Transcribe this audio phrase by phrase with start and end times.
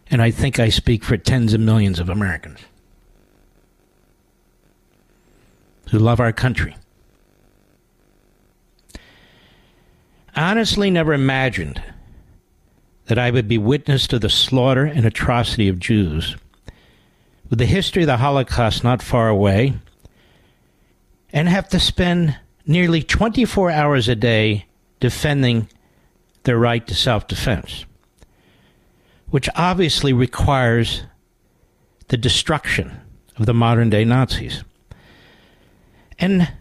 [0.09, 2.59] And I think I speak for tens of millions of Americans
[5.91, 6.75] who love our country.
[10.35, 11.81] I honestly never imagined
[13.05, 16.35] that I would be witness to the slaughter and atrocity of Jews,
[17.49, 19.73] with the history of the Holocaust not far away,
[21.31, 24.65] and have to spend nearly 24 hours a day
[24.99, 25.69] defending
[26.43, 27.85] their right to self defense
[29.29, 31.03] which obviously requires
[32.07, 32.99] the destruction
[33.37, 34.63] of the modern day Nazis.
[36.19, 36.51] And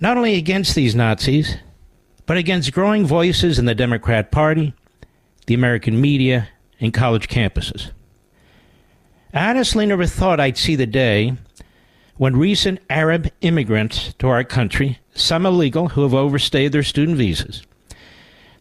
[0.00, 1.56] not only against these Nazis,
[2.26, 4.74] but against growing voices in the Democrat Party,
[5.46, 6.48] the American media,
[6.80, 7.90] and college campuses.
[9.32, 11.34] I honestly never thought I'd see the day
[12.16, 17.62] when recent Arab immigrants to our country, some illegal who have overstayed their student visas,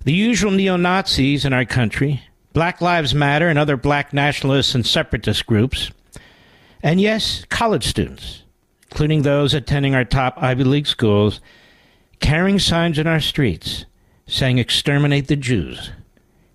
[0.04, 4.86] the usual neo Nazis in our country, Black Lives Matter and other black nationalists and
[4.86, 5.92] separatist groups,
[6.84, 8.44] and yes, college students,
[8.92, 11.42] including those attending our top Ivy League schools,
[12.20, 13.86] carrying signs in our streets
[14.28, 15.92] saying, Exterminate the Jews.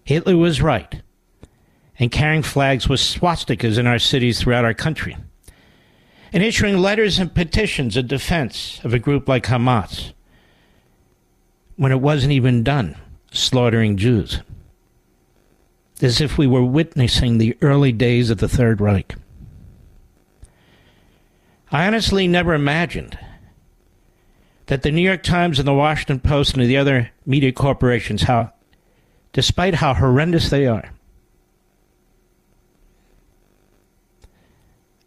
[0.04, 1.02] Hitler was right.
[1.98, 5.16] And carrying flags with swastikas in our cities throughout our country.
[6.32, 10.12] And issuing letters and petitions in defense of a group like Hamas
[11.76, 12.96] when it wasn't even done
[13.32, 14.40] slaughtering Jews
[16.02, 19.14] as if we were witnessing the early days of the Third Reich.
[21.70, 23.18] I honestly never imagined
[24.66, 28.52] that the New York Times and the Washington Post and the other media corporations, how,
[29.32, 30.90] despite how horrendous they are,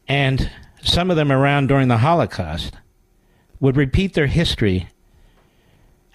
[0.08, 0.52] and
[0.84, 2.76] some of them around during the Holocaust,
[3.60, 4.88] would repeat their history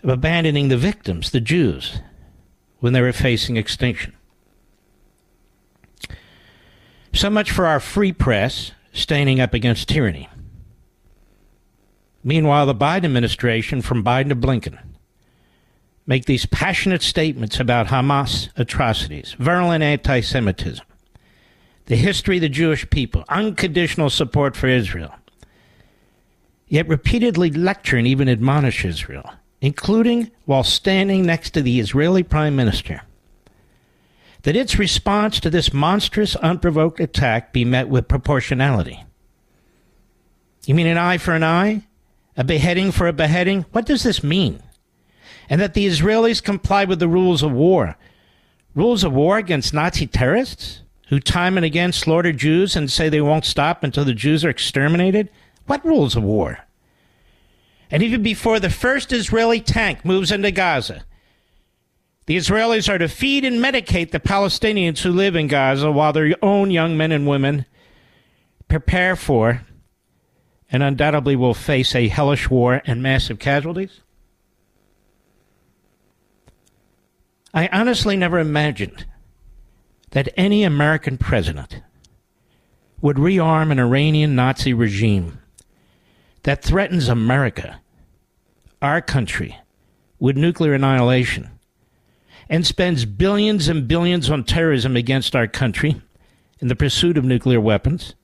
[0.02, 2.00] of abandoning the victims, the Jews,
[2.80, 4.12] when they were facing extinction.
[7.16, 10.28] So much for our free press standing up against tyranny.
[12.22, 14.78] Meanwhile, the Biden administration, from Biden to Blinken,
[16.06, 20.84] make these passionate statements about Hamas atrocities, virulent anti Semitism,
[21.86, 25.14] the history of the Jewish people, unconditional support for Israel,
[26.68, 29.30] yet repeatedly lecture and even admonish Israel,
[29.62, 33.00] including while standing next to the Israeli prime minister
[34.46, 39.02] that its response to this monstrous, unprovoked attack be met with proportionality.
[40.66, 41.82] You mean an eye for an eye?
[42.36, 43.66] A beheading for a beheading?
[43.72, 44.62] What does this mean?
[45.50, 47.96] And that the Israelis comply with the rules of war.
[48.76, 53.20] Rules of war against Nazi terrorists who time and again slaughter Jews and say they
[53.20, 55.28] won't stop until the Jews are exterminated?
[55.66, 56.60] What rules of war?
[57.90, 61.04] And even before the first Israeli tank moves into Gaza,
[62.26, 66.34] the Israelis are to feed and medicate the Palestinians who live in Gaza while their
[66.42, 67.66] own young men and women
[68.68, 69.62] prepare for
[70.70, 74.00] and undoubtedly will face a hellish war and massive casualties?
[77.54, 79.06] I honestly never imagined
[80.10, 81.80] that any American president
[83.00, 85.38] would rearm an Iranian Nazi regime
[86.42, 87.80] that threatens America,
[88.82, 89.56] our country,
[90.18, 91.55] with nuclear annihilation
[92.48, 96.00] and spends billions and billions on terrorism against our country
[96.60, 98.14] in the pursuit of nuclear weapons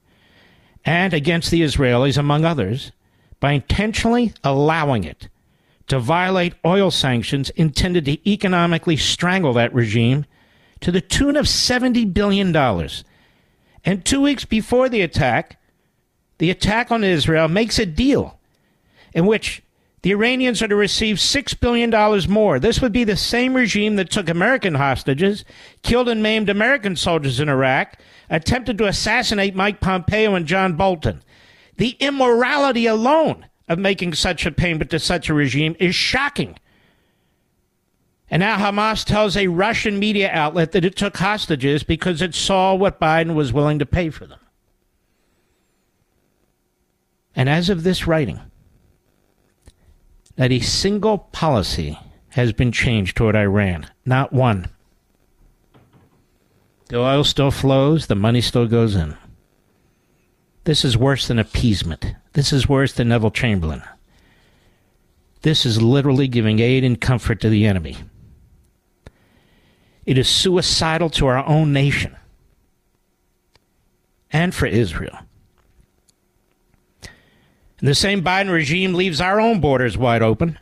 [0.84, 2.92] and against the Israelis, among others,
[3.40, 5.28] by intentionally allowing it
[5.88, 10.24] to violate oil sanctions intended to economically strangle that regime
[10.80, 12.54] to the tune of $70 billion.
[13.84, 15.60] And two weeks before the attack,
[16.38, 18.38] the attack on Israel makes a deal
[19.12, 19.62] in which
[20.02, 22.58] the Iranians are to receive $6 billion more.
[22.58, 25.44] This would be the same regime that took American hostages,
[25.82, 31.22] killed and maimed American soldiers in Iraq, attempted to assassinate Mike Pompeo and John Bolton.
[31.76, 36.58] The immorality alone of making such a payment to such a regime is shocking.
[38.28, 42.74] And now Hamas tells a Russian media outlet that it took hostages because it saw
[42.74, 44.40] what Biden was willing to pay for them.
[47.36, 48.40] And as of this writing,
[50.36, 51.98] that a single policy
[52.30, 53.86] has been changed toward Iran.
[54.06, 54.68] Not one.
[56.88, 59.16] The oil still flows, the money still goes in.
[60.64, 62.14] This is worse than appeasement.
[62.34, 63.82] This is worse than Neville Chamberlain.
[65.42, 67.96] This is literally giving aid and comfort to the enemy.
[70.06, 72.16] It is suicidal to our own nation
[74.30, 75.18] and for Israel.
[77.82, 80.56] The same Biden regime leaves our own borders wide open,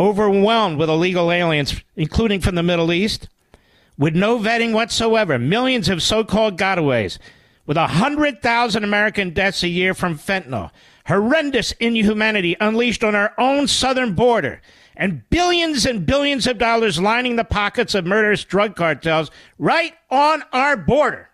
[0.00, 3.28] overwhelmed with illegal aliens, including from the Middle East,
[3.98, 5.38] with no vetting whatsoever.
[5.38, 7.18] Millions of so called gotaways,
[7.66, 10.70] with 100,000 American deaths a year from fentanyl.
[11.06, 14.62] Horrendous inhumanity unleashed on our own southern border.
[14.96, 20.42] And billions and billions of dollars lining the pockets of murderous drug cartels right on
[20.54, 21.27] our border.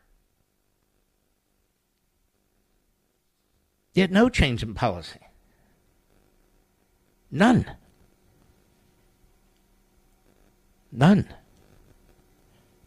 [3.95, 5.21] Yet no change in policy.
[7.31, 7.65] None.
[10.91, 11.33] None.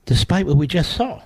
[0.06, 1.24] Despite what we just saw.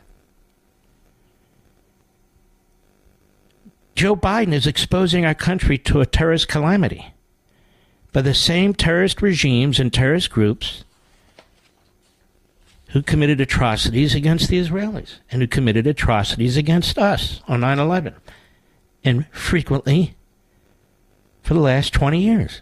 [3.95, 7.13] Joe Biden is exposing our country to a terrorist calamity
[8.12, 10.84] by the same terrorist regimes and terrorist groups
[12.89, 18.16] who committed atrocities against the Israelis and who committed atrocities against us on 9 11
[19.03, 20.15] and frequently
[21.42, 22.62] for the last 20 years.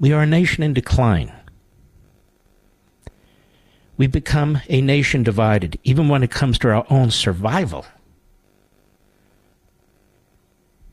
[0.00, 1.32] We are a nation in decline.
[3.96, 7.84] We've become a nation divided, even when it comes to our own survival.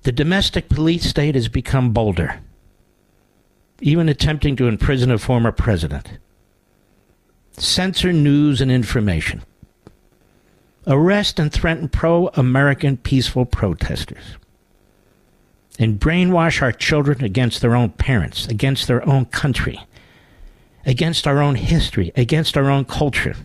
[0.01, 2.39] The domestic police state has become bolder,
[3.79, 6.17] even attempting to imprison a former president,
[7.51, 9.43] censor news and information
[10.88, 14.38] arrest and threaten pro American peaceful protesters,
[15.80, 19.80] and brainwash our children against their own parents, against their own country,
[20.86, 23.36] against our own history, against our own culture,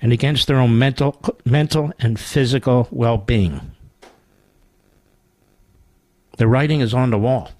[0.00, 3.72] and against their own mental, mental and physical well being.
[6.38, 7.52] The writing is on the wall.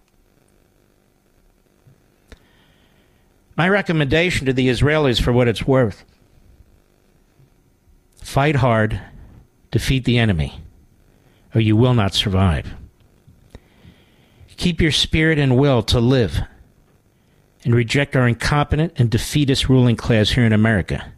[3.57, 6.05] My recommendation to the Israelis, for what it's worth,
[8.23, 9.01] Fight hard,
[9.71, 10.63] defeat the enemy,
[11.55, 12.75] or you will not survive.
[14.57, 16.41] Keep your spirit and will to live
[17.65, 21.13] and reject our incompetent and defeatist ruling class here in America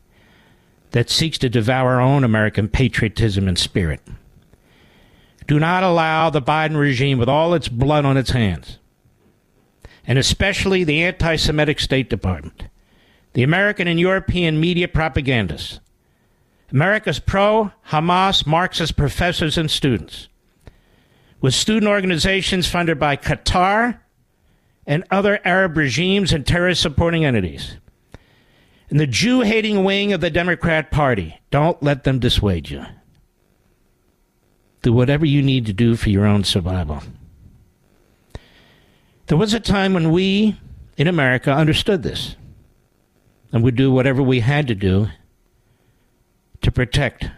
[0.90, 4.00] that seeks to devour our own American patriotism and spirit.
[5.46, 8.78] Do not allow the Biden regime, with all its blood on its hands,
[10.06, 12.64] and especially the anti Semitic State Department,
[13.34, 15.80] the American and European media propagandists,
[16.74, 20.28] America's pro Hamas Marxist professors and students,
[21.40, 24.00] with student organizations funded by Qatar
[24.84, 27.76] and other Arab regimes and terrorist supporting entities.
[28.90, 31.40] And the Jew hating wing of the Democrat Party.
[31.52, 32.84] Don't let them dissuade you.
[34.82, 37.04] Do whatever you need to do for your own survival.
[39.28, 40.58] There was a time when we
[40.96, 42.34] in America understood this
[43.52, 45.08] and would do whatever we had to do
[46.62, 47.28] to protect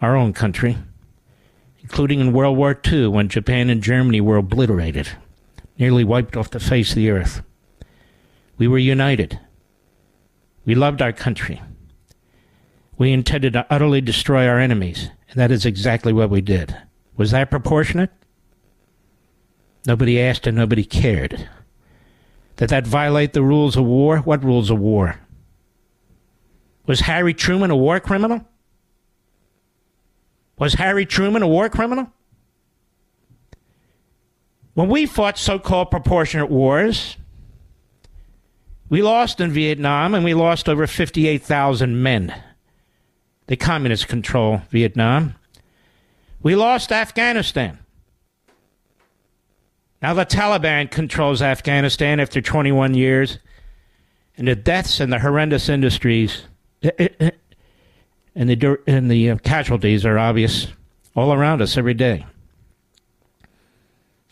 [0.00, 0.78] our own country,
[1.80, 5.08] including in World War II when Japan and Germany were obliterated,
[5.78, 7.42] nearly wiped off the face of the earth.
[8.58, 9.40] We were united.
[10.64, 11.62] We loved our country.
[12.98, 16.76] We intended to utterly destroy our enemies, and that is exactly what we did.
[17.16, 18.10] Was that proportionate?
[19.86, 21.48] Nobody asked and nobody cared.
[22.56, 24.18] Did that violate the rules of war?
[24.18, 25.20] What rules of war?
[26.86, 28.44] Was Harry Truman a war criminal?
[30.58, 32.10] Was Harry Truman a war criminal?
[34.74, 37.16] When we fought so called proportionate wars,
[38.88, 42.34] we lost in Vietnam and we lost over 58,000 men.
[43.46, 45.34] The communists control Vietnam.
[46.42, 47.78] We lost Afghanistan.
[50.02, 53.38] Now the Taliban controls Afghanistan after 21 years.
[54.36, 56.42] And the deaths and the horrendous industries
[58.36, 60.68] and the, and the uh, casualties are obvious
[61.16, 62.26] all around us every day.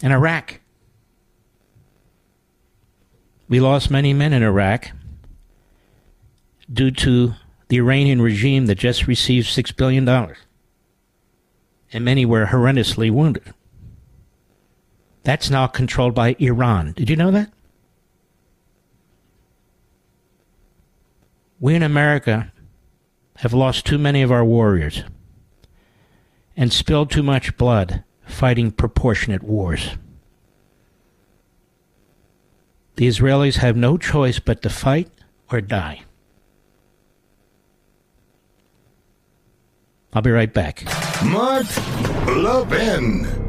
[0.03, 0.61] In Iraq,
[3.49, 4.91] we lost many men in Iraq
[6.71, 7.33] due to
[7.69, 10.07] the Iranian regime that just received $6 billion.
[11.93, 13.55] And many were horrendously wounded.
[15.23, 16.93] That's now controlled by Iran.
[16.93, 17.51] Did you know that?
[21.59, 22.53] We in America
[23.38, 25.05] have lost too many of our warriors
[26.57, 29.91] and spilled too much blood fighting proportionate wars.
[32.97, 35.11] The Israelis have no choice but to fight
[35.50, 36.03] or die.
[40.12, 40.85] I'll be right back.
[41.25, 41.67] Mark
[42.29, 43.44] Levin.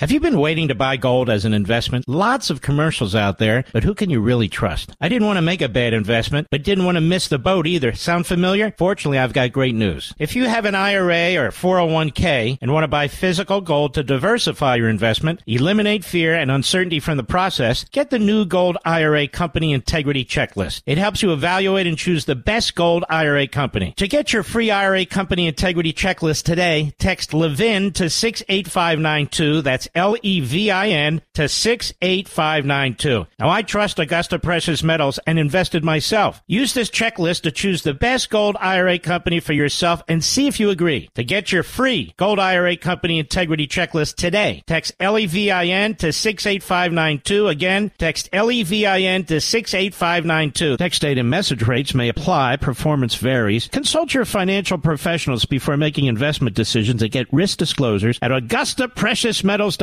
[0.00, 2.08] Have you been waiting to buy gold as an investment?
[2.08, 4.92] Lots of commercials out there, but who can you really trust?
[5.00, 7.66] I didn't want to make a bad investment, but didn't want to miss the boat
[7.66, 7.92] either.
[7.94, 8.72] Sound familiar?
[8.78, 10.14] Fortunately, I've got great news.
[10.16, 14.76] If you have an IRA or 401k and want to buy physical gold to diversify
[14.76, 19.72] your investment, eliminate fear and uncertainty from the process, get the new Gold IRA Company
[19.72, 20.82] Integrity Checklist.
[20.86, 23.94] It helps you evaluate and choose the best gold IRA company.
[23.96, 29.62] To get your free IRA Company Integrity Checklist today, text Levin to 68592.
[29.62, 33.26] That's L E V I N, to 68592.
[33.38, 36.42] Now, I trust Augusta Precious Metals and invested myself.
[36.46, 40.60] Use this checklist to choose the best gold IRA company for yourself and see if
[40.60, 41.08] you agree.
[41.14, 45.66] To get your free Gold IRA Company Integrity Checklist today, text L E V I
[45.66, 47.48] N to 68592.
[47.48, 50.76] Again, text L E V I N to 68592.
[50.76, 52.56] Text date and message rates may apply.
[52.56, 53.68] Performance varies.
[53.68, 59.77] Consult your financial professionals before making investment decisions and get risk disclosures at AugustaPreciousMetals.com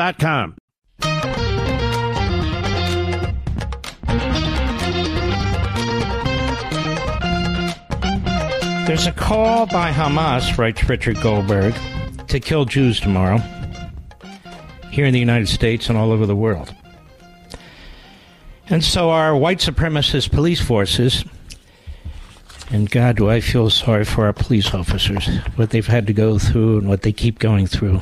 [8.86, 11.74] There's a call by Hamas, writes Richard Goldberg,
[12.28, 13.42] to kill Jews tomorrow
[14.92, 16.76] here in the United States and all over the world.
[18.68, 21.24] And so our white supremacist police forces,
[22.70, 26.38] and God, do I feel sorry for our police officers, what they've had to go
[26.38, 28.02] through and what they keep going through.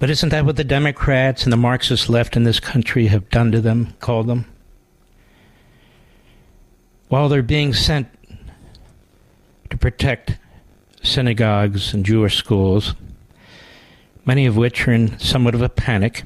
[0.00, 3.52] But isn't that what the Democrats and the Marxist left in this country have done
[3.52, 4.46] to them, called them?
[7.08, 8.08] While they're being sent
[9.68, 10.38] to protect
[11.02, 12.94] synagogues and Jewish schools,
[14.24, 16.24] many of which are in somewhat of a panic,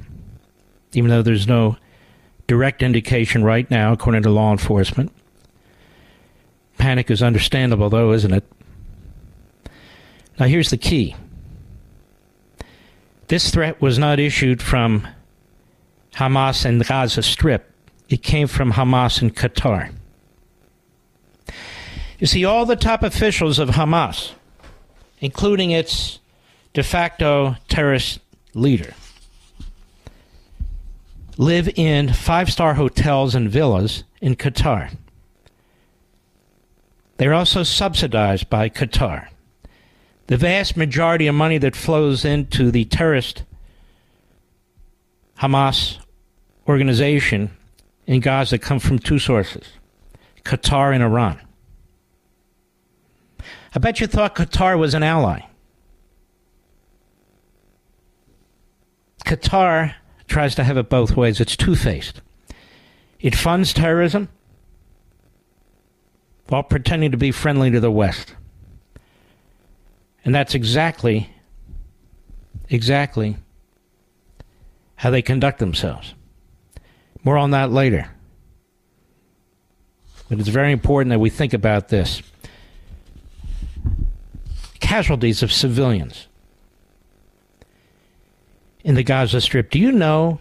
[0.93, 1.77] even though there's no
[2.47, 5.11] direct indication right now, according to law enforcement.
[6.79, 8.45] Panic is understandable, though, isn't it?
[10.39, 11.17] Now, here's the key
[13.29, 15.07] this threat was not issued from
[16.15, 17.71] Hamas and the Gaza Strip.
[18.09, 19.93] It came from Hamas in Qatar.
[22.19, 24.33] You see, all the top officials of Hamas,
[25.21, 26.21] including its
[26.73, 28.21] de facto terrorist
[28.55, 28.95] leader,
[31.37, 34.95] live in five star hotels and villas in Qatar.
[37.17, 39.29] They're also subsidized by Qatar
[40.27, 43.45] the vast majority of money that flows into the terrorist
[45.41, 45.99] Hamas
[46.67, 47.51] organization
[48.07, 49.65] in Gaza come from two sources
[50.45, 51.41] Qatar and Iran.
[53.75, 55.41] I bet you thought Qatar was an ally.
[59.25, 59.95] Qatar
[60.29, 61.41] tries to have it both ways.
[61.41, 62.21] It's two faced.
[63.21, 64.29] It funds terrorism
[66.49, 68.35] while pretending to be friendly to the West.
[70.25, 71.31] And that's exactly,
[72.69, 73.37] exactly
[74.97, 76.15] how they conduct themselves.
[77.23, 78.11] More on that later.
[80.29, 82.23] But it's very important that we think about this.
[84.81, 86.29] Casualties of civilians
[88.83, 89.71] in the Gaza Strip.
[89.71, 90.41] Do you know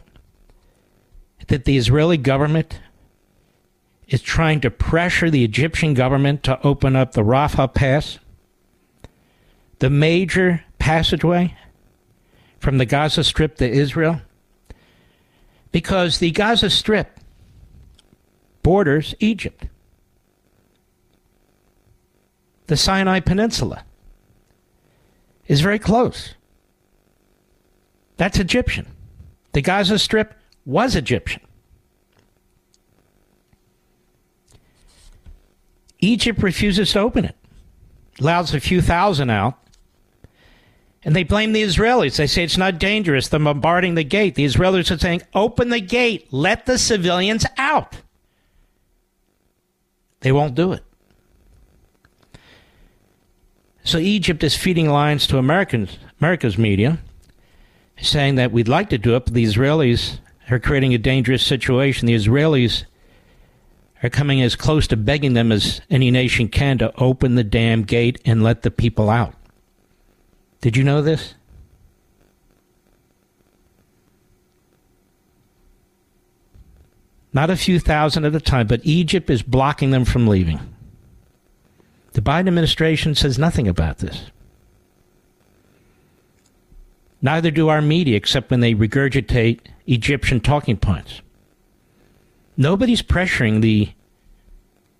[1.47, 2.79] that the Israeli government
[4.07, 8.19] is trying to pressure the Egyptian government to open up the Rafah Pass,
[9.83, 11.53] the major passageway
[12.57, 14.21] from the Gaza Strip to Israel?
[15.73, 17.19] Because the Gaza Strip
[18.61, 19.67] borders Egypt,
[22.67, 23.83] the Sinai Peninsula
[25.47, 26.35] is very close.
[28.15, 28.87] That's Egyptian.
[29.51, 30.33] The Gaza Strip
[30.65, 31.41] was Egyptian.
[35.99, 37.35] Egypt refuses to open it,
[38.21, 39.59] allows a few thousand out,
[41.05, 42.17] and they blame the Israelis.
[42.17, 43.27] They say it's not dangerous.
[43.27, 44.35] They're bombarding the gate.
[44.35, 47.97] The Israelis are saying, open the gate, let the civilians out.
[50.21, 50.83] They won't do it.
[53.83, 56.99] So Egypt is feeding lines to Americans, America's media,
[58.01, 60.19] saying that we'd like to do it, but the Israelis
[60.49, 62.05] are creating a dangerous situation.
[62.05, 62.85] The Israelis
[64.01, 67.83] are coming as close to begging them as any nation can to open the damn
[67.83, 69.35] gate and let the people out.
[70.63, 71.33] Did you know this?
[77.33, 80.61] Not a few thousand at a time, but Egypt is blocking them from leaving.
[82.13, 84.31] The Biden administration says nothing about this.
[87.21, 91.21] Neither do our media, except when they regurgitate Egyptian talking points.
[92.55, 93.91] Nobody's pressuring the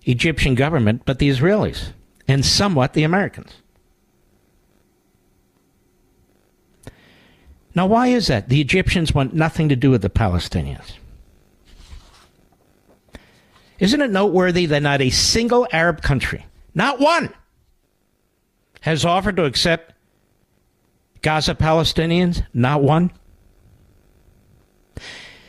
[0.02, 1.92] Egyptian government but the Israelis
[2.28, 3.62] and somewhat the Americans.
[7.74, 8.48] Now, why is that?
[8.48, 10.94] The Egyptians want nothing to do with the Palestinians.
[13.80, 17.32] Isn't it noteworthy that not a single Arab country not one
[18.80, 19.94] has offered to accept
[21.22, 22.44] Gaza Palestinians.
[22.52, 23.10] Not one.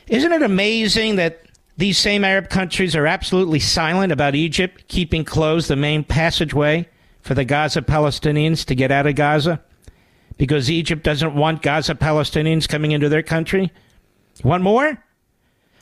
[0.07, 1.41] Isn't it amazing that
[1.75, 6.87] these same Arab countries are absolutely silent about Egypt keeping closed the main passageway
[7.21, 9.61] for the Gaza Palestinians to get out of Gaza?
[10.37, 13.71] Because Egypt doesn't want Gaza Palestinians coming into their country?
[14.41, 15.01] One more?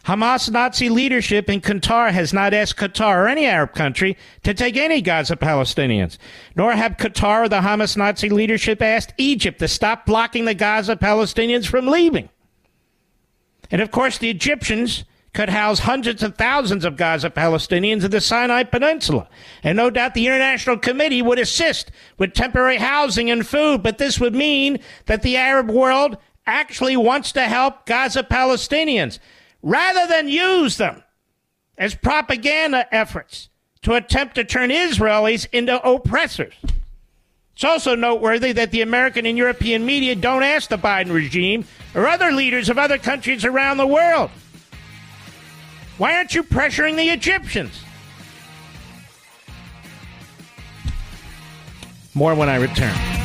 [0.05, 4.75] Hamas Nazi leadership in Qatar has not asked Qatar or any Arab country to take
[4.75, 6.17] any Gaza Palestinians,
[6.55, 10.97] nor have Qatar or the Hamas Nazi leadership asked Egypt to stop blocking the Gaza
[10.97, 12.27] Palestinians from leaving.
[13.71, 18.21] And of course, the Egyptians could house hundreds of thousands of Gaza Palestinians in the
[18.21, 19.27] Sinai Peninsula.
[19.63, 24.19] And no doubt the International Committee would assist with temporary housing and food, but this
[24.19, 29.17] would mean that the Arab world actually wants to help Gaza Palestinians
[29.63, 31.03] rather than use them
[31.77, 33.49] as propaganda efforts
[33.81, 36.53] to attempt to turn Israelis into oppressors.
[37.55, 41.65] It's also noteworthy that the American and European media don't ask the Biden regime
[41.95, 44.31] or other leaders of other countries around the world.
[46.03, 47.81] Why aren't you pressuring the Egyptians?
[52.13, 53.22] More when I return.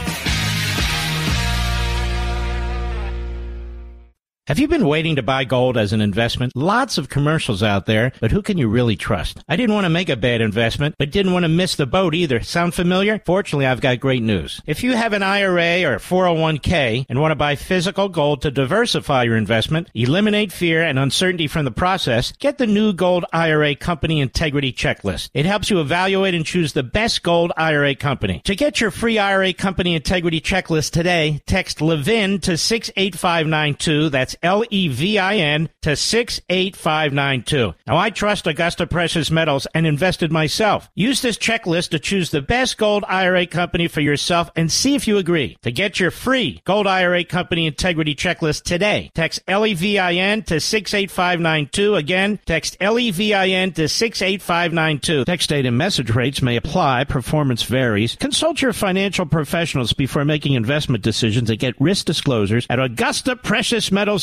[4.48, 6.56] Have you been waiting to buy gold as an investment?
[6.56, 9.44] Lots of commercials out there, but who can you really trust?
[9.46, 12.14] I didn't want to make a bad investment, but didn't want to miss the boat
[12.14, 12.40] either.
[12.40, 13.20] Sound familiar?
[13.26, 14.62] Fortunately, I've got great news.
[14.64, 19.24] If you have an IRA or 401k and want to buy physical gold to diversify
[19.24, 24.18] your investment, eliminate fear and uncertainty from the process, get the new Gold IRA Company
[24.18, 25.28] Integrity Checklist.
[25.34, 28.40] It helps you evaluate and choose the best gold IRA company.
[28.46, 34.08] To get your free IRA Company Integrity Checklist today, text Levin to 68592.
[34.08, 37.74] That's L E V I N to 68592.
[37.86, 40.88] Now, I trust Augusta Precious Metals and invested myself.
[40.94, 45.08] Use this checklist to choose the best gold IRA company for yourself and see if
[45.08, 45.56] you agree.
[45.62, 51.94] To get your free gold IRA company integrity checklist today, text LEVIN to 68592.
[51.94, 55.24] Again, text LEVIN to 68592.
[55.24, 57.04] Text date and message rates may apply.
[57.04, 58.16] Performance varies.
[58.16, 62.78] Consult your financial professionals before making investment decisions and get risk disclosures at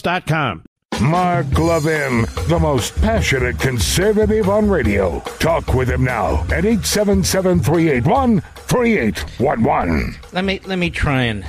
[0.06, 0.64] AugustaPreciousMetals.com.
[1.02, 5.20] Mark Levin, the most passionate conservative on radio.
[5.40, 10.16] Talk with him now at 877 381 3811.
[10.32, 11.46] Let me let me try and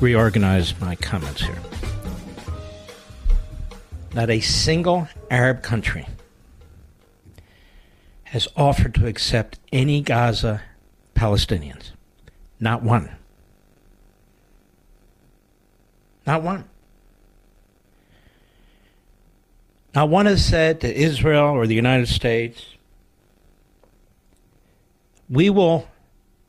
[0.00, 1.58] reorganize my comments here.
[4.14, 6.06] not a single Arab country
[8.24, 10.62] has offered to accept any Gaza
[11.14, 11.90] Palestinians.
[12.58, 13.14] Not one.
[16.26, 16.64] Not one.
[19.94, 22.66] Not one has said to Israel or the United States,
[25.30, 25.88] we will,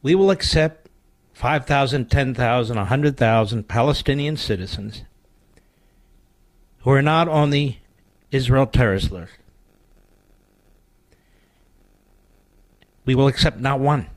[0.02, 0.90] we will accept
[1.34, 5.04] 5,000, 10,000, 100,000 Palestinian citizens
[6.80, 7.78] who are not on the
[8.32, 9.34] Israel terrorist list.
[13.06, 14.08] We will accept not one.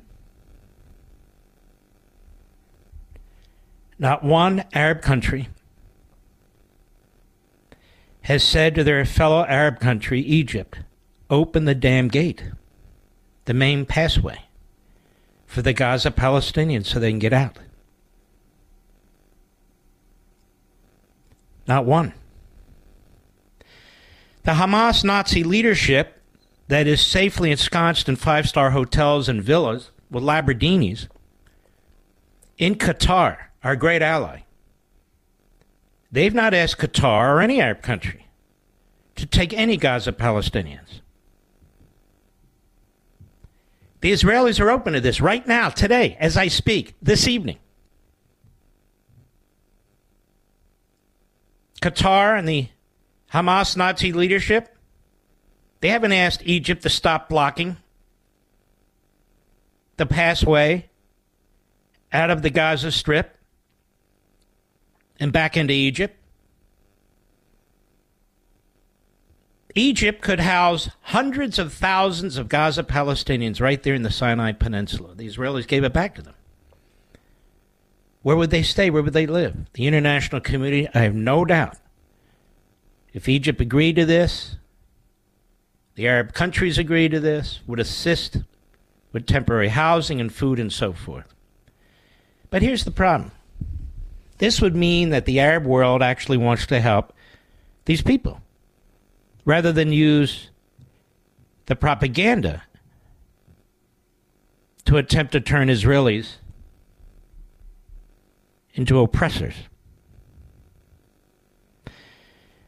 [3.99, 5.49] Not one Arab country
[8.29, 10.81] has said to their fellow Arab country, Egypt,
[11.31, 12.45] open the damn gate,
[13.47, 14.39] the main passway
[15.47, 17.59] for the Gaza Palestinians so they can get out.
[21.67, 22.13] Not one.
[24.43, 26.21] The Hamas Nazi leadership
[26.69, 31.09] that is safely ensconced in five star hotels and villas with Lamborghinis
[32.59, 34.41] in Qatar, our great ally,
[36.11, 38.29] they've not asked Qatar or any Arab country
[39.17, 41.01] to take any Gaza Palestinians.
[44.01, 47.59] The Israelis are open to this right now, today, as I speak, this evening.
[51.83, 52.69] Qatar and the
[53.33, 54.77] Hamas Nazi leadership,
[55.81, 57.77] they haven't asked Egypt to stop blocking
[59.97, 60.89] the passway
[62.13, 63.38] out of the Gaza Strip
[65.19, 66.17] and back into Egypt.
[69.75, 75.15] Egypt could house hundreds of thousands of Gaza Palestinians right there in the Sinai Peninsula.
[75.15, 76.35] The Israelis gave it back to them.
[78.23, 78.91] Where would they stay?
[78.91, 79.57] Where would they live?
[79.75, 81.77] The international community, I have no doubt.
[83.13, 84.57] If Egypt agreed to this,
[85.95, 88.39] the Arab countries agreed to this, would assist
[89.13, 91.35] with temporary housing and food and so forth.
[92.51, 93.33] But here's the problem
[94.39, 97.13] this would mean that the Arab world actually wants to help
[97.85, 98.41] these people
[99.45, 100.51] rather than use
[101.67, 102.63] the propaganda
[104.85, 106.37] to attempt to turn Israelis
[108.75, 109.55] into oppressors.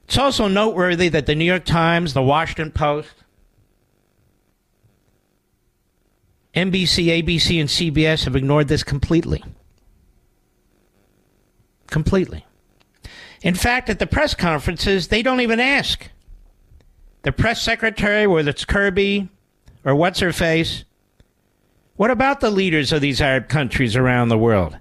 [0.04, 3.14] It's also noteworthy that the New York Times, the Washington Post,
[6.52, 9.44] NBC, ABC, and CBS have ignored this completely.
[11.90, 12.46] Completely.
[13.42, 16.08] In fact, at the press conferences, they don't even ask
[17.22, 19.28] the press secretary, whether it's Kirby
[19.84, 20.84] or what's her face,
[21.96, 24.78] what about the leaders of these Arab countries around the world?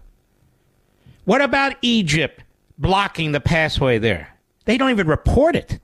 [1.25, 2.43] What about Egypt
[2.77, 4.37] blocking the pathway there?
[4.65, 5.79] They don't even report it.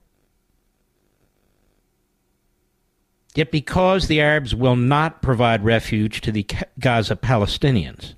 [3.35, 6.47] Yet, because the Arabs will not provide refuge to the
[6.79, 8.13] Gaza Palestinians,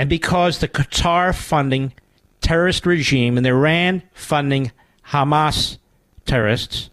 [0.00, 1.92] and because the Qatar funding
[2.40, 4.72] terrorist regime and the Iran funding
[5.08, 5.76] Hamas
[6.24, 6.88] terrorists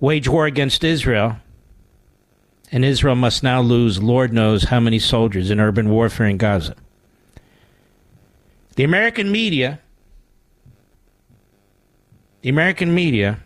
[0.00, 1.36] wage war against Israel,
[2.72, 6.74] and Israel must now lose Lord knows how many soldiers in urban warfare in Gaza.
[8.76, 9.78] The American media,
[12.40, 13.40] the American media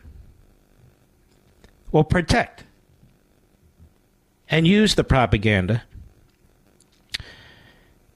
[1.90, 2.62] will protect
[4.49, 5.83] and use the propaganda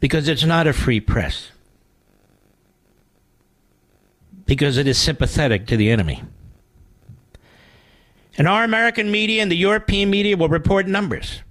[0.01, 1.51] because it's not a free press,
[4.47, 6.23] because it is sympathetic to the enemy.
[8.37, 11.43] And our American media and the European media will report numbers.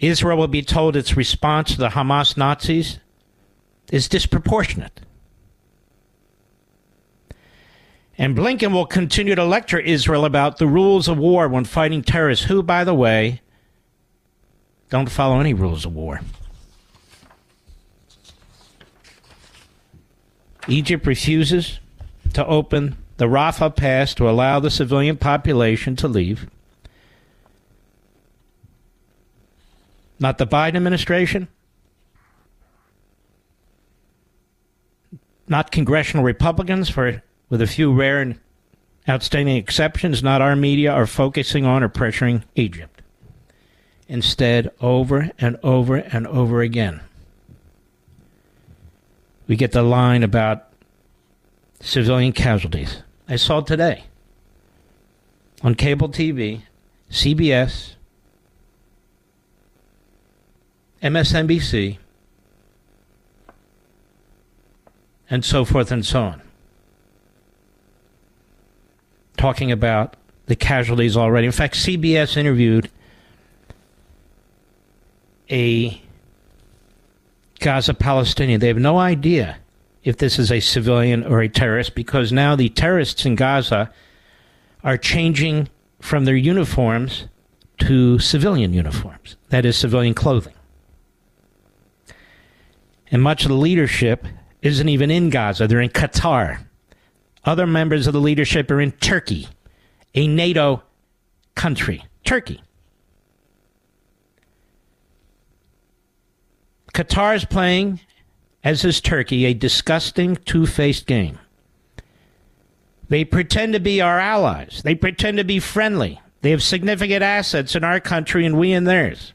[0.00, 3.00] Israel will be told its response to the Hamas Nazis
[3.92, 5.00] is disproportionate.
[8.16, 12.46] And Blinken will continue to lecture Israel about the rules of war when fighting terrorists,
[12.46, 13.40] who, by the way,
[14.90, 16.20] don't follow any rules of war.
[20.68, 21.80] Egypt refuses
[22.34, 26.48] to open the Rafah Pass to allow the civilian population to leave.
[30.18, 31.48] Not the Biden administration,
[35.48, 38.38] not congressional Republicans, for with a few rare and
[39.08, 42.99] outstanding exceptions, not our media are focusing on or pressuring Egypt.
[44.10, 47.00] Instead, over and over and over again,
[49.46, 50.66] we get the line about
[51.78, 53.04] civilian casualties.
[53.28, 54.06] I saw today
[55.62, 56.62] on cable TV,
[57.08, 57.94] CBS,
[61.00, 61.98] MSNBC,
[65.30, 66.42] and so forth and so on.
[69.36, 71.46] Talking about the casualties already.
[71.46, 72.90] In fact, CBS interviewed
[75.50, 76.00] a
[77.58, 78.60] Gaza Palestinian.
[78.60, 79.58] They have no idea
[80.02, 83.92] if this is a civilian or a terrorist because now the terrorists in Gaza
[84.82, 85.68] are changing
[86.00, 87.26] from their uniforms
[87.78, 90.54] to civilian uniforms, that is, civilian clothing.
[93.10, 94.26] And much of the leadership
[94.62, 96.64] isn't even in Gaza, they're in Qatar.
[97.44, 99.48] Other members of the leadership are in Turkey,
[100.14, 100.82] a NATO
[101.54, 102.04] country.
[102.24, 102.62] Turkey.
[106.92, 108.00] Qatar is playing,
[108.64, 111.38] as is Turkey, a disgusting two faced game.
[113.08, 114.82] They pretend to be our allies.
[114.84, 116.20] They pretend to be friendly.
[116.42, 119.32] They have significant assets in our country and we in theirs.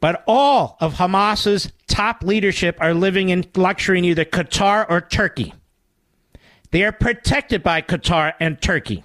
[0.00, 5.54] But all of Hamas's top leadership are living in luxury in either Qatar or Turkey.
[6.70, 9.04] They are protected by Qatar and Turkey.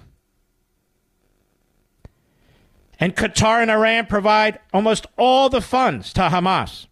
[3.02, 6.86] And Qatar and Iran provide almost all the funds to Hamas.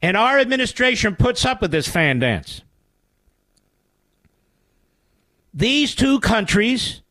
[0.00, 2.60] And our administration puts up with this fan dance.
[5.52, 7.02] These two countries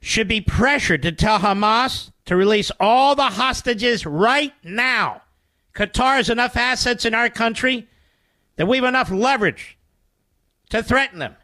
[0.00, 5.22] should be pressured to tell Hamas to release all the hostages right now.
[5.74, 7.88] Qatar has enough assets in our country
[8.54, 9.76] that we have enough leverage
[10.70, 11.34] to threaten them.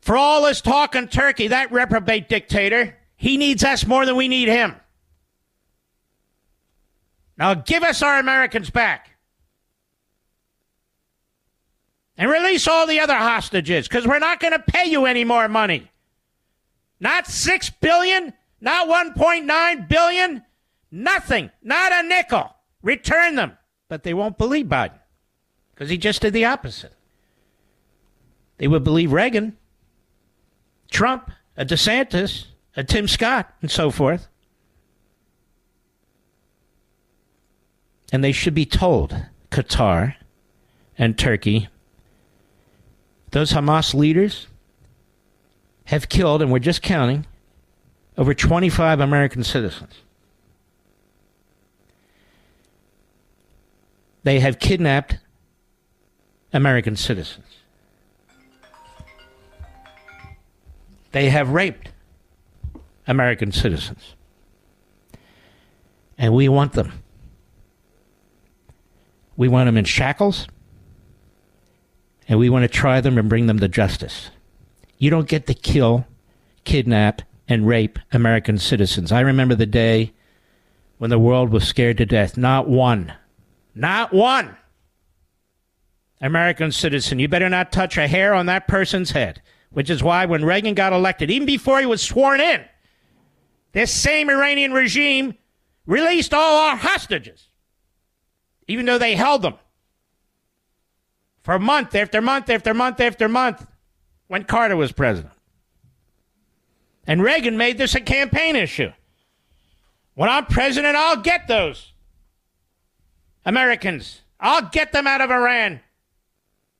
[0.00, 4.28] For all this talk on Turkey, that reprobate dictator, he needs us more than we
[4.28, 4.74] need him.
[7.36, 9.10] Now give us our Americans back.
[12.20, 15.48] and release all the other hostages because we're not going to pay you any more
[15.48, 15.90] money.
[17.00, 20.42] Not 6 billion, not 1.9 billion,
[20.90, 22.54] nothing, not a nickel.
[22.82, 23.56] Return them.
[23.88, 24.98] But they won't believe Biden
[25.74, 26.92] because he just did the opposite.
[28.58, 29.56] They would believe Reagan,
[30.90, 34.28] Trump, a DeSantis, a Tim Scott, and so forth.
[38.12, 39.16] And they should be told,
[39.50, 40.16] Qatar
[40.98, 41.68] and Turkey,
[43.30, 44.48] those Hamas leaders
[45.84, 47.26] have killed, and we're just counting,
[48.18, 49.94] over 25 American citizens.
[54.22, 55.18] They have kidnapped
[56.52, 57.49] American citizens.
[61.12, 61.90] They have raped
[63.06, 64.14] American citizens.
[66.16, 66.92] And we want them.
[69.36, 70.46] We want them in shackles
[72.30, 74.30] and we want to try them and bring them to justice.
[74.98, 76.06] You don't get to kill,
[76.62, 79.10] kidnap, and rape American citizens.
[79.10, 80.12] I remember the day
[80.98, 82.36] when the world was scared to death.
[82.36, 83.12] Not one,
[83.74, 84.56] not one
[86.20, 87.18] American citizen.
[87.18, 90.74] You better not touch a hair on that person's head, which is why when Reagan
[90.74, 92.64] got elected, even before he was sworn in,
[93.72, 95.34] this same Iranian regime
[95.86, 97.48] released all our hostages,
[98.66, 99.54] even though they held them
[101.42, 103.66] for month after month after month after month
[104.26, 105.32] when Carter was president.
[107.06, 108.92] And Reagan made this a campaign issue.
[110.14, 111.92] When I'm president, I'll get those
[113.44, 114.20] Americans.
[114.38, 115.80] I'll get them out of Iran,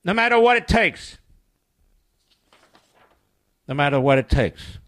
[0.05, 1.19] no matter what it takes.
[3.71, 4.79] No matter what it takes.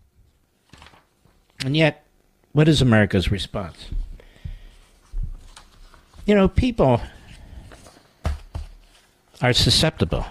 [1.64, 2.04] And yet,
[2.50, 3.90] what is America's response?
[6.26, 7.00] You know, people
[9.40, 10.26] are susceptible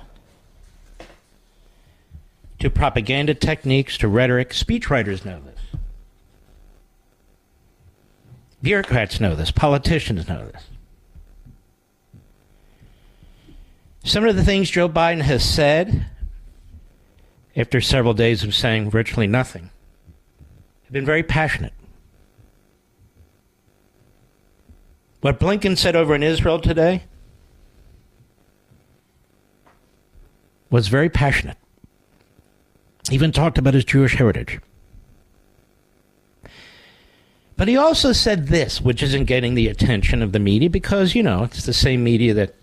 [2.59, 4.49] to propaganda techniques, to rhetoric.
[4.49, 5.79] Speechwriters know this.
[8.61, 9.49] Bureaucrats know this.
[9.49, 10.63] Politicians know this.
[14.03, 16.07] Some of the things Joe Biden has said
[17.55, 19.69] after several days of saying virtually nothing
[20.83, 21.73] have been very passionate.
[25.21, 27.03] What Blinken said over in Israel today
[30.69, 31.57] was very passionate.
[33.09, 34.59] Even talked about his Jewish heritage.
[37.55, 41.21] But he also said this, which isn't getting the attention of the media because, you
[41.21, 42.55] know, it's the same media that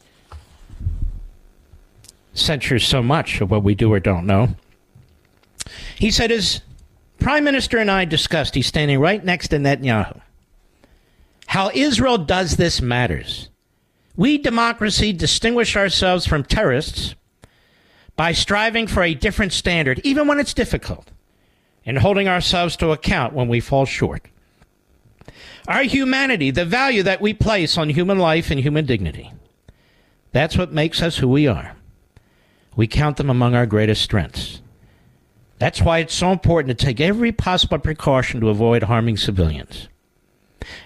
[2.35, 4.49] censures so much of what we do or don't know.
[5.97, 6.61] He said As
[7.19, 10.21] prime minister and I discussed, he's standing right next to Netanyahu,
[11.47, 13.49] how Israel does this matters.
[14.17, 17.15] We, democracy, distinguish ourselves from terrorists
[18.17, 21.13] by striving for a different standard, even when it's difficult,
[21.87, 24.27] and holding ourselves to account when we fall short.
[25.69, 29.33] Our humanity, the value that we place on human life and human dignity,
[30.33, 31.77] That's what makes us who we are.
[32.75, 34.61] We count them among our greatest strengths.
[35.59, 39.89] That's why it's so important to take every possible precaution to avoid harming civilians.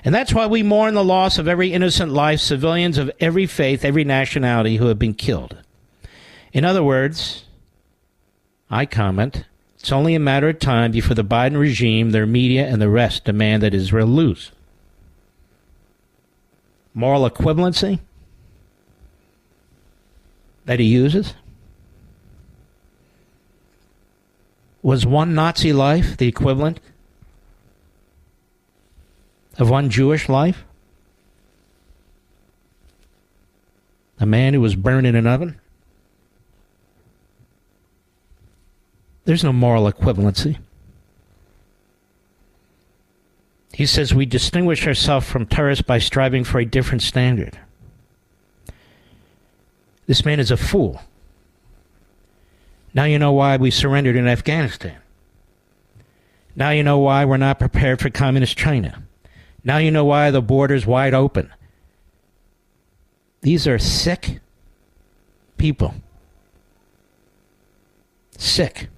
[0.05, 3.85] And that's why we mourn the loss of every innocent life, civilians of every faith,
[3.85, 5.57] every nationality who have been killed.
[6.53, 7.45] In other words,
[8.71, 9.45] I comment,
[9.79, 13.25] it's only a matter of time before the Biden regime, their media, and the rest
[13.25, 14.53] demand that Israel lose.
[16.95, 18.01] Moral equivalency
[20.65, 21.35] that he uses?
[24.83, 26.81] Was one Nazi life the equivalent
[29.59, 30.65] of one Jewish life?
[34.19, 35.61] A man who was burned in an oven?
[39.25, 40.59] There's no moral equivalency.
[43.73, 47.59] He says we distinguish ourselves from terrorists by striving for a different standard.
[50.07, 51.01] This man is a fool.
[52.95, 54.99] Now you know why we surrendered in Afghanistan.
[56.55, 59.03] Now you know why we're not prepared for communist China.
[59.65, 61.53] Now you know why the border's wide open.
[63.41, 64.41] These are sick
[65.57, 65.95] people.
[68.37, 68.89] Sick.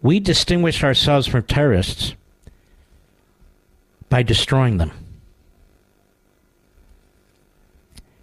[0.00, 2.14] We distinguish ourselves from terrorists
[4.08, 4.92] by destroying them.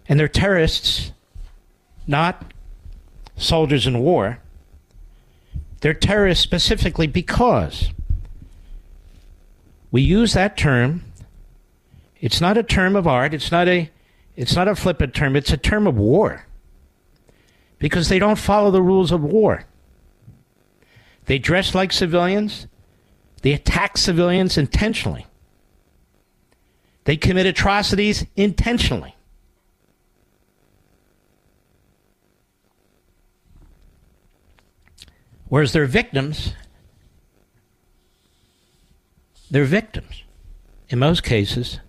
[0.08, 1.12] And they're terrorists,
[2.08, 2.54] not
[3.36, 4.40] soldiers in war.
[5.84, 7.90] They're terrorists specifically because
[9.92, 11.04] we use that term.
[12.22, 13.34] It's not a term of art.
[13.34, 13.92] It's not a
[14.38, 15.36] it's not a flippant term.
[15.36, 16.46] It's a term of war.
[17.80, 19.66] Because they don't follow the rules of war.
[21.26, 22.68] They dress like civilians.
[23.42, 25.28] They attack civilians intentionally.
[27.04, 29.13] They commit atrocities intentionally.
[35.54, 36.56] Whereas their victims,
[39.52, 40.24] their victims,
[40.90, 41.80] in most cases,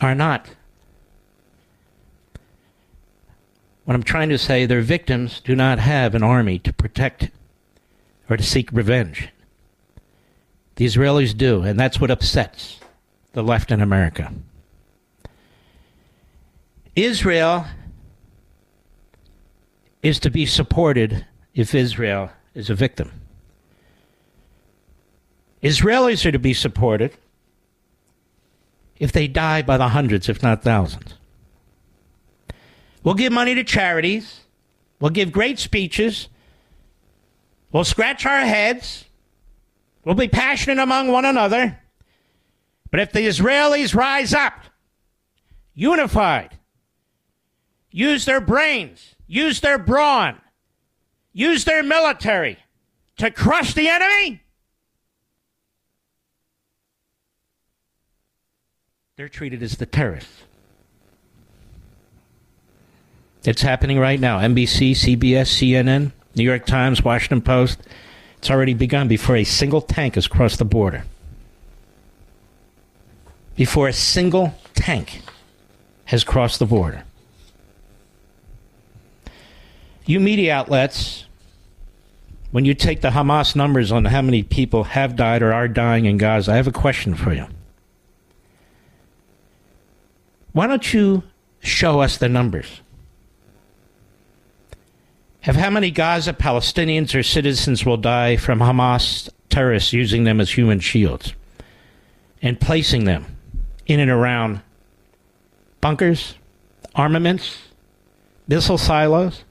[0.00, 0.46] are not.
[3.84, 7.30] What I'm trying to say, their victims do not have an army to protect
[8.30, 9.30] or to seek revenge.
[10.76, 12.78] The Israelis do, and that's what upsets
[13.32, 14.32] the left in America.
[16.94, 17.66] Israel
[20.00, 23.10] is to be supported if Israel is a victim.
[25.62, 27.16] Israelis are to be supported
[28.98, 31.14] if they die by the hundreds, if not thousands.
[33.02, 34.40] We'll give money to charities.
[35.00, 36.28] We'll give great speeches.
[37.72, 39.04] We'll scratch our heads.
[40.04, 41.78] We'll be passionate among one another.
[42.90, 44.54] But if the Israelis rise up,
[45.74, 46.58] unified,
[47.90, 50.40] use their brains, use their brawn,
[51.32, 52.58] use their military
[53.18, 54.42] to crush the enemy,
[59.16, 60.44] they're treated as the terrorists.
[63.44, 64.38] It's happening right now.
[64.38, 67.80] NBC, CBS, CNN, New York Times, Washington Post.
[68.38, 71.04] It's already begun before a single tank has crossed the border
[73.56, 75.22] before a single tank
[76.06, 77.04] has crossed the border.
[80.04, 81.26] You media outlets,
[82.50, 86.06] when you take the Hamas numbers on how many people have died or are dying
[86.06, 87.46] in Gaza, I have a question for you.
[90.52, 91.22] Why don't you
[91.60, 92.80] show us the numbers?
[95.40, 100.50] Have how many Gaza Palestinians or citizens will die from Hamas terrorists using them as
[100.50, 101.34] human shields
[102.42, 103.26] and placing them
[103.86, 104.60] in and around
[105.80, 106.34] bunkers,
[106.94, 107.58] armaments,
[108.46, 109.44] missile silos,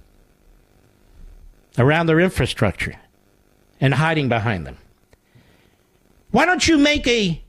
[1.77, 2.95] around their infrastructure,
[3.79, 4.77] and hiding behind them.
[6.31, 7.41] Why don't you make a,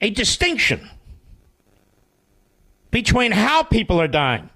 [0.00, 0.88] a distinction
[2.90, 4.48] between how people are dying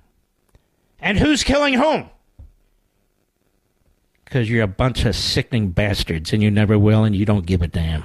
[1.01, 2.09] and who's killing whom?
[4.24, 7.62] Because you're a bunch of sickening bastards and you never will and you don't give
[7.62, 8.05] a damn.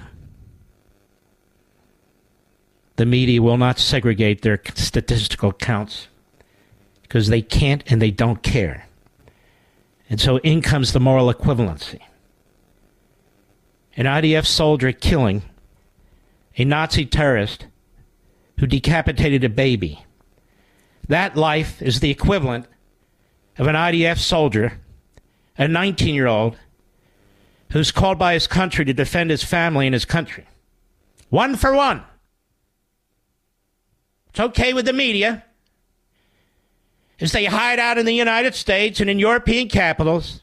[2.95, 6.07] The media will not segregate their statistical counts
[7.01, 8.88] because they can't and they don't care.
[10.14, 11.99] And so in comes the moral equivalency.
[13.97, 15.41] An IDF soldier killing
[16.55, 17.66] a Nazi terrorist
[18.59, 20.05] who decapitated a baby.
[21.07, 22.68] That life is the equivalent
[23.57, 24.80] of an IDF soldier,
[25.57, 26.57] a 19 year old,
[27.72, 30.45] who's called by his country to defend his family and his country.
[31.32, 32.03] One for one.
[34.30, 35.43] It's okay with the media.
[37.20, 40.41] Is they hide out in the United States and in European capitals,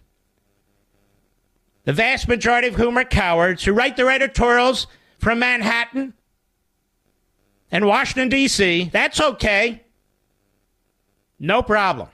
[1.85, 4.87] the vast majority of whom are cowards who write their editorials
[5.19, 6.15] from Manhattan
[7.71, 8.91] and Washington, D.C.
[8.93, 9.83] That's okay.
[11.39, 12.09] No problem.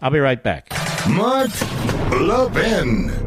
[0.00, 0.70] I'll be right back.
[1.08, 1.50] Mark
[2.10, 3.23] Levin.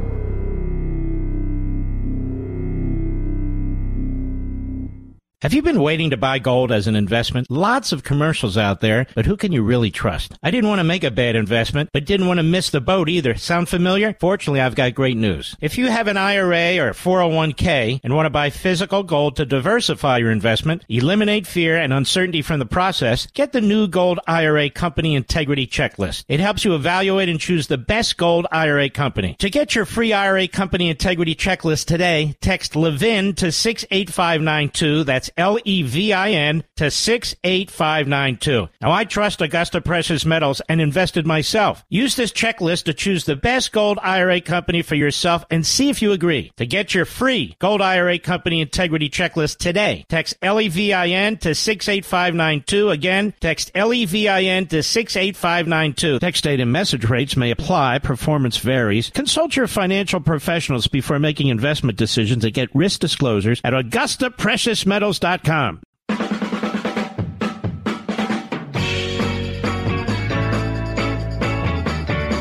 [5.43, 7.51] Have you been waiting to buy gold as an investment?
[7.51, 10.35] Lots of commercials out there, but who can you really trust?
[10.41, 13.07] I didn't want to make a bad investment, but didn't want to miss the boat
[13.07, 13.35] either.
[13.35, 14.15] Sound familiar?
[14.19, 15.55] Fortunately, I've got great news.
[15.61, 20.17] If you have an IRA or 401k and want to buy physical gold to diversify
[20.17, 25.13] your investment, eliminate fear and uncertainty from the process, get the new Gold IRA Company
[25.13, 26.25] Integrity Checklist.
[26.27, 29.35] It helps you evaluate and choose the best gold IRA company.
[29.37, 35.03] To get your free IRA Company Integrity Checklist today, text Levin to 68592.
[35.03, 38.69] That's that's L E V I N to 68592.
[38.81, 41.83] Now, I trust Augusta Precious Metals and invested myself.
[41.89, 46.01] Use this checklist to choose the best gold IRA company for yourself and see if
[46.01, 46.51] you agree.
[46.57, 51.07] To get your free gold IRA company integrity checklist today, text L E V I
[51.07, 52.89] N to 68592.
[52.89, 56.19] Again, text L E V I N to 68592.
[56.19, 57.99] Text date and message rates may apply.
[57.99, 59.09] Performance varies.
[59.11, 64.85] Consult your financial professionals before making investment decisions and get risk disclosures at Augusta Precious
[64.85, 65.16] Metals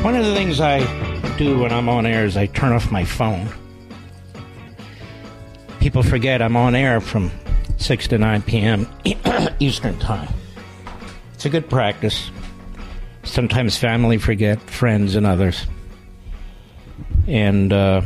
[0.03, 0.85] One of the things I
[1.37, 3.49] do when I'm on air is I turn off my phone.
[5.79, 7.31] People forget I'm on air from
[7.77, 8.87] 6 to 9 p.m.
[9.59, 10.31] Eastern Time.
[11.33, 12.29] It's a good practice.
[13.23, 15.65] Sometimes family forget, friends and others.
[17.25, 18.03] And uh,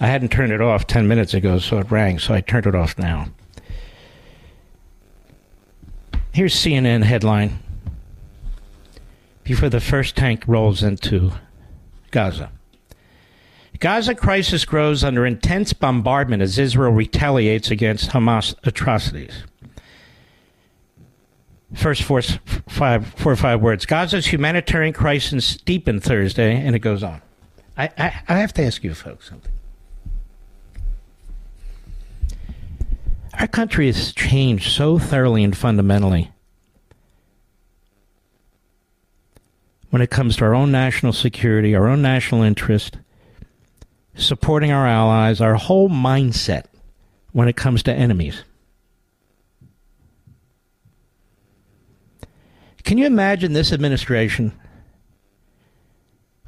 [0.00, 2.74] I hadn't turned it off 10 minutes ago, so it rang, so I turned it
[2.74, 3.28] off now.
[6.34, 7.60] Here's CNN headline
[9.44, 11.30] before the first tank rolls into
[12.10, 12.50] Gaza.
[13.78, 19.44] Gaza crisis grows under intense bombardment as Israel retaliates against Hamas atrocities.
[21.72, 23.86] First four, five, four or five words.
[23.86, 27.22] Gaza's humanitarian crisis deepened Thursday, and it goes on.
[27.76, 29.53] I, I, I have to ask you folks something.
[33.38, 36.30] Our country has changed so thoroughly and fundamentally
[39.90, 42.98] when it comes to our own national security, our own national interest,
[44.14, 46.64] supporting our allies, our whole mindset
[47.32, 48.42] when it comes to enemies.
[52.82, 54.52] Can you imagine this administration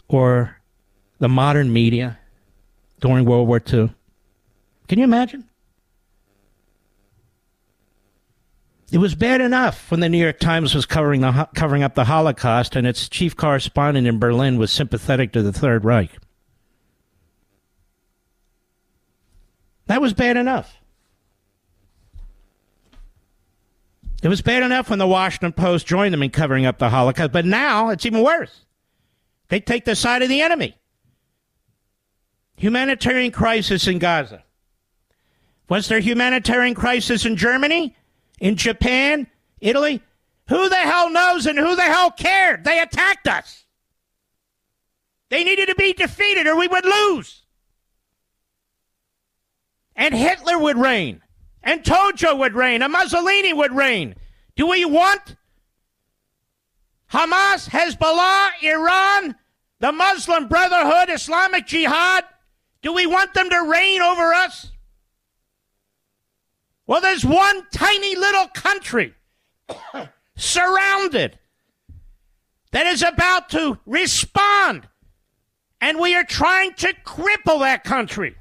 [0.09, 0.61] or
[1.19, 2.19] the modern media
[3.01, 3.95] during World War II?
[4.89, 5.45] Can you imagine?
[8.97, 12.07] It was bad enough when the New York Times was covering the covering up the
[12.07, 16.11] Holocaust and its chief correspondent in Berlin was sympathetic to the Third Reich.
[19.85, 20.79] That was bad enough.
[24.23, 27.33] It was bad enough when the Washington Post joined them in covering up the Holocaust,
[27.33, 28.65] but now it's even worse.
[29.49, 30.75] They take the side of the enemy.
[32.57, 34.43] Humanitarian crisis in Gaza.
[35.69, 37.95] Was there a humanitarian crisis in Germany?
[38.39, 39.27] In Japan,
[39.61, 40.03] Italy.
[40.49, 42.65] Who the hell knows and who the hell cared?
[42.65, 43.65] They attacked us.
[45.29, 47.43] They needed to be defeated or we would lose.
[49.97, 51.23] And Hitler would reign.
[51.63, 52.83] And Tojo would reign.
[52.83, 54.15] And Mussolini would reign.
[54.55, 55.37] Do we want
[57.13, 59.35] Hamas, Hezbollah, Iran,
[59.81, 62.25] the Muslim Brotherhood, Islamic Jihad?
[62.83, 64.71] Do we want them to reign over us?
[66.87, 69.15] Well, there's one tiny little country
[70.37, 71.39] surrounded
[72.73, 74.89] that is about to respond.
[75.81, 78.37] And we are trying to cripple that country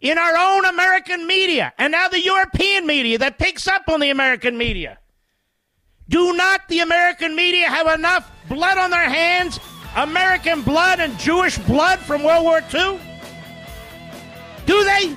[0.00, 4.10] in our own American media and now the European media that picks up on the
[4.10, 4.98] American media.
[6.08, 9.58] Do not the American media have enough blood on their hands,
[9.96, 13.00] American blood and Jewish blood from World War II?
[14.66, 15.16] Do they?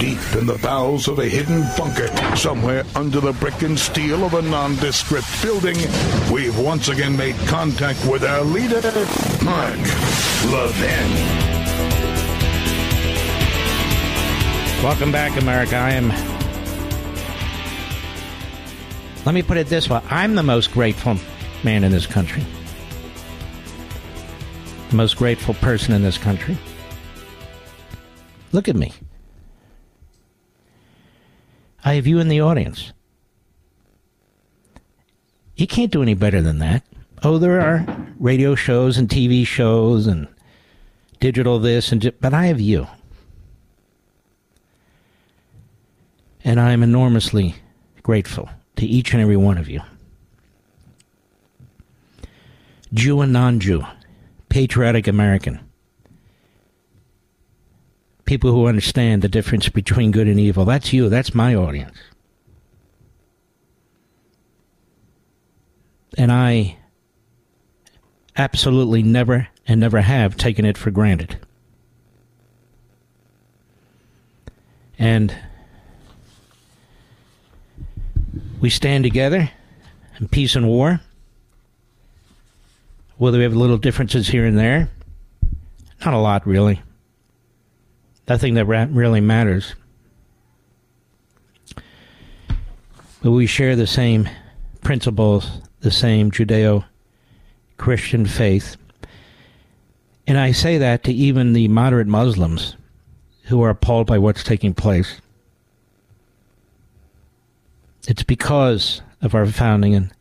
[0.00, 4.32] Deep in the bowels of a hidden bunker, somewhere under the brick and steel of
[4.32, 5.76] a nondescript building,
[6.32, 8.80] we've once again made contact with our leader,
[9.44, 9.76] Mark
[10.50, 11.50] Levin.
[14.82, 15.76] Welcome back, America.
[15.76, 16.08] I am.
[19.26, 21.18] Let me put it this way I'm the most grateful
[21.62, 22.42] man in this country.
[24.88, 26.56] The most grateful person in this country.
[28.52, 28.94] Look at me.
[31.84, 32.92] I have you in the audience.
[35.56, 36.84] You can't do any better than that.
[37.22, 37.84] Oh, there are
[38.18, 40.26] radio shows and TV shows and
[41.20, 42.86] digital this and but I have you.
[46.42, 47.56] And I am enormously
[48.02, 49.82] grateful to each and every one of you.
[52.94, 53.84] Jew and non Jew,
[54.48, 55.60] patriotic American,
[58.30, 60.64] people who understand the difference between good and evil.
[60.64, 61.98] That's you, that's my audience.
[66.16, 66.78] And I
[68.36, 71.40] absolutely never and never have taken it for granted.
[74.96, 75.34] And
[78.60, 79.50] we stand together
[80.20, 81.00] in peace and war.
[83.16, 84.88] Whether we have little differences here and there,
[86.04, 86.80] not a lot really.
[88.30, 89.74] Nothing that really matters.
[93.24, 94.28] But we share the same
[94.82, 96.84] principles, the same Judeo
[97.76, 98.76] Christian faith.
[100.28, 102.76] And I say that to even the moderate Muslims
[103.46, 105.20] who are appalled by what's taking place.
[108.06, 110.12] It's because of our founding and,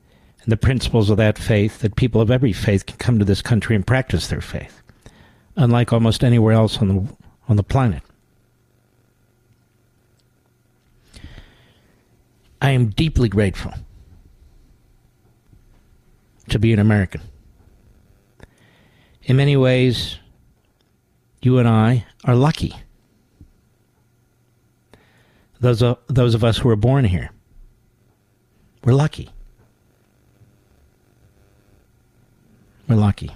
[0.42, 3.44] and the principles of that faith that people of every faith can come to this
[3.44, 4.82] country and practice their faith,
[5.56, 8.04] unlike almost anywhere else on the on the planet.
[12.62, 13.74] I am deeply grateful
[16.50, 17.22] to be an American.
[19.24, 20.20] In many ways,
[21.42, 22.76] you and I are lucky.
[25.60, 27.32] Those of, those of us who were born here.
[28.84, 29.30] We're lucky.
[32.88, 33.32] We're lucky.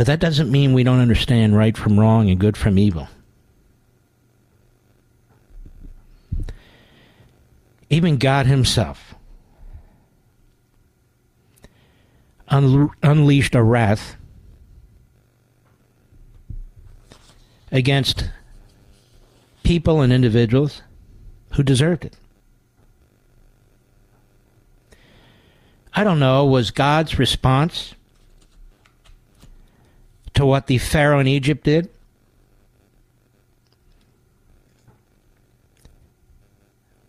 [0.00, 3.08] But that doesn't mean we don't understand right from wrong and good from evil.
[7.90, 9.14] Even God Himself
[12.48, 14.16] un- unleashed a wrath
[17.70, 18.30] against
[19.64, 20.80] people and individuals
[21.56, 22.16] who deserved it.
[25.92, 27.94] I don't know, was God's response
[30.40, 31.88] to what the Pharaoh in Egypt did?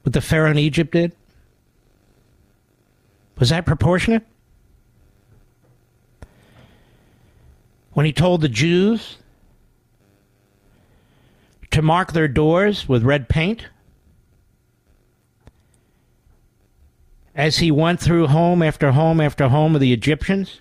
[0.03, 1.15] What the Pharaoh in Egypt did?
[3.39, 4.23] Was that proportionate?
[7.93, 9.17] When he told the Jews
[11.71, 13.67] to mark their doors with red paint?
[17.33, 20.59] as he went through home after home after home of the Egyptians,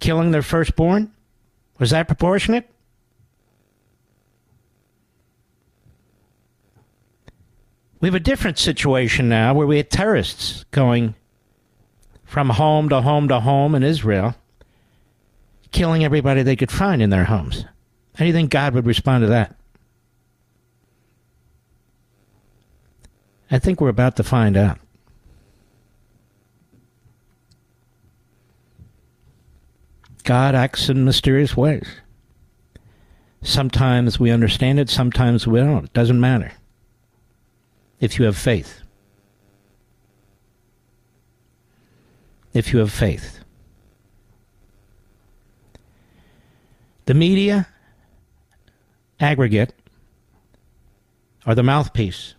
[0.00, 1.13] killing their firstborn?
[1.78, 2.68] Was that proportionate?
[8.00, 11.14] We have a different situation now where we have terrorists going
[12.24, 14.34] from home to home to home in Israel,
[15.70, 17.64] killing everybody they could find in their homes.
[18.16, 19.56] How do you think God would respond to that?
[23.50, 24.78] I think we're about to find out.
[30.24, 31.86] God acts in mysterious ways.
[33.42, 35.84] Sometimes we understand it, sometimes we don't.
[35.84, 36.52] It doesn't matter.
[38.00, 38.80] If you have faith.
[42.54, 43.40] If you have faith.
[47.04, 47.68] The media
[49.20, 49.74] aggregate
[51.44, 52.34] are the mouthpiece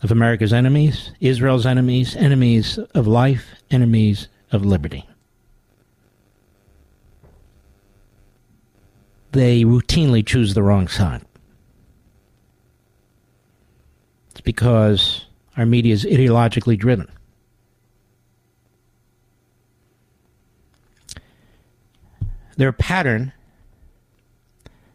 [0.00, 5.08] of America's enemies, Israel's enemies, enemies of life, enemies of liberty.
[9.32, 11.22] They routinely choose the wrong side.
[14.30, 15.26] It's because
[15.56, 17.10] our media is ideologically driven.
[22.56, 23.32] Their pattern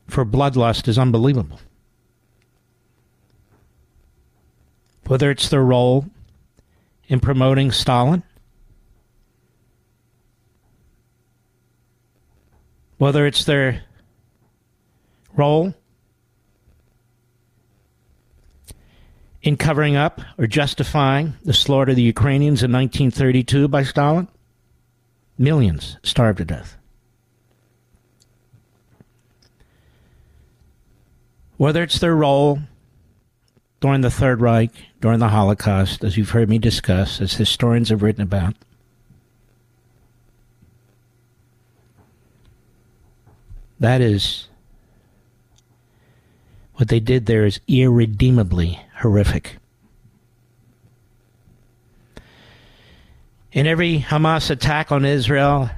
[0.08, 1.60] for bloodlust is unbelievable.
[5.08, 6.06] Whether it's their role
[7.08, 8.24] in promoting Stalin,
[12.98, 13.84] whether it's their
[15.38, 15.74] role
[19.42, 24.28] in covering up or justifying the slaughter of the Ukrainians in 1932 by Stalin?
[25.38, 26.76] Millions starved to death.
[31.58, 32.60] Whether it's their role
[33.80, 34.72] during the Third Reich,
[35.02, 38.56] during the Holocaust, as you've heard me discuss, as historians have written about,
[43.80, 44.48] that is
[46.78, 49.58] what they did there is irredeemably horrific.
[53.52, 55.72] In every Hamas attack on Israel,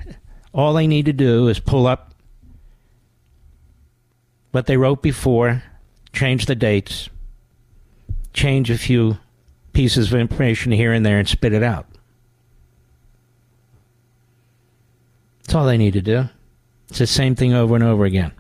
[0.54, 2.14] all they need to do is pull up
[4.52, 5.64] what they wrote before,
[6.12, 7.10] change the dates,
[8.34, 9.18] change a few
[9.72, 11.86] pieces of information here and there, and spit it out.
[15.44, 16.28] That's all they need to do.
[16.90, 18.34] It's the same thing over and over again.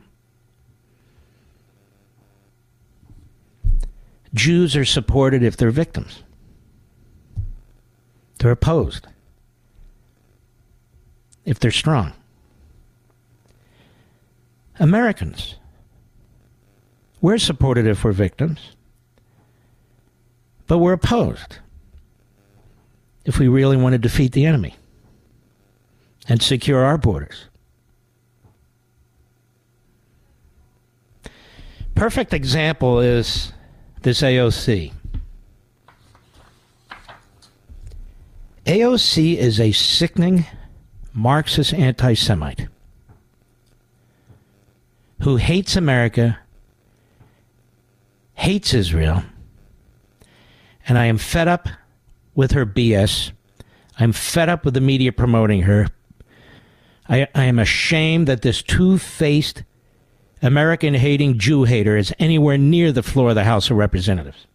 [4.33, 6.23] Jews are supported if they're victims.
[8.39, 9.07] They're opposed
[11.45, 12.13] if they're strong.
[14.79, 15.55] Americans,
[17.21, 18.75] we're supported if we're victims,
[20.67, 21.57] but we're opposed
[23.25, 24.75] if we really want to defeat the enemy
[26.29, 27.45] and secure our borders.
[31.95, 33.51] Perfect example is
[34.01, 34.93] this AOC.
[38.65, 40.45] AOC is a sickening
[41.13, 42.67] Marxist anti Semite
[45.21, 46.39] who hates America,
[48.35, 49.23] hates Israel,
[50.87, 51.67] and I am fed up
[52.35, 53.31] with her BS.
[53.99, 55.87] I'm fed up with the media promoting her.
[57.09, 59.63] I, I am ashamed that this two faced
[60.41, 64.47] American hating Jew hater is anywhere near the floor of the House of Representatives.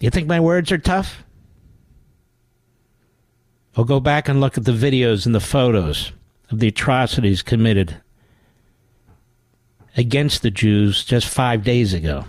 [0.00, 1.22] You think my words are tough?
[3.76, 6.12] Well, go back and look at the videos and the photos
[6.50, 7.96] of the atrocities committed
[9.96, 12.24] against the Jews just five days ago.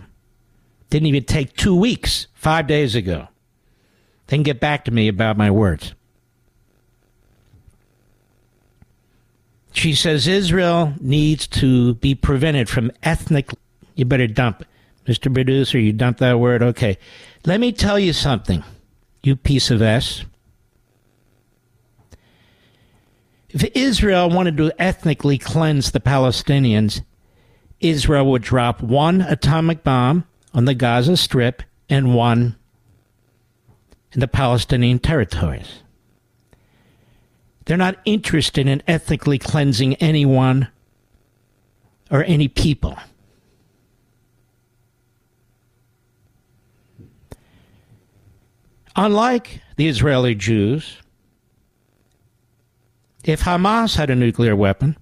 [0.90, 3.28] Didn't even take two weeks, five days ago.
[4.28, 5.94] Then get back to me about my words.
[9.74, 13.50] She says Israel needs to be prevented from ethnic.
[13.96, 14.64] You better dump,
[15.08, 15.34] Mr.
[15.34, 15.80] Producer.
[15.80, 16.62] You dump that word.
[16.62, 16.98] Okay.
[17.46, 18.64] Let me tell you something,
[19.24, 20.24] you piece of S.
[23.50, 27.02] If Israel wanted to ethnically cleanse the Palestinians,
[27.80, 32.56] Israel would drop one atomic bomb on the Gaza Strip and one
[34.14, 35.83] in the Palestinian territories.
[37.66, 40.68] They're not interested in ethnically cleansing anyone
[42.12, 42.98] or any people.
[48.96, 50.98] Unlike the Israeli Jews,
[53.24, 54.98] if Hamas had a nuclear weapon,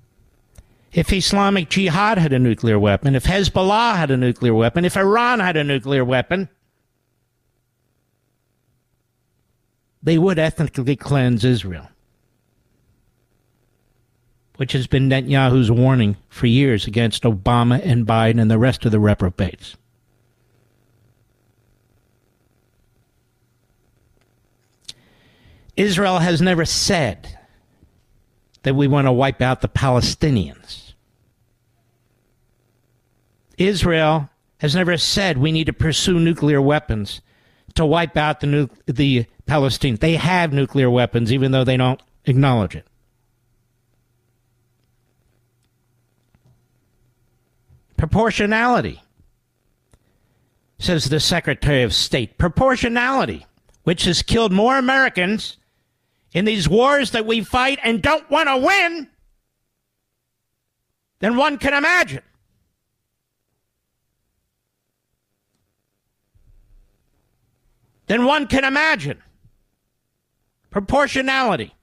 [0.94, 5.40] if Islamic Jihad had a nuclear weapon, if Hezbollah had a nuclear weapon, if Iran
[5.40, 6.48] had a nuclear weapon,
[10.04, 11.88] they would ethnically cleanse Israel
[14.62, 18.92] which has been Netanyahu's warning for years against Obama and Biden and the rest of
[18.92, 19.76] the reprobates.
[25.76, 27.40] Israel has never said
[28.62, 30.94] that we want to wipe out the Palestinians.
[33.58, 37.22] Israel has never said we need to pursue nuclear weapons
[37.74, 40.02] to wipe out the, nu- the Palestinians.
[40.02, 42.86] They have nuclear weapons, even though they don't acknowledge it.
[48.02, 49.00] Proportionality,
[50.80, 52.40] says the Secretary of State.
[52.40, 53.46] Proportionality,
[53.84, 55.58] which has killed more Americans
[56.34, 59.08] in these wars that we fight and don't want to win
[61.20, 62.24] than one can imagine.
[68.08, 69.22] Than one can imagine.
[70.72, 71.76] Proportionality.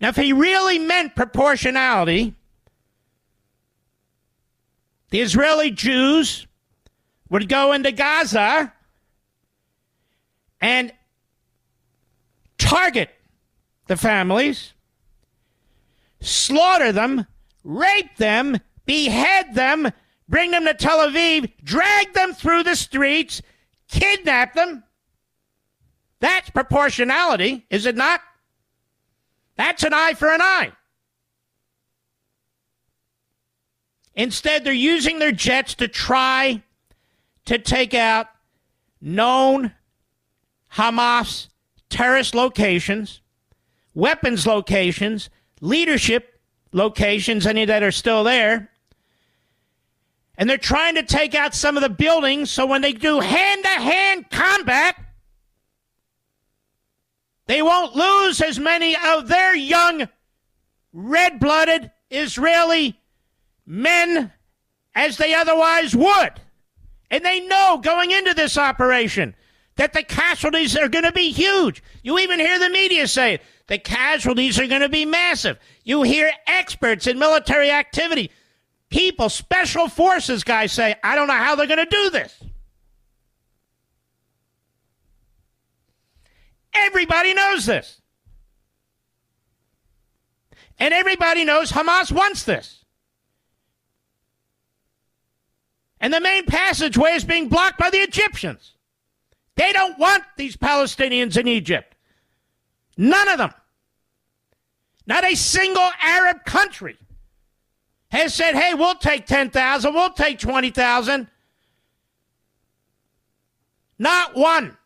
[0.00, 2.34] Now, if he really meant proportionality,
[5.10, 6.46] the Israeli Jews
[7.28, 8.72] would go into Gaza
[10.60, 10.92] and
[12.58, 13.10] target
[13.86, 14.72] the families,
[16.20, 17.26] slaughter them,
[17.64, 19.90] rape them, behead them,
[20.28, 23.42] bring them to Tel Aviv, drag them through the streets,
[23.88, 24.84] kidnap them.
[26.20, 28.20] That's proportionality, is it not?
[29.56, 30.72] That's an eye for an eye.
[34.14, 36.62] Instead, they're using their jets to try
[37.46, 38.26] to take out
[39.00, 39.72] known
[40.72, 41.48] Hamas
[41.88, 43.20] terrorist locations,
[43.94, 45.30] weapons locations,
[45.60, 46.40] leadership
[46.72, 48.70] locations, any that are still there.
[50.36, 53.62] And they're trying to take out some of the buildings so when they do hand
[53.64, 54.96] to hand combat,
[57.46, 60.08] they won't lose as many of their young,
[60.92, 62.99] red blooded Israeli
[63.70, 64.32] men
[64.96, 66.32] as they otherwise would.
[67.10, 69.34] And they know going into this operation
[69.76, 71.82] that the casualties are going to be huge.
[72.02, 73.40] You even hear the media say.
[73.68, 75.58] The casualties are going to be massive.
[75.84, 78.32] You hear experts in military activity,
[78.90, 82.42] people, special forces guys say, I don't know how they're going to do this.
[86.74, 88.00] Everybody knows this.
[90.78, 92.79] And everybody knows Hamas wants this.
[96.00, 98.72] And the main passageway is being blocked by the Egyptians.
[99.56, 101.94] They don't want these Palestinians in Egypt.
[102.96, 103.52] None of them.
[105.06, 106.96] Not a single Arab country
[108.10, 111.28] has said, hey, we'll take 10,000, we'll take 20,000.
[113.98, 114.76] Not one.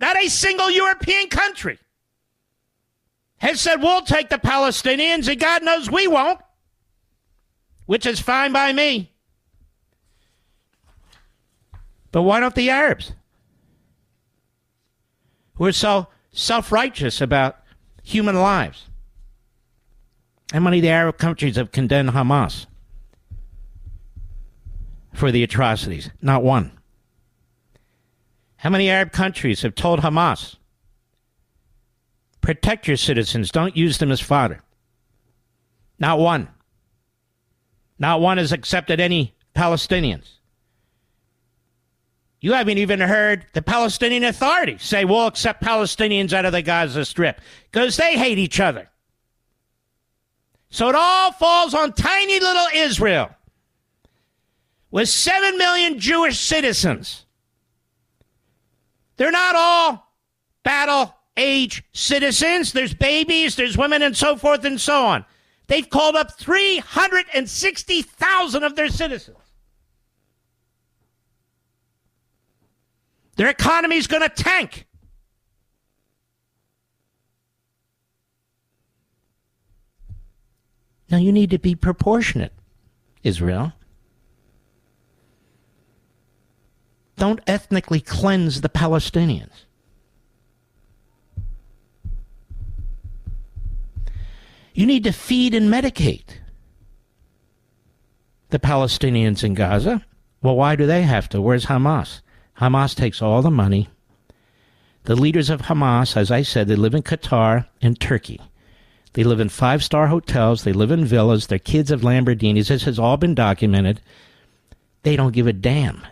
[0.00, 1.78] Not a single European country
[3.38, 6.40] has said, we'll take the Palestinians, and God knows we won't,
[7.86, 9.12] which is fine by me.
[12.12, 13.12] But why don't the Arabs?
[15.54, 17.56] Who are so self righteous about
[18.04, 18.86] human lives.
[20.52, 22.66] How many of the Arab countries have condemned Hamas
[25.12, 26.10] for the atrocities?
[26.22, 26.70] Not one.
[28.58, 30.56] How many Arab countries have told Hamas,
[32.40, 34.62] protect your citizens, don't use them as fodder?
[35.98, 36.48] Not one.
[37.98, 40.28] Not one has accepted any Palestinians.
[42.40, 47.04] You haven't even heard the Palestinian Authority say we'll accept Palestinians out of the Gaza
[47.04, 47.40] Strip
[47.70, 48.90] because they hate each other.
[50.68, 53.30] So it all falls on tiny little Israel
[54.90, 57.24] with 7 million Jewish citizens.
[59.16, 60.12] They're not all
[60.64, 62.72] battle age citizens.
[62.72, 65.24] There's babies, there's women, and so forth and so on.
[65.66, 69.38] They've called up 360,000 of their citizens.
[73.36, 74.86] Their economy is going to tank.
[81.10, 82.52] Now you need to be proportionate,
[83.22, 83.72] Israel.
[87.16, 89.63] Don't ethnically cleanse the Palestinians.
[94.74, 96.40] You need to feed and medicate
[98.50, 100.04] the Palestinians in Gaza.
[100.42, 101.40] Well, why do they have to?
[101.40, 102.20] Where's Hamas?
[102.58, 103.88] Hamas takes all the money.
[105.04, 108.40] The leaders of Hamas, as I said, they live in Qatar and Turkey.
[109.12, 110.64] They live in five star hotels.
[110.64, 111.46] They live in villas.
[111.46, 112.68] Their kids have Lamborghinis.
[112.68, 114.00] This has all been documented.
[115.04, 116.04] They don't give a damn.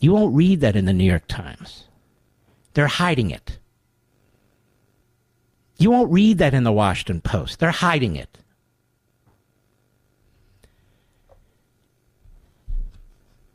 [0.00, 1.84] You won't read that in the New York Times.
[2.72, 3.58] They're hiding it.
[5.76, 7.58] You won't read that in the Washington Post.
[7.58, 8.38] They're hiding it.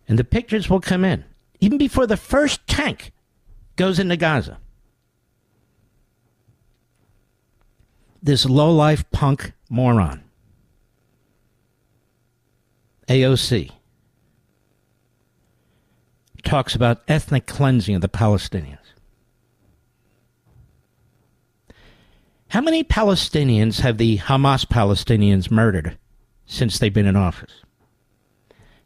[0.07, 1.23] And the pictures will come in
[1.59, 3.11] even before the first tank
[3.75, 4.57] goes into Gaza.
[8.21, 10.23] This low life punk moron,
[13.07, 13.71] AOC,
[16.43, 18.78] talks about ethnic cleansing of the Palestinians.
[22.49, 25.97] How many Palestinians have the Hamas Palestinians murdered
[26.45, 27.63] since they've been in office?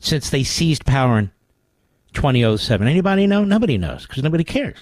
[0.03, 1.31] since they seized power in
[2.13, 2.87] 2007?
[2.87, 3.43] Anybody know?
[3.45, 4.77] Nobody knows because nobody cares.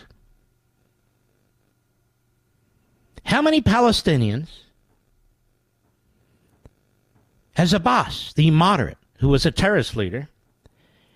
[3.26, 4.48] How many Palestinians
[7.54, 10.28] has Abbas, the moderate, who was a terrorist leader,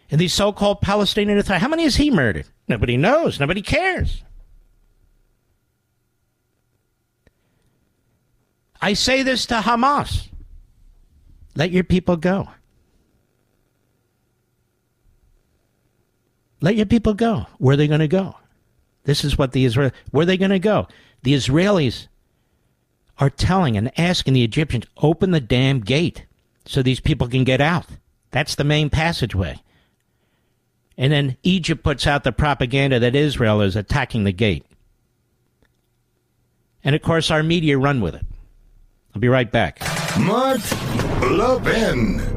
[0.10, 2.46] in the so called Palestinian Authority, how many has he murdered?
[2.68, 3.40] Nobody knows.
[3.40, 4.24] Nobody cares.
[8.82, 10.30] I say this to Hamas
[11.56, 12.50] let your people go.
[16.62, 17.46] Let your people go.
[17.58, 18.36] Where are they going to go?
[19.06, 19.92] This is what the Israel.
[20.12, 20.88] Where are they going to go?
[21.24, 22.08] The Israelis
[23.20, 26.26] are telling and asking the Egyptians open the damn gate
[26.66, 27.86] so these people can get out.
[28.32, 29.62] That's the main passageway.
[30.98, 34.66] And then Egypt puts out the propaganda that Israel is attacking the gate.
[36.84, 38.26] And of course, our media run with it.
[39.16, 39.80] I'll be right back.
[40.20, 40.60] Mark
[41.22, 42.35] Levin.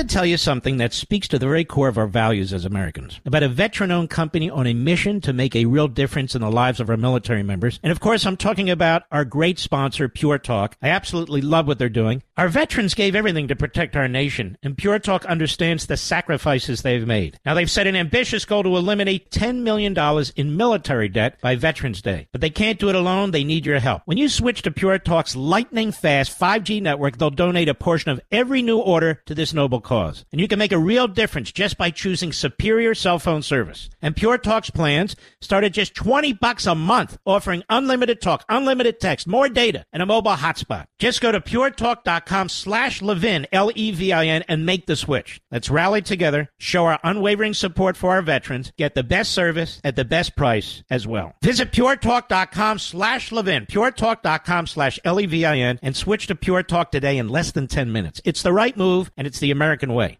[0.00, 3.20] To tell you something that speaks to the very core of our values as Americans
[3.26, 6.50] about a veteran owned company on a mission to make a real difference in the
[6.50, 7.78] lives of our military members.
[7.82, 10.76] And of course, I'm talking about our great sponsor, Pure Talk.
[10.80, 12.22] I absolutely love what they're doing.
[12.38, 17.06] Our veterans gave everything to protect our nation, and Pure Talk understands the sacrifices they've
[17.06, 17.38] made.
[17.44, 19.94] Now, they've set an ambitious goal to eliminate $10 million
[20.36, 22.28] in military debt by Veterans Day.
[22.32, 23.32] But they can't do it alone.
[23.32, 24.02] They need your help.
[24.06, 28.20] When you switch to Pure Talk's lightning fast 5G network, they'll donate a portion of
[28.32, 30.24] every new order to this noble cause.
[30.32, 33.90] And you can make a real difference just by choosing superior cell phone service.
[34.00, 39.00] And Pure Talk's plans start at just 20 bucks a month, offering unlimited talk, unlimited
[39.00, 40.86] text, more data, and a mobile hotspot.
[40.98, 45.42] Just go to puretalk.com slash Levin, L-E-V-I-N, and make the switch.
[45.50, 49.94] Let's rally together, show our unwavering support for our veterans, get the best service at
[49.94, 51.34] the best price as well.
[51.42, 57.52] Visit puretalk.com slash Levin, puretalk.com slash L-E-V-I-N, and switch to Pure Talk today in less
[57.52, 58.22] than 10 minutes.
[58.24, 60.18] It's the right move, and it's the American way.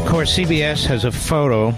[0.00, 1.74] Of course, CBS has a photo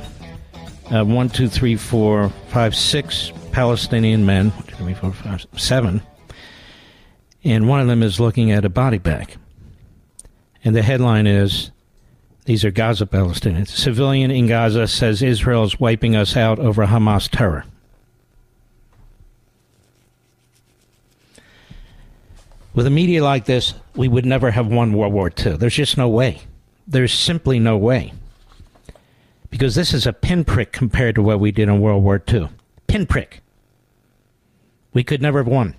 [0.90, 6.02] of one, two, three, four, five, six Palestinian men, one, two, three, four, five, seven,
[7.44, 9.36] and one of them is looking at a body bag.
[10.64, 11.70] And the headline is
[12.44, 13.68] These are Gaza Palestinians.
[13.68, 17.64] Civilian in Gaza says Israel is wiping us out over Hamas terror.
[22.74, 25.56] With a media like this, we would never have won World War II.
[25.56, 26.40] There's just no way.
[26.86, 28.12] There's simply no way.
[29.50, 32.48] Because this is a pinprick compared to what we did in World War II.
[32.86, 33.42] Pinprick.
[34.94, 35.74] We could never have won.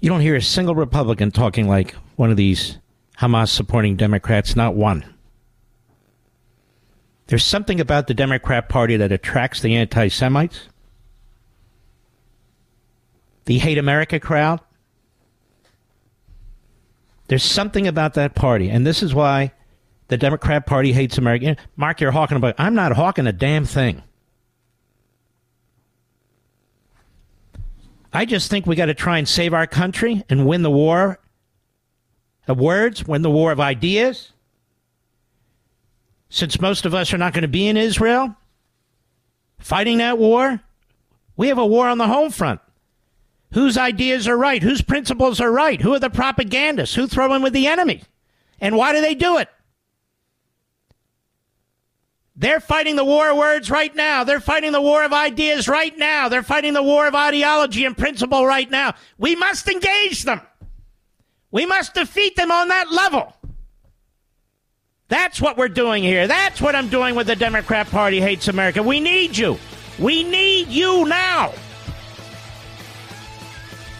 [0.00, 2.78] You don't hear a single Republican talking like one of these
[3.18, 5.04] Hamas supporting Democrats, not one.
[7.28, 10.68] There's something about the Democrat Party that attracts the anti Semites,
[13.44, 14.60] the hate America crowd.
[17.32, 19.52] There's something about that party, and this is why
[20.08, 21.56] the Democrat Party hates America.
[21.76, 22.56] Mark, you're hawking about.
[22.58, 24.02] I'm not hawking a damn thing.
[28.12, 31.20] I just think we got to try and save our country and win the war
[32.46, 34.32] of words, win the war of ideas.
[36.28, 38.36] Since most of us are not going to be in Israel
[39.58, 40.60] fighting that war,
[41.38, 42.60] we have a war on the home front.
[43.52, 44.62] Whose ideas are right?
[44.62, 45.80] Whose principles are right?
[45.80, 46.94] Who are the propagandists?
[46.94, 48.02] Who throw in with the enemy?
[48.60, 49.48] And why do they do it?
[52.34, 54.24] They're fighting the war of words right now.
[54.24, 56.30] They're fighting the war of ideas right now.
[56.30, 58.94] They're fighting the war of ideology and principle right now.
[59.18, 60.40] We must engage them.
[61.50, 63.36] We must defeat them on that level.
[65.08, 66.26] That's what we're doing here.
[66.26, 68.82] That's what I'm doing with the Democrat Party hates America.
[68.82, 69.58] We need you.
[69.98, 71.52] We need you now.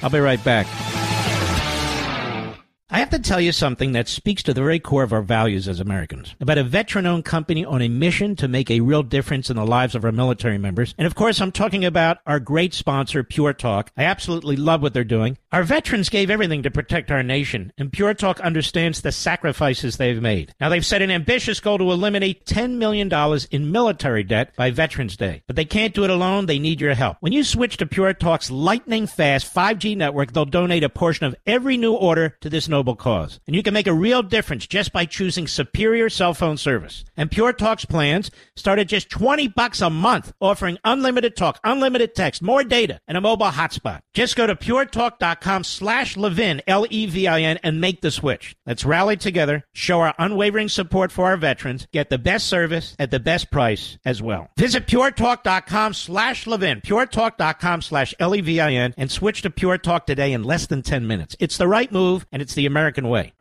[0.03, 1.02] I'll be right back.
[2.95, 5.67] I have to tell you something that speaks to the very core of our values
[5.67, 9.49] as Americans about a veteran owned company on a mission to make a real difference
[9.49, 10.95] in the lives of our military members.
[10.99, 13.91] And of course, I'm talking about our great sponsor, Pure Talk.
[13.97, 15.39] I absolutely love what they're doing.
[15.53, 20.21] Our veterans gave everything to protect our nation, and Pure Talk understands the sacrifices they've
[20.21, 20.55] made.
[20.61, 23.11] Now, they've set an ambitious goal to eliminate $10 million
[23.51, 25.43] in military debt by Veterans Day.
[25.47, 26.45] But they can't do it alone.
[26.45, 27.17] They need your help.
[27.21, 31.35] When you switch to Pure Talk's lightning fast 5G network, they'll donate a portion of
[31.47, 33.39] every new order to this noble cause.
[33.47, 37.05] And you can make a real difference just by choosing superior cell phone service.
[37.17, 42.17] And Pure Talk's plans start at just 20 bucks a month, offering unlimited talk, unlimited
[42.17, 44.01] text, more data, and a mobile hotspot.
[44.15, 48.57] Just go to puretalk.com slash Levin, L-E-V-I-N, and make the switch.
[48.67, 53.13] Let's rally together, show our unwavering support for our veterans, get the best service at
[53.13, 54.51] the best price as well.
[54.59, 60.67] Visit puretalk.com slash Levin, puretalk.com slash L-E-V-I-N, and switch to Pure Talk today in less
[60.67, 61.37] than 10 minutes.
[61.39, 63.35] It's the right move, and it's the American way.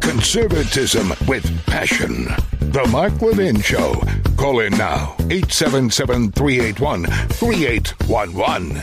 [0.00, 2.24] Conservatism with passion.
[2.58, 4.02] The Mark Levin Show.
[4.36, 5.14] Call in now.
[5.30, 8.82] 877 381 3811.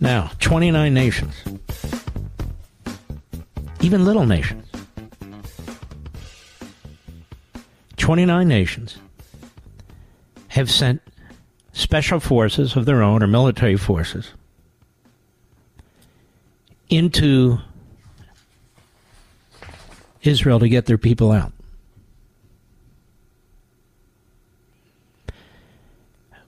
[0.00, 1.34] Now, 29 nations,
[3.80, 4.66] even little nations,
[7.96, 8.98] 29 nations
[10.48, 11.00] have sent
[11.72, 14.32] special forces of their own or military forces
[16.88, 17.58] into
[20.28, 21.52] Israel to get their people out.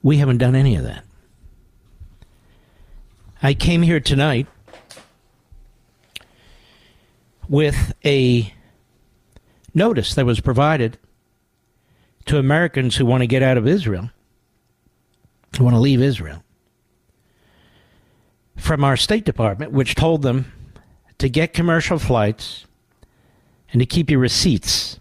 [0.03, 1.05] We haven't done any of that.
[3.43, 4.47] I came here tonight
[7.49, 8.55] with a
[9.75, 10.99] notice that was provided
[12.27, 14.11] to Americans who want to get out of Israel,
[15.57, 16.45] who want to leave Israel,
[18.57, 20.53] from our State Department, which told them
[21.19, 22.67] to get commercial flights
[23.73, 24.99] and to keep your receipts.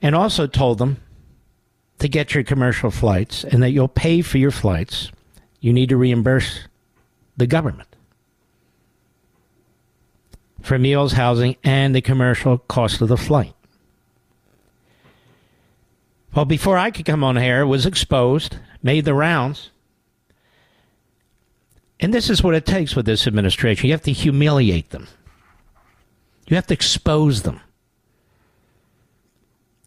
[0.00, 1.02] And also told them
[1.98, 5.10] to get your commercial flights and that you'll pay for your flights.
[5.60, 6.60] You need to reimburse
[7.36, 7.88] the government
[10.62, 13.54] for meals, housing, and the commercial cost of the flight.
[16.34, 19.70] Well, before I could come on air, was exposed, made the rounds.
[22.00, 23.86] And this is what it takes with this administration.
[23.86, 25.08] You have to humiliate them.
[26.46, 27.60] You have to expose them.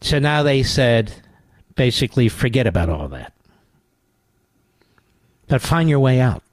[0.02, 1.14] So now they said,
[1.76, 3.34] basically, forget about all that.
[5.48, 6.44] But find your way out.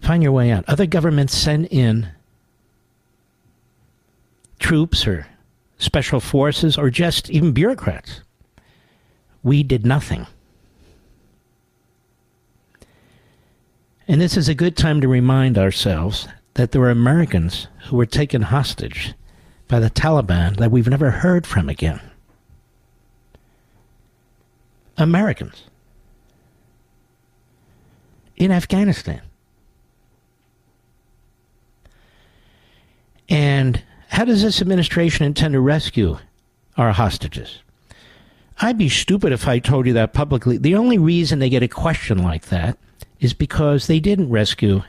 [0.00, 0.64] Find your way out.
[0.68, 2.08] Other governments send in
[4.58, 5.26] troops or
[5.78, 8.20] special forces or just even bureaucrats.
[9.42, 10.26] We did nothing.
[14.06, 18.06] And this is a good time to remind ourselves that there were Americans who were
[18.06, 19.14] taken hostage
[19.66, 22.00] by the Taliban that we've never heard from again.
[24.96, 25.64] Americans
[28.36, 29.22] in Afghanistan.
[33.28, 36.18] And how does this administration intend to rescue
[36.76, 37.60] our hostages?
[38.60, 40.58] I'd be stupid if I told you that publicly.
[40.58, 42.78] The only reason they get a question like that
[43.20, 44.82] is because they didn't rescue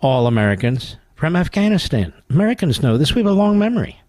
[0.00, 2.12] all Americans from Afghanistan.
[2.30, 3.14] Americans know this.
[3.14, 4.00] We have a long memory.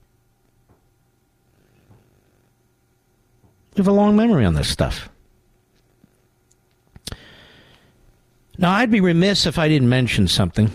[3.76, 5.10] We have a long memory on this stuff.
[8.58, 10.72] Now, I'd be remiss if I didn't mention something.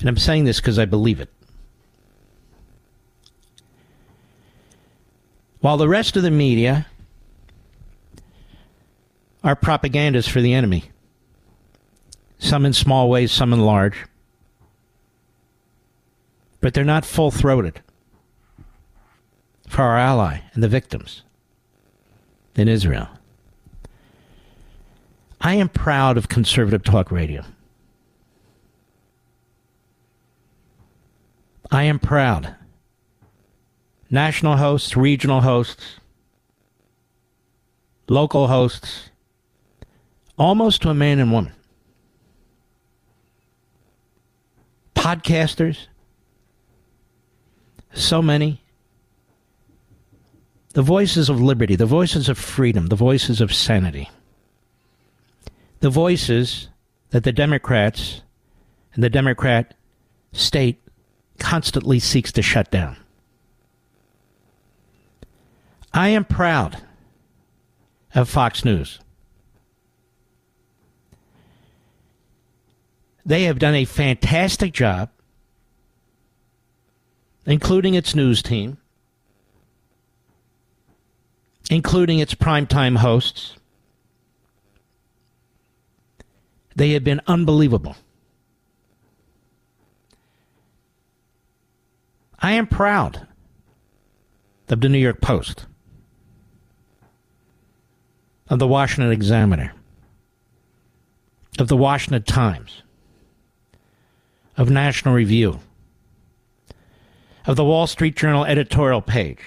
[0.00, 1.30] And I'm saying this because I believe it.
[5.60, 6.86] While the rest of the media
[9.42, 10.90] are propagandists for the enemy,
[12.38, 14.04] some in small ways, some in large,
[16.60, 17.80] but they're not full throated
[19.68, 21.22] for our ally and the victims
[22.56, 23.08] in Israel.
[25.40, 27.44] I am proud of conservative talk radio.
[31.70, 32.54] I am proud.
[34.10, 35.96] National hosts, regional hosts,
[38.08, 39.07] local hosts,
[40.38, 41.52] almost to a man and woman.
[44.94, 45.86] Podcasters,
[47.92, 48.62] so many.
[50.74, 54.10] The voices of liberty, the voices of freedom, the voices of sanity.
[55.80, 56.68] The voices
[57.10, 58.22] that the Democrats
[58.94, 59.74] and the Democrat
[60.32, 60.80] state
[61.38, 62.96] constantly seeks to shut down.
[65.92, 66.82] I am proud
[68.14, 69.00] of Fox News.
[73.28, 75.10] They have done a fantastic job,
[77.44, 78.78] including its news team,
[81.70, 83.54] including its primetime hosts.
[86.74, 87.96] They have been unbelievable.
[92.38, 93.28] I am proud
[94.70, 95.66] of the New York Post,
[98.48, 99.74] of the Washington Examiner,
[101.58, 102.84] of the Washington Times,
[104.58, 105.60] of National Review,
[107.46, 109.38] of the Wall Street Journal editorial page,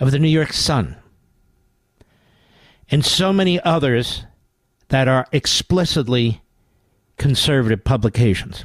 [0.00, 0.96] of the New York Sun,
[2.90, 4.24] and so many others
[4.88, 6.42] that are explicitly
[7.16, 8.64] conservative publications.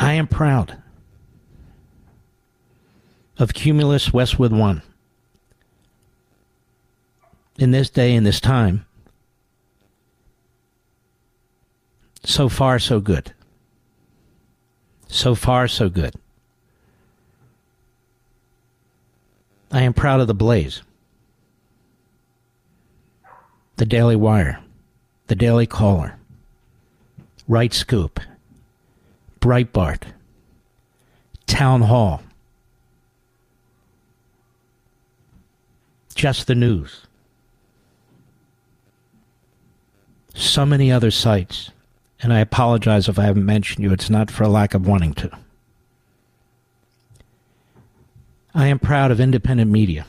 [0.00, 0.82] I am proud
[3.38, 4.82] of Cumulus Westwood One.
[7.58, 8.85] In this day and this time,
[12.26, 13.32] so far, so good.
[15.06, 16.14] So far, so good.
[19.70, 20.82] I am proud of the Blaze,
[23.76, 24.60] the Daily Wire,
[25.28, 26.16] the Daily Caller,
[27.46, 28.18] Right Scoop,
[29.40, 30.02] Breitbart,
[31.46, 32.22] Town Hall,
[36.14, 37.06] Just the News,
[40.34, 41.70] so many other sites.
[42.22, 43.92] And I apologize if I haven't mentioned you.
[43.92, 45.30] It's not for a lack of wanting to.
[48.54, 50.06] I am proud of independent media,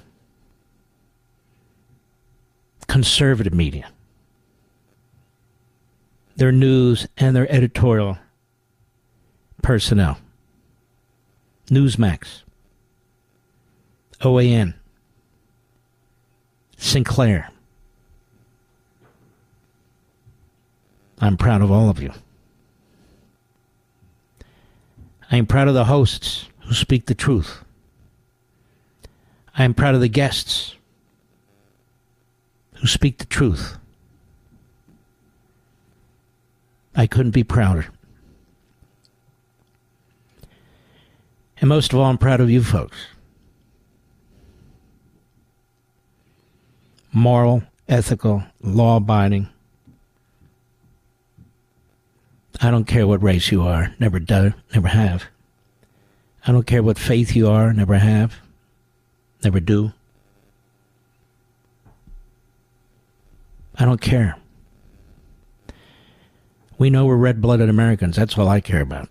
[2.87, 3.89] conservative media,
[6.37, 8.17] their news and their editorial
[9.61, 10.17] personnel.
[11.67, 12.43] Newsmax.
[14.21, 14.73] OAN,
[16.77, 17.51] Sinclair.
[21.19, 22.11] I'm proud of all of you.
[25.31, 27.63] I am proud of the hosts who speak the truth.
[29.57, 30.75] I am proud of the guests
[32.75, 33.77] who speak the truth.
[36.95, 37.87] I couldn't be prouder.
[41.59, 42.97] And most of all, I'm proud of you folks.
[47.11, 49.49] Moral, ethical, law abiding.
[52.59, 55.25] I don't care what race you are, never do, never have.
[56.45, 58.35] I don't care what faith you are, never have,
[59.43, 59.91] never do.
[63.75, 64.37] I don't care.
[66.77, 68.15] We know we're red blooded Americans.
[68.15, 69.09] That's all I care about.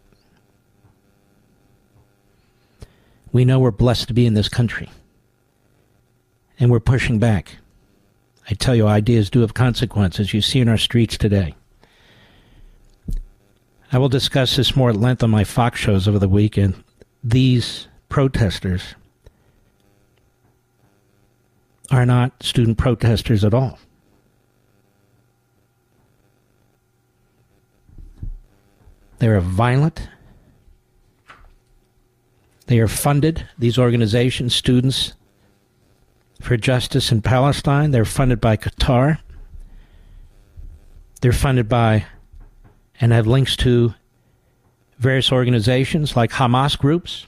[3.32, 4.90] We know we're blessed to be in this country.
[6.58, 7.56] And we're pushing back.
[8.48, 10.32] I tell you, ideas do have consequences.
[10.32, 11.54] You see in our streets today.
[13.92, 16.82] I will discuss this more at length on my Fox shows over the weekend.
[17.22, 18.94] These protesters
[21.90, 23.78] are not student protesters at all.
[29.18, 30.08] They're violent.
[32.66, 35.14] They are funded, these organizations, Students
[36.40, 37.92] for Justice in Palestine.
[37.92, 39.20] They're funded by Qatar.
[41.20, 42.06] They're funded by
[43.00, 43.94] and have links to
[44.98, 47.26] various organizations like Hamas groups.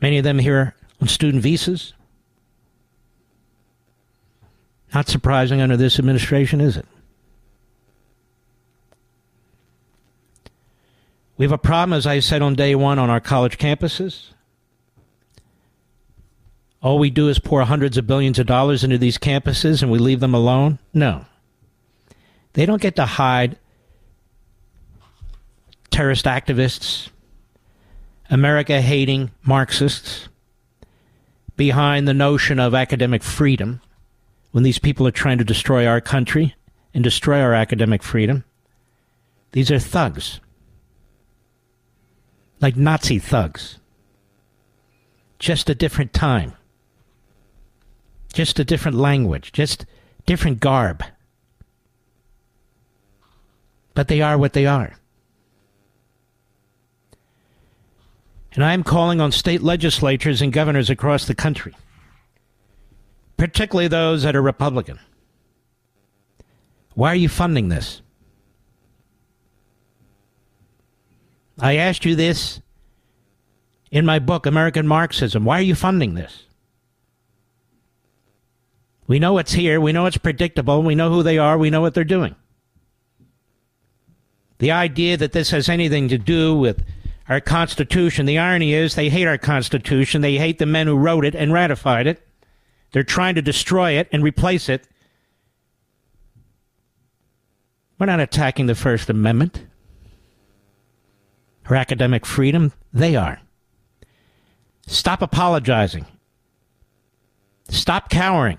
[0.00, 1.92] Many of them here on student visas.
[4.94, 6.86] Not surprising under this administration, is it?
[11.36, 14.30] We have a problem, as I said on day one, on our college campuses.
[16.82, 19.98] All we do is pour hundreds of billions of dollars into these campuses and we
[19.98, 20.78] leave them alone?
[20.94, 21.26] No.
[22.58, 23.56] They don't get to hide
[25.92, 27.08] terrorist activists,
[28.30, 30.28] America hating Marxists
[31.56, 33.80] behind the notion of academic freedom
[34.50, 36.56] when these people are trying to destroy our country
[36.92, 38.42] and destroy our academic freedom.
[39.52, 40.40] These are thugs
[42.60, 43.78] like Nazi thugs.
[45.38, 46.54] Just a different time.
[48.32, 49.52] Just a different language.
[49.52, 49.86] Just
[50.26, 51.04] different garb.
[53.98, 54.94] But they are what they are.
[58.52, 61.74] And I am calling on state legislatures and governors across the country,
[63.36, 65.00] particularly those that are Republican.
[66.94, 68.00] Why are you funding this?
[71.58, 72.60] I asked you this
[73.90, 75.44] in my book, American Marxism.
[75.44, 76.44] Why are you funding this?
[79.08, 79.80] We know it's here.
[79.80, 80.84] We know it's predictable.
[80.84, 81.58] We know who they are.
[81.58, 82.36] We know what they're doing.
[84.58, 86.84] The idea that this has anything to do with
[87.28, 90.20] our Constitution, the irony is they hate our Constitution.
[90.20, 92.26] They hate the men who wrote it and ratified it.
[92.92, 94.86] They're trying to destroy it and replace it.
[97.98, 99.66] We're not attacking the First Amendment
[101.68, 102.72] her academic freedom?
[102.94, 103.40] They are.
[104.86, 106.06] Stop apologizing.
[107.68, 108.56] Stop cowering.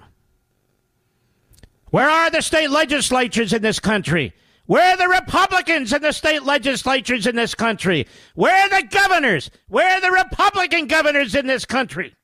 [1.90, 4.36] Where are the state legislatures in this country?
[4.70, 8.06] Where are the Republicans in the state legislatures in this country?
[8.36, 9.50] Where are the governors?
[9.68, 12.16] Where are the Republican governors in this country?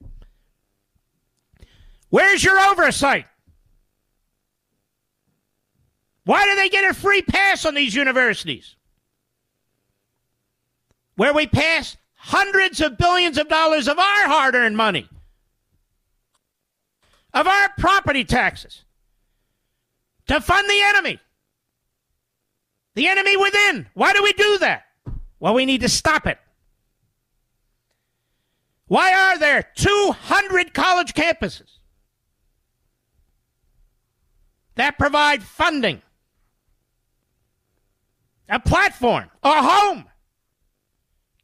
[2.09, 3.25] Where's your oversight?
[6.23, 8.75] Why do they get a free pass on these universities?
[11.15, 15.07] where we pass hundreds of billions of dollars of our hard earned money,
[17.33, 18.83] of our property taxes,
[20.27, 21.19] to fund the enemy.
[22.95, 23.87] The enemy within.
[23.93, 24.85] Why do we do that?
[25.39, 26.39] Well, we need to stop it.
[28.87, 31.79] Why are there 200 college campuses
[34.75, 36.01] that provide funding,
[38.47, 40.05] a platform, a home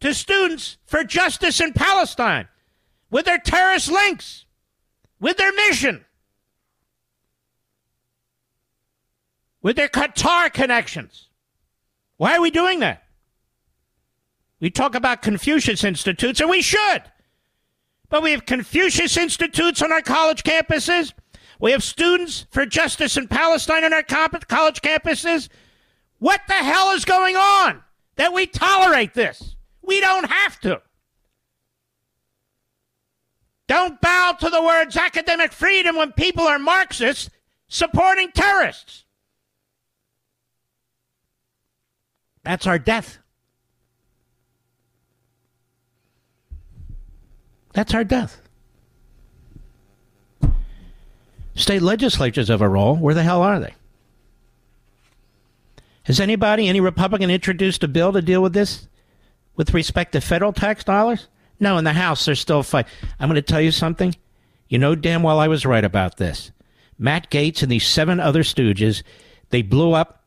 [0.02, 2.48] to students for justice in Palestine
[3.10, 4.46] with their terrorist links,
[5.20, 6.06] with their mission,
[9.62, 11.28] with their Qatar connections.
[12.22, 13.02] Why are we doing that?
[14.60, 17.02] We talk about Confucius Institutes, and we should.
[18.10, 21.14] But we have Confucius Institutes on our college campuses.
[21.60, 25.50] We have Students for Justice in Palestine on our college campuses.
[26.20, 27.82] What the hell is going on
[28.18, 29.56] that we tolerate this?
[29.82, 30.80] We don't have to.
[33.68, 37.32] Don't bow to the words academic freedom when people are Marxists
[37.68, 39.01] supporting terrorists.
[42.44, 43.20] That's our death.
[47.74, 48.42] That's our death.
[51.56, 52.96] State legislatures have a role.
[52.96, 53.74] Where the hell are they?
[56.04, 58.88] Has anybody, any Republican, introduced a bill to deal with this
[59.56, 61.28] with respect to federal tax dollars?
[61.60, 62.92] No, in the House, they're still fighting.
[63.20, 64.16] I'm going to tell you something.
[64.68, 66.52] You know damn well I was right about this.
[66.98, 69.04] Matt Gaetz and these seven other stooges,
[69.50, 70.21] they blew up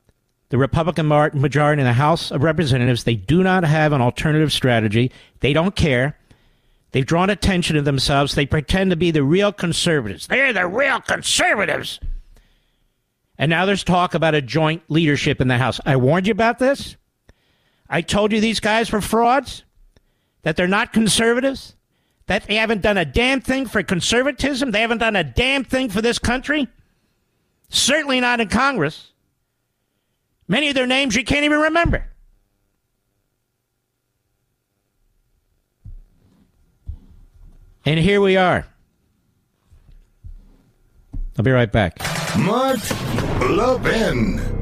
[0.54, 3.02] the Republican majority in the House of Representatives.
[3.02, 5.10] They do not have an alternative strategy.
[5.40, 6.16] They don't care.
[6.92, 8.36] They've drawn attention to themselves.
[8.36, 10.28] They pretend to be the real conservatives.
[10.28, 11.98] They're the real conservatives.
[13.36, 15.80] And now there's talk about a joint leadership in the House.
[15.84, 16.94] I warned you about this.
[17.90, 19.64] I told you these guys were frauds,
[20.42, 21.74] that they're not conservatives,
[22.26, 25.88] that they haven't done a damn thing for conservatism, they haven't done a damn thing
[25.88, 26.68] for this country.
[27.70, 29.10] Certainly not in Congress.
[30.46, 32.06] Many of their names you can't even remember.
[37.86, 38.66] And here we are.
[41.36, 41.98] I'll be right back.
[42.38, 42.78] Mark
[43.40, 44.53] Levin.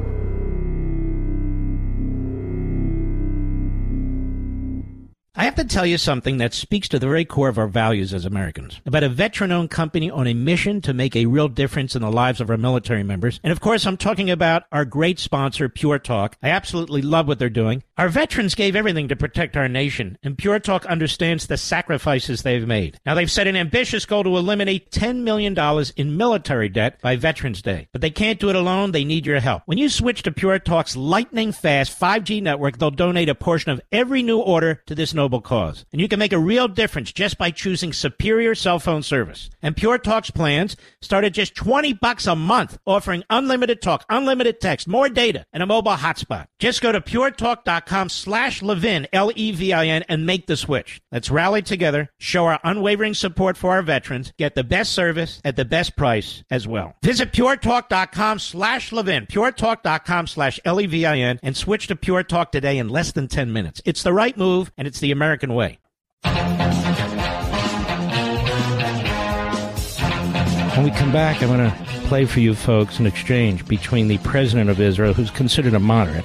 [5.34, 8.12] I have to tell you something that speaks to the very core of our values
[8.12, 8.82] as Americans.
[8.84, 12.10] About a veteran owned company on a mission to make a real difference in the
[12.10, 13.40] lives of our military members.
[13.42, 16.36] And of course, I'm talking about our great sponsor, Pure Talk.
[16.42, 17.82] I absolutely love what they're doing.
[17.96, 22.66] Our veterans gave everything to protect our nation, and Pure Talk understands the sacrifices they've
[22.66, 23.00] made.
[23.06, 25.56] Now, they've set an ambitious goal to eliminate $10 million
[25.96, 27.88] in military debt by Veterans Day.
[27.92, 28.92] But they can't do it alone.
[28.92, 29.62] They need your help.
[29.64, 33.80] When you switch to Pure Talk's lightning fast 5G network, they'll donate a portion of
[33.90, 35.84] every new order to this noble cause.
[35.92, 39.50] And you can make a real difference just by choosing superior cell phone service.
[39.62, 44.60] And Pure Talk's plans start at just 20 bucks a month, offering unlimited talk, unlimited
[44.60, 46.46] text, more data, and a mobile hotspot.
[46.58, 51.00] Just go to puretalk.com slash Levin, L-E-V-I-N, and make the switch.
[51.12, 55.54] Let's rally together, show our unwavering support for our veterans, get the best service at
[55.54, 56.96] the best price as well.
[57.04, 63.12] Visit puretalk.com slash Levin, puretalk.com slash L-E-V-I-N, and switch to Pure Talk today in less
[63.12, 63.80] than 10 minutes.
[63.84, 65.78] It's the right move, and it's the American way.
[70.74, 71.76] When we come back, I'm going to
[72.08, 76.24] play for you folks an exchange between the president of Israel, who's considered a moderate,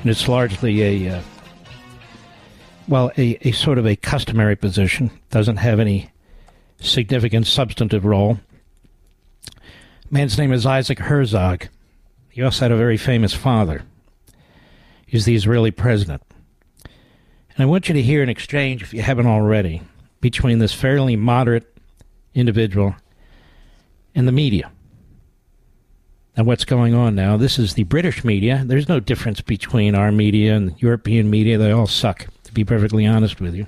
[0.00, 1.22] and it's largely a, uh,
[2.88, 6.10] well, a, a sort of a customary position, doesn't have any
[6.80, 8.38] significant substantive role.
[10.10, 11.68] Man's name is Isaac Herzog.
[12.30, 13.82] He also had a very famous father.
[15.06, 16.22] He's the Israeli president.
[17.54, 19.82] And I want you to hear an exchange, if you haven't already,
[20.20, 21.66] between this fairly moderate
[22.34, 22.94] individual
[24.14, 24.70] and the media.
[26.34, 27.36] And what's going on now?
[27.36, 28.62] This is the British media.
[28.64, 31.58] There's no difference between our media and European media.
[31.58, 33.66] They all suck, to be perfectly honest with you.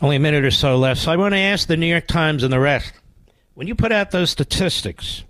[0.00, 1.00] Only a minute or so left.
[1.00, 2.92] So I want to ask the New York Times and the rest
[3.60, 5.22] when you put out those statistics,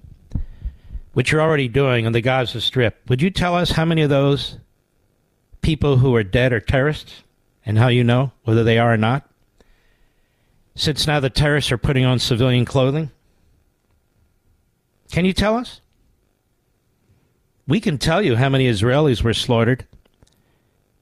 [1.14, 4.08] which you're already doing on the Gaza Strip, would you tell us how many of
[4.08, 4.56] those
[5.62, 7.24] people who are dead are terrorists
[7.64, 9.30] and how you know whether they are or not?
[10.80, 13.10] since now the terrorists are putting on civilian clothing?
[15.12, 15.82] Can you tell us?
[17.68, 19.86] We can tell you how many Israelis were slaughtered,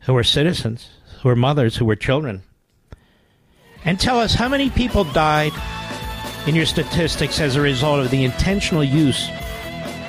[0.01, 0.91] who were citizens,
[1.23, 2.43] who were mothers, who were children.
[3.85, 5.53] And tell us how many people died
[6.47, 9.29] in your statistics as a result of the intentional use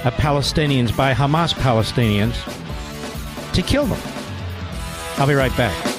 [0.03, 2.33] of Palestinians by Hamas Palestinians
[3.53, 4.01] to kill them.
[5.17, 5.98] I'll be right back.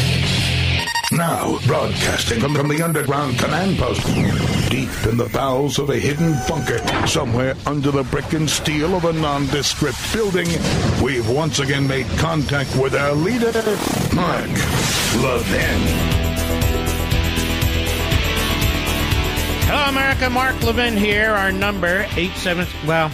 [1.11, 4.05] Now, broadcasting from, from the underground command post,
[4.69, 9.03] deep in the bowels of a hidden bunker, somewhere under the brick and steel of
[9.03, 10.47] a nondescript building,
[11.03, 13.51] we've once again made contact with our leader,
[14.15, 14.49] Mark
[15.21, 16.31] Levin.
[19.67, 20.29] Hello, America.
[20.29, 21.31] Mark Levin here.
[21.31, 22.67] Our number, 87...
[22.87, 23.11] Well,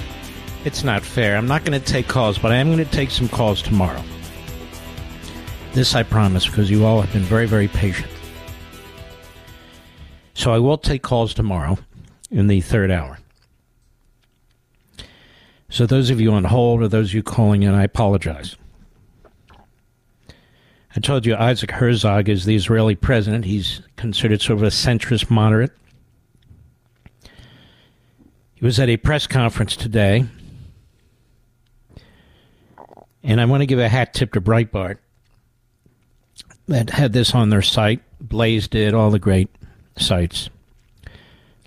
[0.65, 1.35] it's not fair.
[1.35, 4.03] I'm not going to take calls, but I am going to take some calls tomorrow.
[5.77, 8.09] This I promise, because you all have been very, very patient.
[10.33, 11.77] So I will take calls tomorrow
[12.31, 13.19] in the third hour.
[15.69, 18.55] So those of you on hold or those of you calling in, I apologize.
[20.95, 23.45] I told you Isaac Herzog is the Israeli president.
[23.45, 25.73] He's considered sort of a centrist moderate.
[28.55, 30.25] He was at a press conference today,
[33.21, 34.97] and I want to give a hat tip to Breitbart
[36.67, 38.01] that had this on their site.
[38.19, 39.49] Blaze did, all the great
[39.97, 40.49] sites.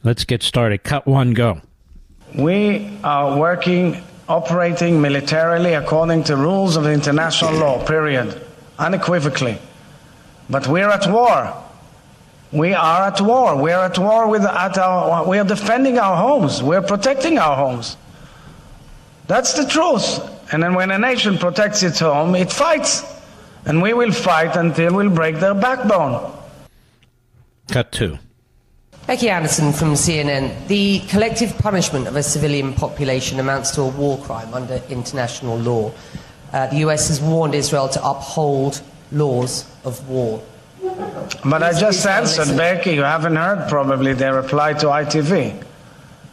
[0.02, 0.82] Let's get started.
[0.82, 1.60] Cut one, go.
[2.34, 8.40] We are working, operating militarily according to rules of international law, period,
[8.78, 9.58] unequivocally.
[10.48, 11.54] But we're at war.
[12.52, 13.60] We are at war.
[13.60, 16.62] We are at war with at our, we are defending our homes.
[16.62, 17.96] We're protecting our homes.
[19.28, 20.18] That's the truth.
[20.52, 23.04] And then when a nation protects its home, it fights.
[23.66, 26.32] And we will fight until we break their backbone.
[27.68, 28.18] Cut two.
[29.06, 30.68] Becky Anderson from CNN.
[30.68, 35.92] The collective punishment of a civilian population amounts to a war crime under international law.
[36.52, 38.80] Uh, the US has warned Israel to uphold
[39.12, 40.42] laws of war.
[41.44, 45.64] But I just answered, Becky, you haven't heard probably their reply to ITV.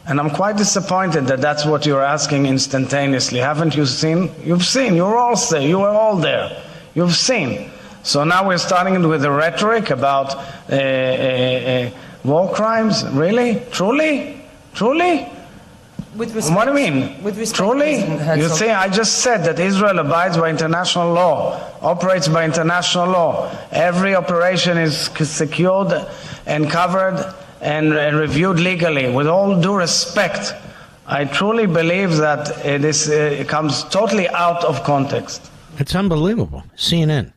[0.08, 3.40] And I'm quite disappointed that that's what you're asking instantaneously.
[3.40, 4.32] Haven't you seen?
[4.44, 4.95] You've seen.
[4.95, 5.62] You're all there.
[5.62, 6.64] You were all there.
[6.98, 7.69] You've seen.
[8.02, 10.40] So now we're starting with the rhetoric about uh,
[10.72, 11.91] uh, uh,
[12.24, 13.06] war crimes.
[13.10, 13.61] Really?
[13.72, 14.41] Truly?
[14.74, 15.28] Truly?
[16.15, 17.22] With respect, What do you mean?
[17.22, 17.99] With respect, Truly?
[18.41, 23.56] You see, I just said that Israel abides by international law, operates by international law.
[23.72, 25.94] Every operation is secured
[26.48, 29.11] and covered and, and reviewed legally.
[29.11, 30.52] With all due respect,
[31.06, 35.52] I truly believe that this uh, comes totally out of context.
[35.80, 36.64] It's unbelievable.
[36.76, 37.34] CNN.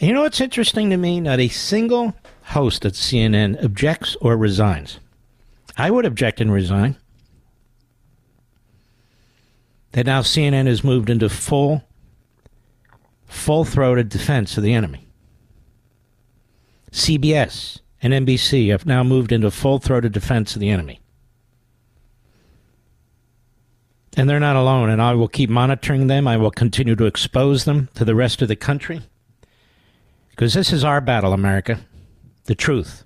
[0.00, 1.20] And you know what's interesting to me?
[1.20, 5.00] Not a single host at CNN objects or resigns.
[5.76, 6.96] I would object and resign.
[9.92, 11.82] That now CNN has moved into full,
[13.26, 15.08] full throated defense of the enemy.
[16.92, 21.00] CBS and NBC have now moved into full throated defense of the enemy.
[24.16, 26.26] And they're not alone, and I will keep monitoring them.
[26.26, 29.02] I will continue to expose them to the rest of the country.
[30.30, 31.80] Because this is our battle, America.
[32.44, 33.04] The truth.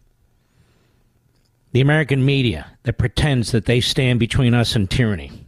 [1.73, 5.47] The American media that pretends that they stand between us and tyranny.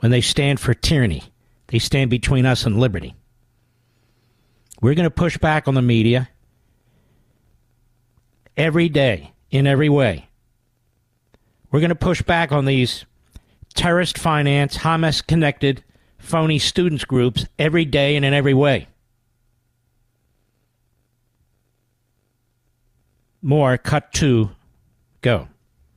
[0.00, 1.22] When they stand for tyranny,
[1.68, 3.14] they stand between us and liberty.
[4.80, 6.28] We're going to push back on the media
[8.56, 10.28] every day, in every way.
[11.70, 13.04] We're going to push back on these
[13.74, 15.82] terrorist finance, Hamas connected,
[16.18, 18.88] phony students groups every day and in every way.
[23.40, 24.50] More, cut two,
[25.22, 25.48] go.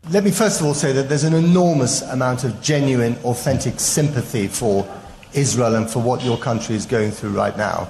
[0.09, 4.47] Let me first of all say that there's an enormous amount of genuine, authentic sympathy
[4.47, 4.87] for
[5.33, 7.87] Israel and for what your country is going through right now.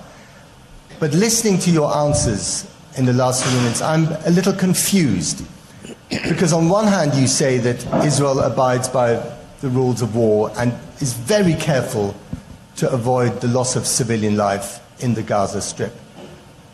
[1.00, 5.46] But listening to your answers in the last few minutes, I'm a little confused.
[6.10, 9.16] Because on one hand, you say that Israel abides by
[9.62, 12.16] the rules of war and is very careful
[12.76, 15.94] to avoid the loss of civilian life in the Gaza Strip.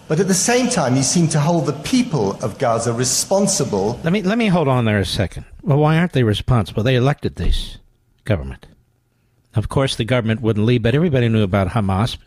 [0.07, 4.14] But at the same time, you seem to hold the people of Gaza responsible Let
[4.14, 5.45] me let me hold on there a second.
[5.64, 6.81] Well, why aren't they responsible?
[6.81, 7.77] They elected this
[8.23, 8.68] government.
[9.53, 12.18] Of course, the government wouldn't leave, but everybody knew about Hamas.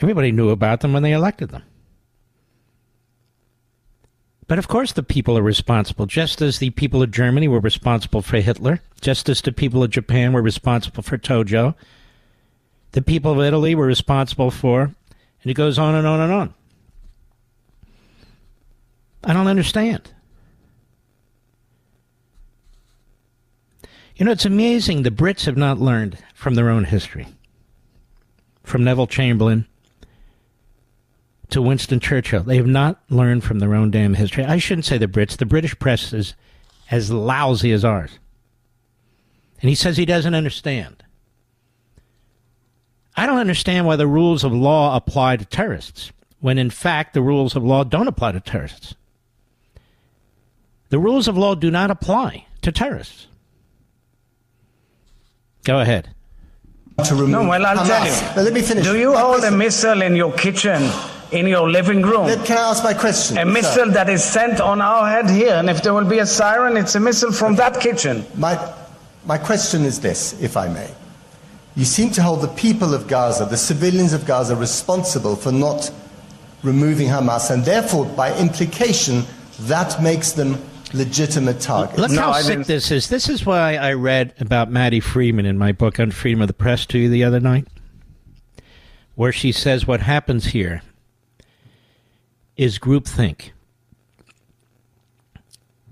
[0.00, 1.62] Everybody knew about them when they elected them.
[4.48, 8.22] But of course, the people are responsible, just as the people of Germany were responsible
[8.22, 11.74] for Hitler, just as the people of Japan were responsible for Tojo.
[12.92, 14.84] The people of Italy were responsible for,
[15.42, 16.54] and it goes on and on and on.
[19.22, 20.12] I don't understand.
[24.16, 27.26] You know, it's amazing the Brits have not learned from their own history.
[28.64, 29.66] From Neville Chamberlain
[31.50, 32.42] to Winston Churchill.
[32.42, 34.44] They have not learned from their own damn history.
[34.44, 35.36] I shouldn't say the Brits.
[35.36, 36.34] The British press is
[36.90, 38.18] as lousy as ours.
[39.60, 41.02] And he says he doesn't understand.
[43.16, 47.22] I don't understand why the rules of law apply to terrorists, when in fact the
[47.22, 48.94] rules of law don't apply to terrorists.
[50.90, 53.26] The rules of law do not apply to terrorists.
[55.64, 56.14] Go ahead.
[57.04, 57.86] To remove No, well, I'll Hamas.
[57.86, 58.36] tell you.
[58.36, 58.84] Now, let me finish.
[58.84, 60.82] Do you hold a missile in your kitchen,
[61.32, 62.26] in your living room?
[62.26, 63.38] Let- Can I ask my question?
[63.38, 63.46] A sir?
[63.46, 66.76] missile that is sent on our head here, and if there will be a siren,
[66.76, 68.24] it's a missile from that kitchen.
[68.34, 68.58] My,
[69.24, 70.90] my question is this, if I may.
[71.76, 75.90] You seem to hold the people of Gaza, the civilians of Gaza, responsible for not
[76.62, 79.22] removing Hamas, and therefore, by implication,
[79.60, 80.58] that makes them
[80.94, 81.98] legitimate targets.
[81.98, 83.08] Look No, how I sick didn't- this is.
[83.08, 86.54] This is why I read about Matti Friedman in my book on freedom of the
[86.54, 87.68] press to you the other night,
[89.14, 90.82] where she says what happens here
[92.58, 93.52] is groupthink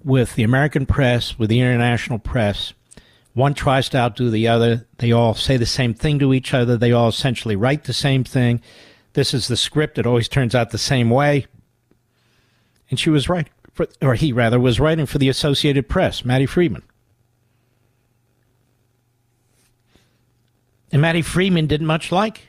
[0.05, 2.75] with the American press, with the international press.
[3.33, 4.87] One tries to outdo the other.
[4.99, 6.77] They all say the same thing to each other.
[6.77, 8.61] They all essentially write the same thing.
[9.13, 9.99] This is the script.
[9.99, 11.47] It always turns out the same way.
[12.91, 16.47] And she was right, for, or he rather was writing for the Associated Press, Matti
[16.47, 16.83] Friedman.
[20.93, 22.49] And Matti Friedman didn't much like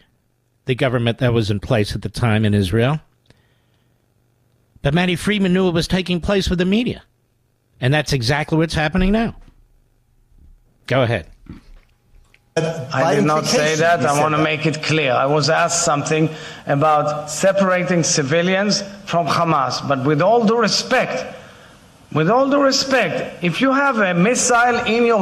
[0.65, 3.02] the government that was in place at the time in Israel.
[4.81, 7.03] But Matti Friedman knew it was taking place with the media.
[7.79, 9.35] And that's exactly what's happening now.
[10.87, 11.27] Go ahead.
[12.55, 14.03] I did not say that.
[14.03, 15.11] I want to make it clear.
[15.11, 16.29] I was asked something
[16.65, 19.87] about separating civilians from Hamas.
[19.87, 21.35] But with all due respect,
[22.13, 25.21] with all due respect, if you have a missile in your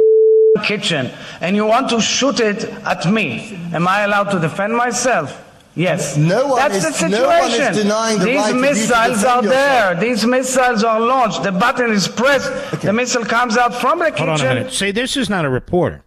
[0.63, 1.11] kitchen
[1.41, 5.44] and you want to shoot it at me, am I allowed to defend myself?
[5.75, 6.15] Yes.
[6.15, 7.19] No one That's is- the situation.
[7.19, 9.89] no one is denying the These right of you to missiles defend are there.
[9.91, 9.99] yourself.
[10.03, 11.43] These missiles are launched.
[11.43, 12.81] The button is pressed.
[12.81, 14.71] The missile comes out from the Hold on a minute.
[14.73, 16.03] See, this is not a reporter.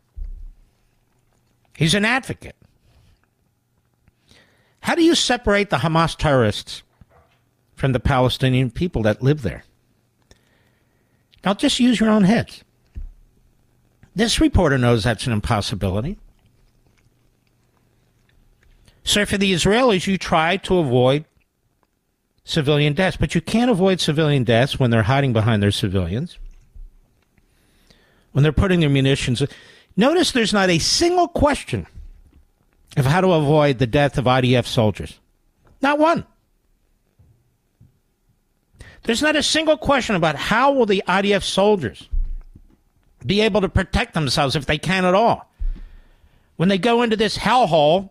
[1.76, 2.56] He's an advocate.
[4.80, 6.82] How do you separate the Hamas terrorists
[7.76, 9.64] from the Palestinian people that live there?
[11.44, 12.64] Now, just use your own heads.
[14.16, 16.18] This reporter knows that's an impossibility.
[19.09, 21.24] So, for the Israelis, you try to avoid
[22.44, 26.36] civilian deaths, but you can't avoid civilian deaths when they're hiding behind their civilians
[28.32, 29.43] when they're putting their munitions.
[29.97, 31.86] Notice there's not a single question
[32.98, 35.18] of how to avoid the death of IDF soldiers.
[35.80, 36.26] Not one.
[39.05, 42.10] There's not a single question about how will the IDF soldiers
[43.24, 45.51] be able to protect themselves if they can at all.
[46.56, 48.10] When they go into this hellhole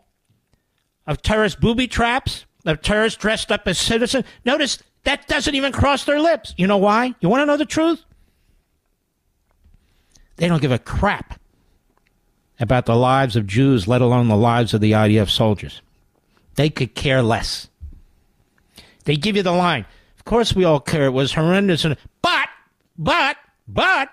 [1.07, 6.03] of terrorist booby traps, of terrorists dressed up as citizens, notice that doesn't even cross
[6.03, 6.53] their lips.
[6.57, 7.15] You know why?
[7.21, 8.03] You want to know the truth?
[10.35, 11.39] They don't give a crap
[12.59, 15.81] about the lives of Jews, let alone the lives of the IDF soldiers.
[16.55, 17.69] They could care less.
[19.05, 19.85] They give you the line.
[20.17, 21.05] Of course, we all care.
[21.05, 21.85] It was horrendous.
[21.85, 22.49] And, but,
[22.97, 24.09] but, but.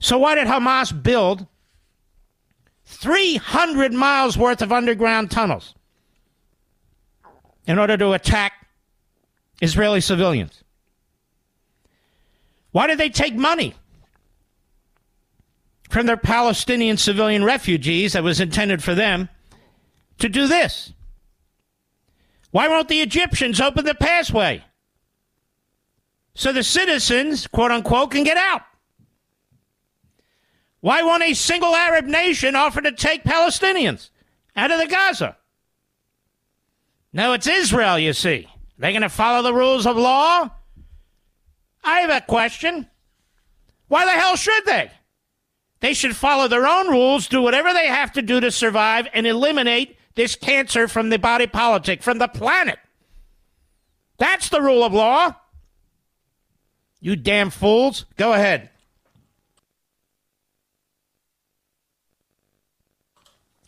[0.00, 1.46] So, why did Hamas build
[2.92, 5.74] 300 miles worth of underground tunnels
[7.66, 8.52] in order to attack
[9.60, 10.62] Israeli civilians?
[12.70, 13.74] Why did they take money
[15.88, 19.28] from their Palestinian civilian refugees that was intended for them
[20.18, 20.92] to do this?
[22.50, 24.64] Why won't the Egyptians open the passway
[26.34, 28.62] so the citizens, quote unquote, can get out?
[30.82, 34.10] Why won't a single Arab nation offer to take Palestinians
[34.56, 35.36] out of the Gaza?
[37.12, 38.48] No, it's Israel, you see.
[38.78, 40.50] They're going to follow the rules of law?
[41.84, 42.88] I have a question.
[43.86, 44.90] Why the hell should they?
[45.78, 49.24] They should follow their own rules, do whatever they have to do to survive, and
[49.24, 52.80] eliminate this cancer from the body politic, from the planet.
[54.18, 55.36] That's the rule of law.
[57.00, 58.04] You damn fools.
[58.16, 58.70] Go ahead.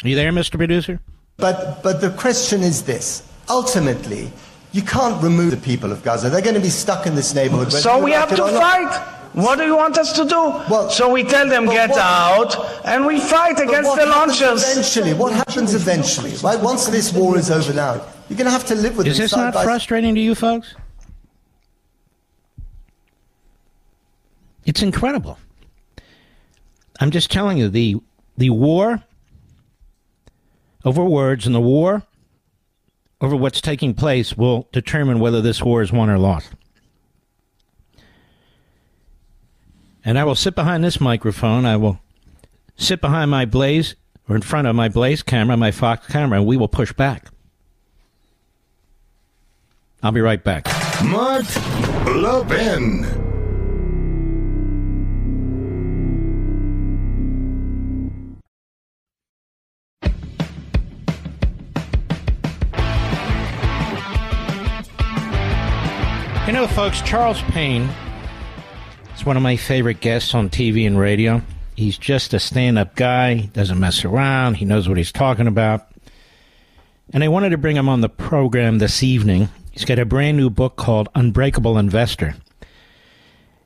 [0.04, 0.56] Are you there, Mr.
[0.58, 1.00] Producer?
[1.38, 3.26] But, but the question is this.
[3.48, 4.30] Ultimately,
[4.72, 6.28] you can't remove the people of Gaza.
[6.30, 7.72] They're going to be stuck in this neighborhood.
[7.72, 9.10] So we have to fight.
[9.32, 10.36] What do you want us to do?
[10.70, 14.62] Well- so we tell them get what- out, and we fight against the launchers.
[14.70, 16.60] Eventually, what happens eventually, right?
[16.60, 17.94] Once this war is over now,
[18.28, 20.34] you're going to have to live with Is it this not by- frustrating to you
[20.36, 20.74] folks?
[24.64, 25.38] It's incredible.
[27.00, 27.96] I'm just telling you the
[28.38, 29.02] the war
[30.84, 32.02] over words and the war
[33.20, 36.50] over what's taking place will determine whether this war is won or lost.
[40.04, 41.64] And I will sit behind this microphone.
[41.64, 42.00] I will
[42.76, 43.94] sit behind my Blaze
[44.28, 47.28] or in front of my Blaze camera, my Fox camera, and we will push back.
[50.02, 50.66] I'll be right back.
[51.02, 51.46] Mark
[52.06, 53.23] Levin.
[66.54, 67.90] Know, folks, Charles Payne
[69.16, 71.42] is one of my favorite guests on TV and radio.
[71.74, 75.48] He's just a stand up guy, he doesn't mess around, he knows what he's talking
[75.48, 75.88] about.
[77.12, 79.48] And I wanted to bring him on the program this evening.
[79.72, 82.36] He's got a brand new book called Unbreakable Investor.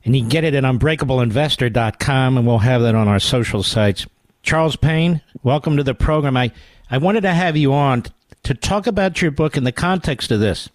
[0.02, 4.06] And you can get it at unbreakableinvestor.com, and we'll have that on our social sites.
[4.42, 6.38] Charles Payne, welcome to the program.
[6.38, 6.52] I,
[6.90, 8.04] I wanted to have you on
[8.44, 10.70] to talk about your book in the context of this.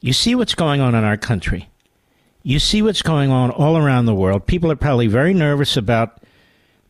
[0.00, 1.68] You see what's going on in our country.
[2.42, 4.46] You see what's going on all around the world.
[4.46, 6.22] People are probably very nervous about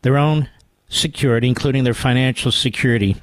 [0.01, 0.49] their own
[0.87, 3.17] security, including their financial security.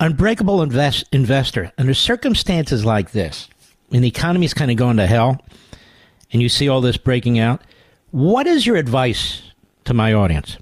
[0.00, 3.48] Unbreakable invest, investor, under circumstances like this,
[3.88, 5.42] when the economy is kind of going to hell,
[6.32, 7.62] and you see all this breaking out,
[8.10, 9.42] what is your advice
[9.84, 10.56] to my audience?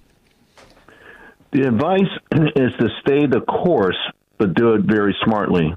[1.52, 2.10] The advice
[2.56, 3.98] is to stay the course,
[4.38, 5.74] but do it very smartly.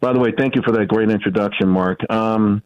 [0.00, 2.00] By the way, thank you for that great introduction, Mark.
[2.10, 2.62] Um,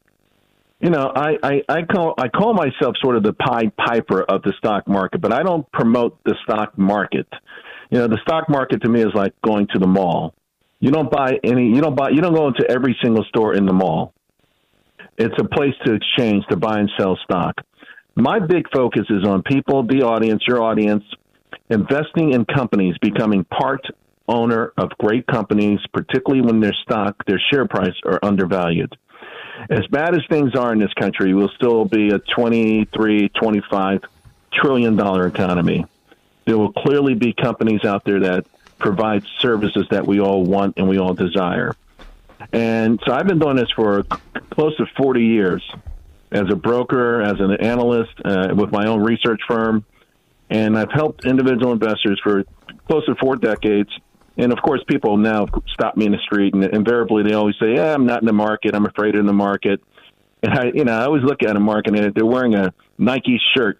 [0.81, 4.43] you know, I, I, I call I call myself sort of the Pied Piper of
[4.43, 7.29] the stock market, but I don't promote the stock market.
[7.91, 10.35] You know, the stock market to me is like going to the mall.
[10.81, 11.69] You don't buy any.
[11.69, 12.11] You don't buy.
[12.11, 14.13] You don't go into every single store in the mall.
[15.17, 17.55] It's a place to exchange, to buy and sell stock.
[18.17, 21.05] My big focus is on people, the audience, your audience,
[21.71, 23.87] investing in companies, becoming part
[24.33, 28.97] owner of great companies, particularly when their stock, their share price are undervalued.
[29.71, 34.01] As bad as things are in this country, we'll still be a 23, 25
[34.53, 35.87] trillion dollar economy.
[36.47, 38.47] There will clearly be companies out there that
[38.79, 41.77] provide services that we all want and we all desire.
[42.53, 44.03] And so I've been doing this for
[44.51, 45.63] close to 40 years
[46.33, 49.85] as a broker, as an analyst, uh, with my own research firm.
[50.51, 52.45] And I've helped individual investors for
[52.89, 53.91] close to four decades
[54.37, 57.75] and of course, people now stop me in the street, and invariably they always say,
[57.75, 58.75] "Yeah, I'm not in the market.
[58.75, 59.81] I'm afraid in the market."
[60.43, 63.41] And I, you know, I always look at a market, and they're wearing a Nike
[63.55, 63.79] shirt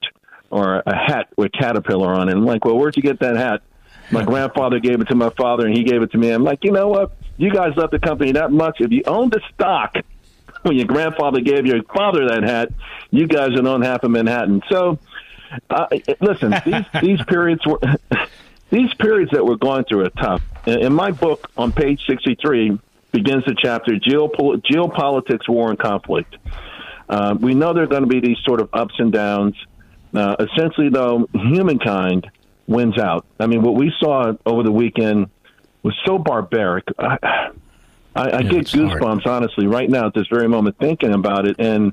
[0.51, 2.33] or a hat with Caterpillar on it.
[2.33, 3.63] I'm like, "Well, where'd you get that hat?"
[4.11, 6.31] My grandfather gave it to my father, and he gave it to me.
[6.31, 7.13] I'm like, you know what?
[7.39, 8.77] You guys love the company that much.
[8.81, 9.97] If you owned the stock
[10.63, 12.69] when your grandfather gave your father that hat,
[13.11, 14.63] you guys would own half of Manhattan.
[14.71, 14.99] So,
[15.71, 15.87] uh,
[16.21, 17.79] listen, these these periods were.
[18.73, 20.43] These periods that we're going through are tough.
[20.67, 22.81] In my book on page 63
[23.13, 26.35] begins the chapter Geopol- Geopolitics, War, and Conflict.
[27.07, 29.55] Uh, we know there are going to be these sort of ups and downs.
[30.15, 32.31] Uh, essentially, though, humankind
[32.67, 33.27] wins out.
[33.39, 35.29] I mean, what we saw over the weekend
[35.83, 36.85] was so barbaric.
[36.99, 39.27] I, I, I yeah, get goosebumps, hard.
[39.27, 41.57] honestly, right now at this very moment thinking about it.
[41.59, 41.93] And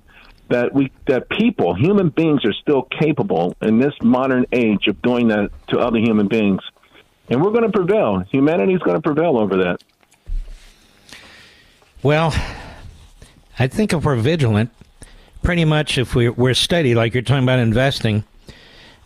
[0.49, 5.30] that we that people, human beings, are still capable in this modern age of doing
[5.30, 6.61] that to other human beings,
[7.30, 8.19] and we're going to prevail.
[8.31, 9.84] Humanity is going to prevail over that.
[12.01, 12.34] Well,
[13.57, 14.71] I think if we're vigilant,
[15.43, 18.23] pretty much if we're, we're steady, like you're talking about investing,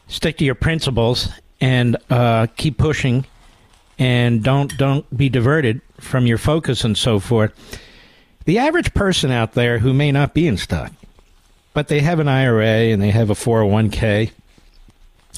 [0.07, 1.29] stick to your principles
[1.59, 3.25] and uh, keep pushing,
[3.99, 7.51] and don't don't be diverted from your focus and so forth.
[8.45, 10.91] The average person out there who may not be in stock
[11.73, 14.31] but they have an IRA and they have a 401k.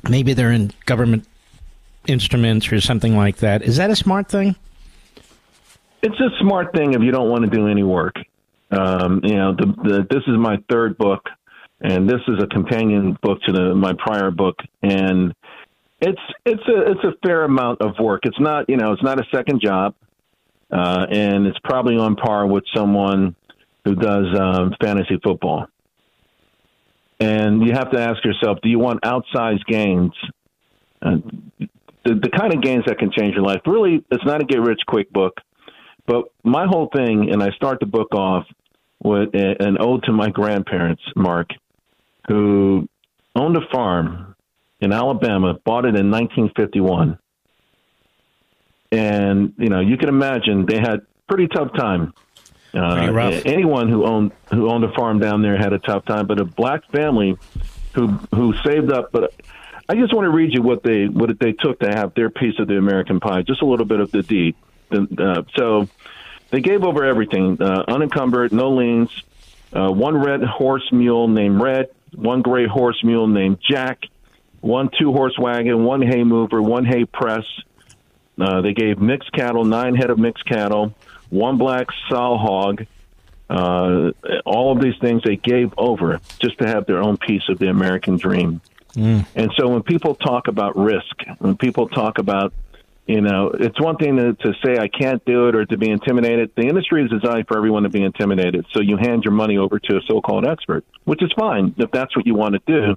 [0.09, 1.25] Maybe they're in government
[2.07, 3.63] instruments or something like that.
[3.63, 4.55] Is that a smart thing?
[6.01, 8.15] It's a smart thing if you don't want to do any work.
[8.69, 11.27] Um, you know, the, the, this is my third book,
[11.81, 15.33] and this is a companion book to the, my prior book, and
[16.01, 18.21] it's it's a it's a fair amount of work.
[18.25, 19.95] It's not you know it's not a second job,
[20.71, 23.35] uh, and it's probably on par with someone
[23.85, 25.67] who does um, fantasy football.
[27.19, 30.11] And you have to ask yourself, do you want outsized gains?
[31.01, 31.21] The,
[32.03, 33.61] the kind of gains that can change your life.
[33.65, 35.33] Really, it's not a get rich quick book.
[36.05, 38.45] But my whole thing, and I start the book off
[39.01, 41.49] with a, an ode to my grandparents, Mark,
[42.27, 42.87] who
[43.35, 44.35] owned a farm
[44.81, 47.17] in Alabama, bought it in 1951.
[48.91, 52.13] And, you know, you can imagine they had pretty tough time
[52.75, 56.39] uh, anyone who owned who owned a farm down there had a tough time, but
[56.39, 57.37] a black family
[57.93, 59.11] who who saved up.
[59.11, 59.33] But
[59.87, 62.59] I just want to read you what they what they took to have their piece
[62.59, 63.43] of the American pie.
[63.43, 64.55] Just a little bit of the deed.
[64.91, 65.87] Uh, so
[66.51, 69.09] they gave over everything, uh, unencumbered, no liens.
[69.73, 74.03] Uh, one red horse mule named Red, one gray horse mule named Jack,
[74.61, 77.45] one two horse wagon, one hay mover, one hay press.
[78.39, 80.93] Uh, they gave mixed cattle, nine head of mixed cattle,
[81.29, 82.85] one black sow hog.
[83.47, 84.11] Uh,
[84.43, 87.67] all of these things they gave over just to have their own piece of the
[87.67, 88.59] American dream.
[88.93, 89.23] Mm.
[89.35, 92.53] And so when people talk about risk, when people talk about
[93.07, 95.89] you know, it's one thing to, to say I can't do it or to be
[95.89, 96.51] intimidated.
[96.55, 98.65] The industry is designed for everyone to be intimidated.
[98.71, 102.15] So you hand your money over to a so-called expert, which is fine if that's
[102.15, 102.95] what you want to do.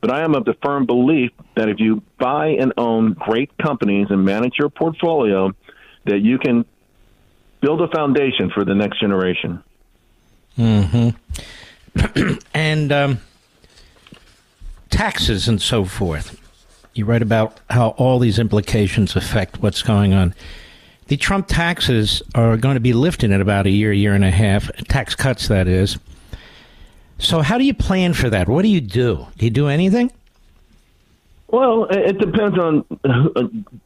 [0.00, 4.06] But I am of the firm belief that if you buy and own great companies
[4.08, 5.52] and manage your portfolio,
[6.06, 6.64] that you can
[7.64, 9.62] build a foundation for the next generation.
[10.56, 11.08] Hmm.
[12.54, 13.20] and um,
[14.90, 16.38] taxes and so forth.
[16.92, 20.34] You write about how all these implications affect what's going on.
[21.06, 24.30] The Trump taxes are going to be lifted in about a year, year and a
[24.30, 25.98] half, tax cuts, that is.
[27.18, 28.48] So, how do you plan for that?
[28.48, 29.26] What do you do?
[29.38, 30.12] Do you do anything?
[31.48, 32.84] Well, it depends on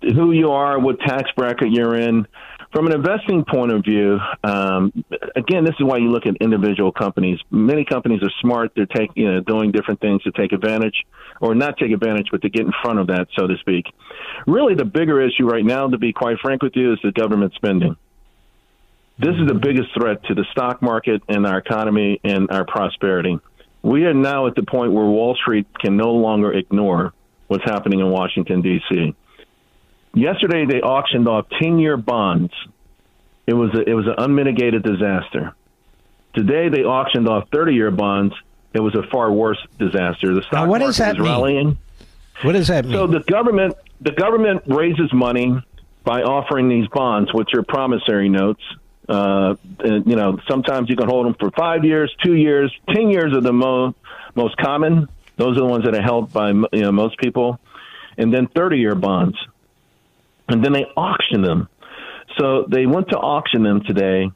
[0.02, 2.26] who you are, what tax bracket you're in.
[2.72, 4.92] From an investing point of view, um,
[5.34, 7.38] again, this is why you look at individual companies.
[7.50, 11.06] Many companies are smart; they're taking, you know, doing different things to take advantage,
[11.40, 13.86] or not take advantage, but to get in front of that, so to speak.
[14.46, 17.54] Really, the bigger issue right now, to be quite frank with you, is the government
[17.54, 17.96] spending.
[19.18, 23.40] This is the biggest threat to the stock market and our economy and our prosperity.
[23.82, 27.14] We are now at the point where Wall Street can no longer ignore
[27.46, 29.14] what's happening in Washington, D.C.
[30.14, 32.52] Yesterday, they auctioned off 10 year bonds.
[33.46, 35.54] It was, a, it was an unmitigated disaster.
[36.34, 38.34] Today, they auctioned off 30 year bonds.
[38.72, 40.34] It was a far worse disaster.
[40.34, 41.78] The stock now, what market does that is rallying.
[42.42, 42.94] What does that mean?
[42.94, 45.60] So the government, the government raises money
[46.04, 48.62] by offering these bonds, which are promissory notes.
[49.08, 53.08] Uh, and, you know, sometimes you can hold them for five years, two years, ten
[53.08, 53.94] years are the mo-
[54.34, 55.08] most common.
[55.36, 57.58] Those are the ones that are held by you know most people,
[58.18, 59.38] and then thirty-year bonds
[60.48, 61.68] and then they auction them.
[62.38, 64.30] So they went to auction them today,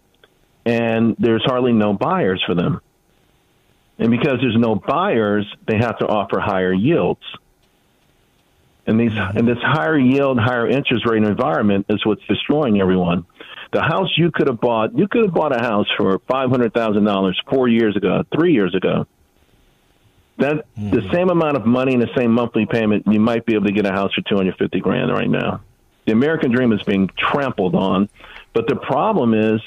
[0.64, 2.80] and there's hardly no buyers for them.
[3.98, 7.22] And because there's no buyers, they have to offer higher yields.
[8.86, 13.26] And these and this higher yield, higher interest rate environment is what's destroying everyone.
[13.72, 16.74] The house you could have bought, you could have bought a house for five hundred
[16.74, 19.06] thousand dollars four years ago, three years ago.
[20.38, 20.90] That mm.
[20.90, 23.72] the same amount of money and the same monthly payment, you might be able to
[23.72, 25.60] get a house for two hundred fifty grand right now.
[26.04, 28.08] The American dream is being trampled on.
[28.52, 29.60] But the problem is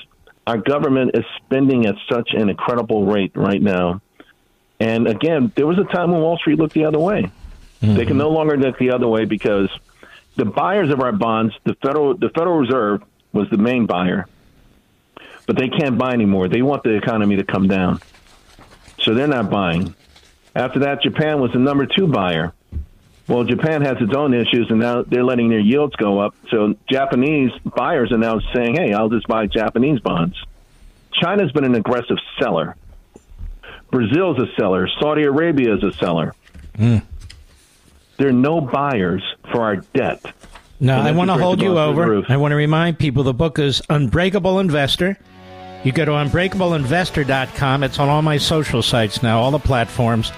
[0.46, 4.02] our government is spending at such an incredible rate right now.
[4.80, 7.32] And again, there was a time when Wall Street looked the other way.
[7.82, 7.96] Mm-hmm.
[7.96, 9.70] They can no longer look the other way because
[10.36, 13.02] the buyers of our bonds, the federal the Federal Reserve
[13.32, 14.28] was the main buyer,
[15.46, 16.48] but they can't buy anymore.
[16.48, 18.02] They want the economy to come down,
[19.00, 19.96] so they're not buying.
[20.56, 22.54] After that, Japan was the number two buyer.
[23.28, 26.36] Well, Japan has its own issues, and now they're letting their yields go up.
[26.52, 30.36] So Japanese buyers are now saying, "Hey, I'll just buy Japanese bonds."
[31.12, 32.76] China's been an aggressive seller.
[33.90, 34.88] Brazil's a seller.
[35.00, 36.36] Saudi Arabia is a seller.
[36.78, 37.02] Mm.
[38.18, 40.24] There are no buyers for our debt.
[40.80, 42.24] Now, I want to hold you over.
[42.28, 45.18] I want to remind people the book is Unbreakable Investor.
[45.84, 47.84] You go to unbreakableinvestor.com.
[47.84, 50.32] It's on all my social sites now, all the platforms.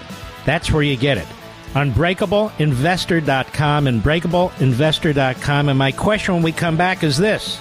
[0.46, 1.28] That's where you get it
[1.73, 5.69] unbreakableinvestor.com, and unbreakableinvestor.com.
[5.69, 7.60] And my question when we come back is this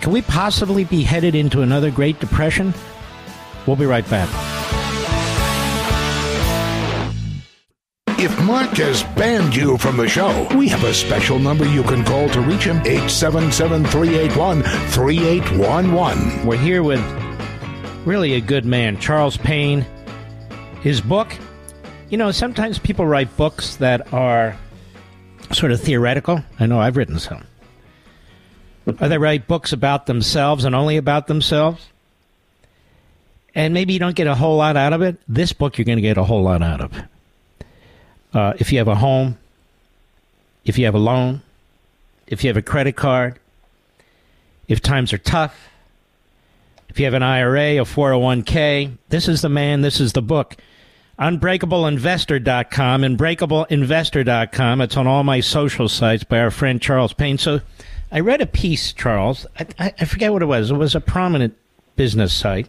[0.00, 2.74] Can we possibly be headed into another Great Depression?
[3.66, 4.28] We'll be right back.
[8.16, 12.04] If Mark has banned you from the show, we have a special number you can
[12.04, 16.46] call to reach him 877 381 3811.
[16.46, 17.00] We're here with
[18.06, 19.84] really a good man, Charles Payne.
[20.80, 21.36] His book,
[22.14, 24.56] you know, sometimes people write books that are
[25.50, 26.44] sort of theoretical.
[26.60, 27.44] I know I've written some.
[28.86, 31.88] Or they write books about themselves and only about themselves.
[33.52, 35.16] And maybe you don't get a whole lot out of it.
[35.26, 36.92] This book you're going to get a whole lot out of.
[38.32, 39.36] Uh, if you have a home,
[40.64, 41.42] if you have a loan,
[42.28, 43.40] if you have a credit card,
[44.68, 45.68] if times are tough,
[46.88, 50.56] if you have an IRA, a 401k, this is the man, this is the book.
[51.18, 54.80] Unbreakableinvestor.com, unbreakableinvestor.com.
[54.80, 57.38] It's on all my social sites by our friend Charles Payne.
[57.38, 57.60] So
[58.10, 59.46] I read a piece, Charles.
[59.58, 60.70] I, I, forget what it was.
[60.70, 61.56] It was a prominent
[61.96, 62.68] business site.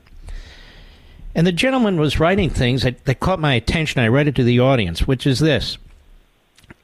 [1.34, 4.02] And the gentleman was writing things that, that caught my attention.
[4.02, 5.78] I read it to the audience, which is this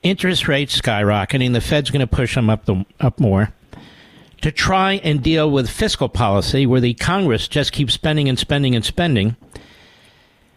[0.04, 1.54] interest rates skyrocketing.
[1.54, 3.54] The Fed's going to push them up, the, up more
[4.42, 8.76] to try and deal with fiscal policy where the Congress just keeps spending and spending
[8.76, 9.36] and spending.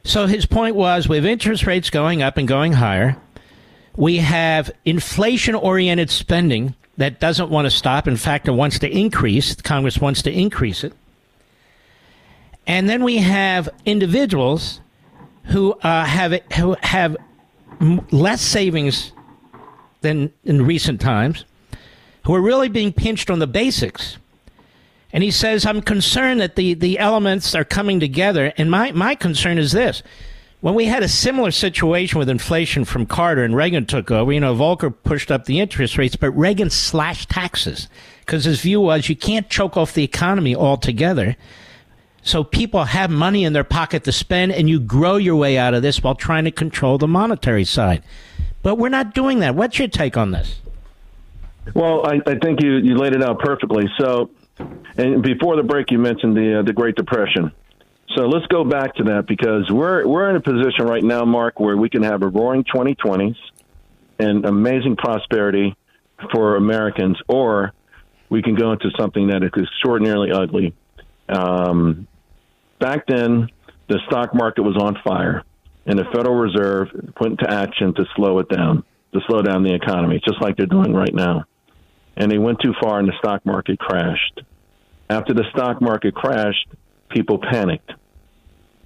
[0.04, 3.16] So his point was with interest rates going up and going higher,
[3.96, 8.08] We have inflation oriented spending that doesn't want to stop.
[8.08, 9.54] In fact, it wants to increase.
[9.54, 10.92] Congress wants to increase it.
[12.66, 14.80] And then we have individuals
[15.44, 17.16] who uh, have who have
[18.10, 19.12] less savings
[20.00, 21.44] than in recent times,
[22.24, 24.16] who are really being pinched on the basics.
[25.14, 28.52] And he says, I'm concerned that the, the elements are coming together.
[28.58, 30.02] And my, my concern is this.
[30.60, 34.40] When we had a similar situation with inflation from Carter and Reagan took over, you
[34.40, 37.88] know, Volcker pushed up the interest rates, but Reagan slashed taxes
[38.20, 41.36] because his view was you can't choke off the economy altogether.
[42.22, 45.74] So people have money in their pocket to spend, and you grow your way out
[45.74, 48.02] of this while trying to control the monetary side.
[48.62, 49.54] But we're not doing that.
[49.54, 50.60] What's your take on this?
[51.74, 53.84] Well, I, I think you, you laid it out perfectly.
[54.00, 57.52] So, and before the break, you mentioned the uh, the Great Depression.
[58.16, 61.58] So let's go back to that because we're we're in a position right now, Mark,
[61.58, 63.36] where we can have a roaring 2020s
[64.18, 65.76] and amazing prosperity
[66.32, 67.72] for Americans, or
[68.28, 70.74] we can go into something that is extraordinarily ugly.
[71.28, 72.06] Um,
[72.78, 73.48] back then,
[73.88, 75.42] the stock market was on fire,
[75.86, 76.88] and the Federal Reserve
[77.20, 80.66] went into action to slow it down, to slow down the economy, just like they're
[80.66, 81.44] doing right now.
[82.16, 84.42] And they went too far, and the stock market crashed.
[85.10, 86.68] After the stock market crashed,
[87.08, 87.92] people panicked.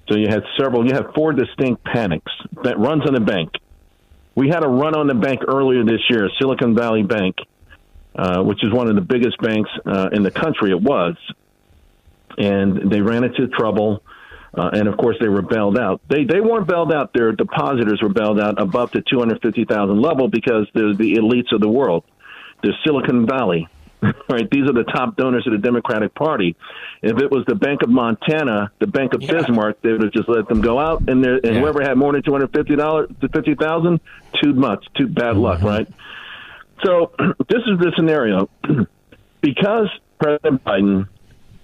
[0.09, 2.33] So you had several, you had four distinct panics
[2.65, 3.51] that runs on the bank.
[4.35, 7.37] We had a run on the bank earlier this year, Silicon Valley Bank,
[8.15, 10.71] uh, which is one of the biggest banks uh, in the country.
[10.71, 11.17] It was
[12.39, 14.03] and they ran into trouble.
[14.57, 16.01] Uh, and of course, they were bailed out.
[16.09, 17.13] They they weren't bailed out.
[17.13, 21.17] Their depositors were bailed out above the two hundred fifty thousand level because they're the
[21.17, 22.05] elites of the world.
[22.63, 23.69] The Silicon Valley,
[24.03, 24.49] right?
[24.51, 26.57] These are the top donors of the Democratic Party.
[27.03, 29.33] If it was the Bank of Montana, the Bank of yeah.
[29.33, 31.61] Bismarck, they would have just let them go out, and, and yeah.
[31.61, 34.01] whoever had more than two hundred fifty dollars to fifty thousand,
[34.43, 35.41] too much, too bad mm-hmm.
[35.41, 35.89] luck, right?
[36.85, 37.13] So
[37.49, 38.49] this is the scenario
[39.41, 39.89] because
[40.21, 41.09] President Biden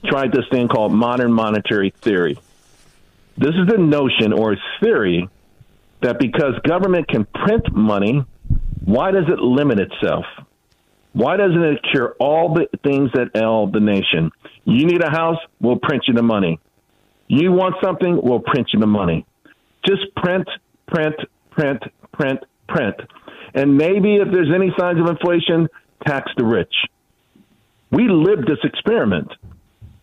[0.07, 2.39] tried this thing called modern monetary theory.
[3.37, 5.29] This is the notion or theory
[6.03, 8.25] that because government can print money,
[8.85, 10.27] why does it limit itself?
[11.15, 14.31] Why doesn't it cure all the things that ail the nation?
[14.65, 16.59] You need a house, we'll print you the money.
[17.29, 19.25] You want something, we'll print you the money.
[19.87, 20.47] Just print,
[20.87, 21.15] print,
[21.53, 21.83] print,
[22.13, 22.97] print, print.
[23.55, 25.69] And maybe if there's any signs of inflation,
[26.05, 26.75] tax the rich.
[27.93, 29.29] We lived this experiment.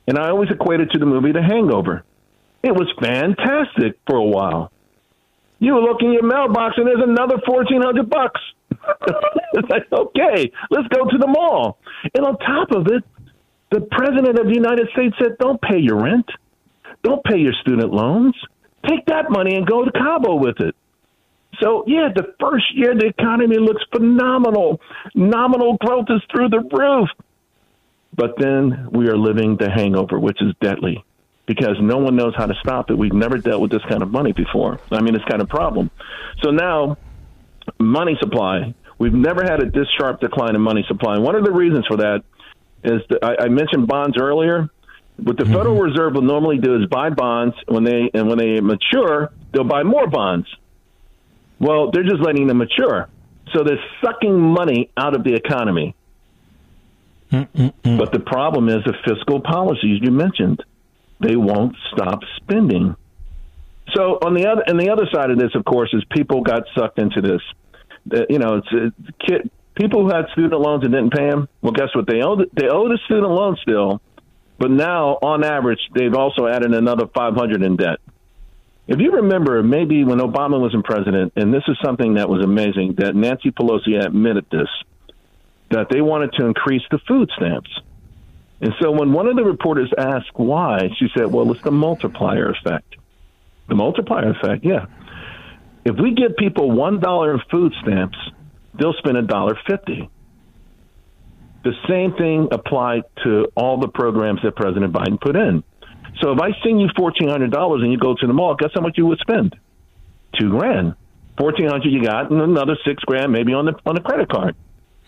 [0.08, 2.04] And I always equate it to the movie The Hangover.
[2.64, 4.72] It was fantastic for a while.
[5.60, 8.40] You look in your mailbox and there's another fourteen hundred bucks.
[9.54, 11.78] It's like, okay, let's go to the mall.
[12.16, 13.04] And on top of it,
[13.72, 16.28] the president of the United States said, Don't pay your rent.
[17.04, 18.36] Don't pay your student loans.
[18.88, 20.76] Take that money and go to Cabo with it.
[21.62, 24.82] So, yeah, the first year the economy looks phenomenal.
[25.14, 27.10] Nominal growth is through the roof.
[28.16, 31.04] But then we are living the hangover, which is deadly
[31.46, 32.98] because no one knows how to stop it.
[32.98, 34.80] We've never dealt with this kind of money before.
[34.92, 35.92] I mean, this kind of problem.
[36.44, 36.98] So now,
[37.80, 38.74] money supply.
[38.98, 41.16] We've never had a this sharp decline in money supply.
[41.16, 42.24] And one of the reasons for that
[42.84, 44.70] is that I, I mentioned bonds earlier.
[45.18, 45.54] What the mm-hmm.
[45.54, 49.64] Federal Reserve will normally do is buy bonds when they and when they mature, they'll
[49.64, 50.48] buy more bonds.
[51.60, 53.08] Well, they're just letting them mature.
[53.54, 55.96] So they're sucking money out of the economy.
[57.32, 57.98] Mm-mm-mm.
[57.98, 60.64] But the problem is the fiscal policies you mentioned.
[61.20, 62.96] They won't stop spending.
[63.94, 66.64] So on the other, and the other side of this, of course, is people got
[66.76, 67.42] sucked into this.
[68.30, 71.48] You know, it's, it's kid, people who had student loans and didn't pay them.
[71.62, 72.08] Well, guess what?
[72.08, 74.02] They owe the, they owe the student loan still,
[74.58, 78.00] but now on average they've also added another five hundred in debt.
[78.88, 82.44] If you remember, maybe when Obama was in president, and this is something that was
[82.44, 84.70] amazing that Nancy Pelosi admitted this
[85.70, 87.70] that they wanted to increase the food stamps.
[88.60, 92.50] And so when one of the reporters asked why, she said, well, it's the multiplier
[92.50, 92.96] effect.
[93.70, 94.86] The multiplier effect, yeah.
[95.86, 98.18] If we give people $1 in food stamps,
[98.74, 100.10] they'll spend a dollar fifty.
[101.64, 105.64] The same thing applied to all the programs that President Biden put in.
[106.22, 108.72] So if I send you fourteen hundred dollars and you go to the mall, guess
[108.74, 109.56] how much you would spend?
[110.40, 110.96] Two grand.
[111.38, 114.56] Fourteen hundred you got, and another six grand maybe on the on the credit card.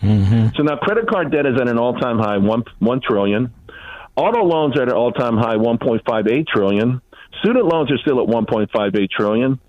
[0.01, 0.49] Mm-hmm.
[0.55, 3.53] So now credit card debt is at an all time high, one one trillion.
[4.15, 7.01] Auto loans are at an all time high, one point five eight trillion.
[7.39, 9.59] Student loans are still at one point five eight trillion.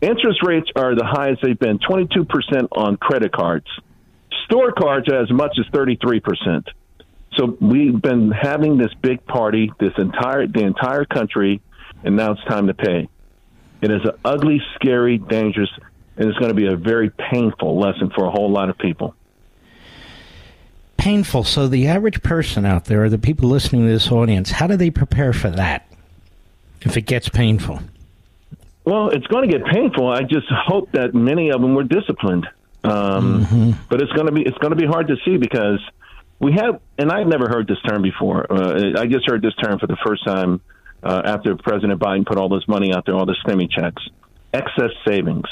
[0.00, 3.66] Interest rates are the highest they've been, twenty two percent on credit cards.
[4.44, 6.68] Store cards are as much as thirty three percent.
[7.36, 11.62] So we've been having this big party, this entire the entire country,
[12.04, 13.08] and now it's time to pay.
[13.80, 15.70] It is an ugly, scary, dangerous
[16.16, 19.14] and it's going to be a very painful lesson for a whole lot of people.
[20.96, 21.44] Painful.
[21.44, 24.76] So, the average person out there, or the people listening to this audience, how do
[24.76, 25.88] they prepare for that
[26.84, 27.80] if it gets painful?
[28.84, 30.08] Well, it's going to get painful.
[30.08, 32.46] I just hope that many of them were disciplined.
[32.84, 33.70] Um, mm-hmm.
[33.88, 35.78] But it's going to be it's going to be hard to see because
[36.40, 38.52] we have, and I've never heard this term before.
[38.52, 40.60] Uh, I just heard this term for the first time
[41.02, 44.02] uh, after President Biden put all this money out there, all the stimmy checks,
[44.52, 45.46] excess savings.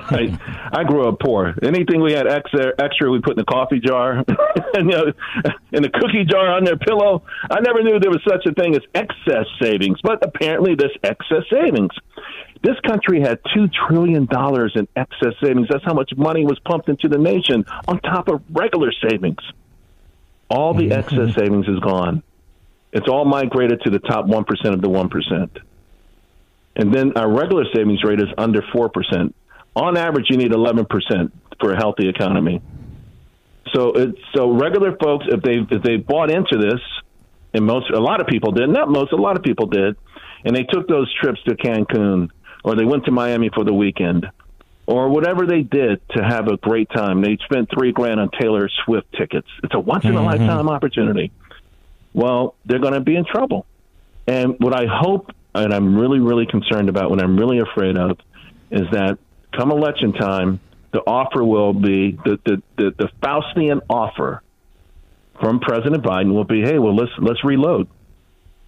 [0.00, 0.38] I,
[0.72, 1.54] I grew up poor.
[1.62, 4.24] Anything we had extra, extra we put in the coffee jar,
[4.74, 5.12] and, you know,
[5.72, 7.22] in the cookie jar on their pillow.
[7.50, 11.44] I never knew there was such a thing as excess savings, but apparently this excess
[11.50, 11.92] savings.
[12.62, 15.68] This country had two trillion dollars in excess savings.
[15.68, 19.40] That's how much money was pumped into the nation on top of regular savings.
[20.48, 20.92] All the mm-hmm.
[20.92, 22.22] excess savings is gone.
[22.92, 25.58] It's all migrated to the top one percent of the one percent.
[26.76, 29.34] And then our regular savings rate is under four percent
[29.74, 30.86] on average, you need 11%
[31.60, 32.60] for a healthy economy.
[33.74, 36.80] So, it's, so regular folks, if they if they bought into this,
[37.54, 39.96] and most a lot of people did, not most, a lot of people did,
[40.44, 42.30] and they took those trips to Cancun
[42.64, 44.26] or they went to Miami for the weekend
[44.86, 47.22] or whatever they did to have a great time.
[47.22, 49.48] They spent three grand on Taylor Swift tickets.
[49.62, 50.68] It's a once in a lifetime mm-hmm.
[50.68, 51.32] opportunity.
[52.12, 53.64] Well, they're going to be in trouble.
[54.26, 58.18] And what I hope, and I'm really, really concerned about, what I'm really afraid of,
[58.70, 59.18] is that
[59.52, 60.60] come election time,
[60.92, 64.42] the offer will be the the, the, the Faustian offer
[65.40, 67.88] from President Biden will be, hey, well let's let's reload.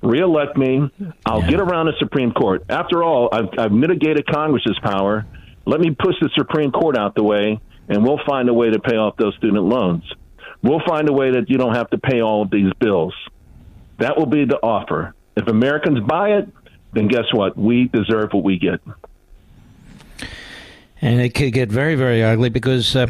[0.03, 0.91] Reelect me.
[1.25, 1.51] I'll yeah.
[1.51, 2.65] get around the Supreme Court.
[2.69, 5.27] After all, I've, I've mitigated Congress's power.
[5.65, 7.59] Let me push the Supreme Court out the way,
[7.89, 10.03] and we'll find a way to pay off those student loans.
[10.63, 13.15] We'll find a way that you don't have to pay all of these bills.
[13.99, 15.15] That will be the offer.
[15.37, 16.49] If Americans buy it,
[16.93, 17.57] then guess what?
[17.57, 18.81] We deserve what we get
[21.05, 23.09] and it could get very, very ugly because, uh,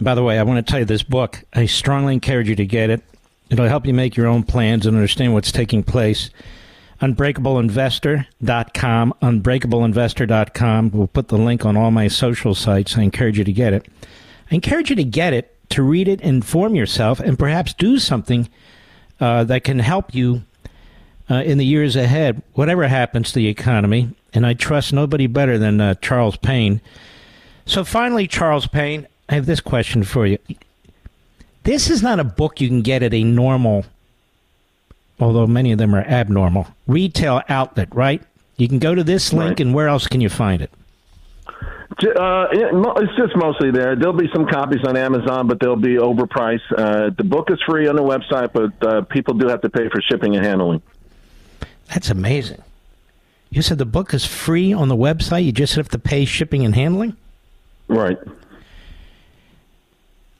[0.00, 1.44] by the way, I want to tell you this book.
[1.52, 3.02] I strongly encourage you to get it.
[3.50, 6.30] It'll help you make your own plans and understand what's taking place.
[7.02, 9.14] Unbreakableinvestor.com.
[9.20, 10.90] Unbreakableinvestor.com.
[10.92, 12.96] We'll put the link on all my social sites.
[12.96, 13.86] I encourage you to get it.
[14.50, 18.48] I encourage you to get it, to read it, inform yourself, and perhaps do something
[19.20, 20.44] uh, that can help you
[21.30, 25.58] uh, in the years ahead, whatever happens to the economy and I trust nobody better
[25.58, 26.80] than uh, Charles Payne.
[27.66, 30.38] So finally, Charles Payne, I have this question for you.
[31.64, 33.84] This is not a book you can get at a normal,
[35.20, 38.22] although many of them are abnormal, retail outlet, right?
[38.56, 39.60] You can go to this link, right.
[39.60, 40.70] and where else can you find it?
[41.92, 43.94] Uh, it's just mostly there.
[43.94, 46.60] There'll be some copies on Amazon, but they'll be overpriced.
[46.76, 49.88] Uh, the book is free on the website, but uh, people do have to pay
[49.88, 50.82] for shipping and handling.
[51.88, 52.62] That's amazing.
[53.52, 55.44] You said the book is free on the website.
[55.44, 57.18] You just have to pay shipping and handling.
[57.86, 58.18] Right.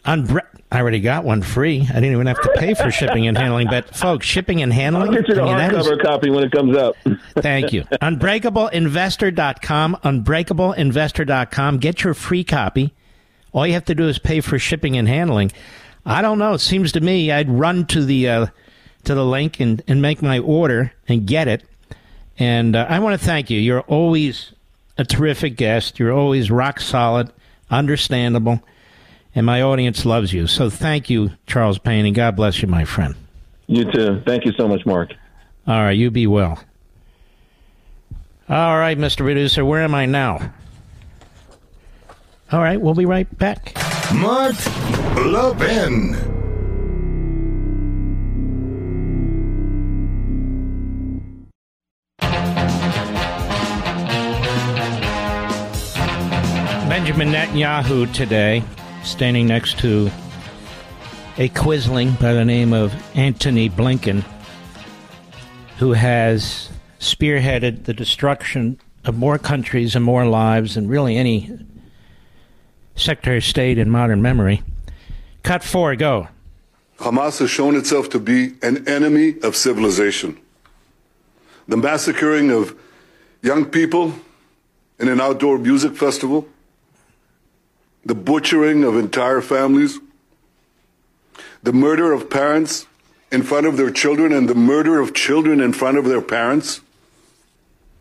[0.07, 0.41] On Bre-
[0.73, 1.83] I already got one free.
[1.83, 3.69] I didn't even have to pay for shipping and handling.
[3.69, 5.09] But folks, shipping and handling.
[5.09, 6.03] I'll get you the I mean, hardcover is...
[6.03, 6.97] copy when it comes out.
[7.37, 7.85] Thank you.
[8.01, 9.99] Unbreakableinvestor.com.
[10.03, 11.79] Unbreakableinvestor.com.
[11.79, 12.95] Get your free copy.
[13.53, 15.53] All you have to do is pay for shipping and handling.
[16.07, 16.55] I don't know.
[16.55, 18.47] It seems to me I'd run to the uh,
[19.05, 21.65] to the link and, and make my order and get it.
[22.39, 23.59] And uh, I want to thank you.
[23.61, 24.53] You're always
[24.99, 25.99] a terrific guest.
[25.99, 27.33] You're always rock solid,
[27.71, 28.63] understandable,
[29.35, 30.47] and my audience loves you.
[30.47, 33.15] So thank you, Charles Payne, and God bless you, my friend.
[33.67, 34.23] You too.
[34.27, 35.13] Thank you so much, Mark.
[35.67, 36.63] All right, you be well.
[38.49, 39.19] All right, Mr.
[39.19, 40.53] Producer, where am I now?
[42.51, 43.75] All right, we'll be right back.
[44.13, 44.57] Mark
[45.17, 46.32] Levin.
[57.13, 58.65] Benjamin Netanyahu today,
[59.05, 60.11] standing next to
[61.37, 64.25] a quisling by the name of Antony Blinken,
[65.77, 66.71] who has
[67.01, 71.51] spearheaded the destruction of more countries and more lives than really any
[72.97, 74.63] Secretary of State in modern memory.
[75.43, 76.29] Cut four, go.
[76.99, 80.41] Hamas has shown itself to be an enemy of civilization.
[81.69, 82.75] The massacring of
[83.43, 84.15] young people
[84.99, 86.49] in an outdoor music festival,
[88.05, 89.99] the butchering of entire families,
[91.63, 92.87] the murder of parents
[93.31, 96.81] in front of their children, and the murder of children in front of their parents,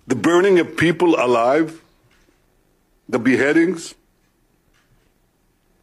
[0.08, 1.82] the burning of people alive,
[3.08, 3.96] the beheadings,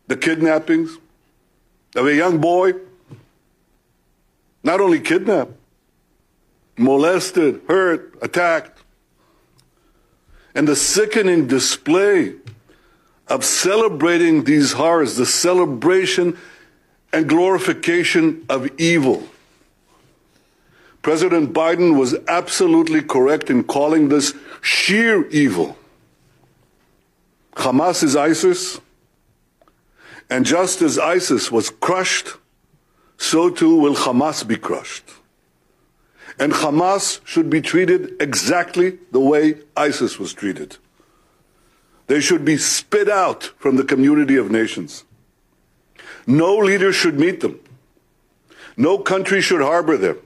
[0.06, 0.98] the kidnappings
[1.94, 2.72] of a young boy,
[4.62, 5.52] not only kidnapped,
[6.76, 8.82] molested, hurt, attacked,
[10.54, 12.34] and the sickening display
[13.28, 16.36] of celebrating these horrors, the celebration
[17.12, 19.28] and glorification of evil.
[21.02, 25.76] President Biden was absolutely correct in calling this sheer evil.
[27.54, 28.80] Hamas is ISIS,
[30.30, 32.28] and just as ISIS was crushed,
[33.16, 35.04] so too will Hamas be crushed.
[36.38, 40.76] And Hamas should be treated exactly the way ISIS was treated.
[42.08, 45.04] They should be spit out from the community of nations.
[46.26, 47.60] No leader should meet them.
[48.76, 50.18] No country should harbor them.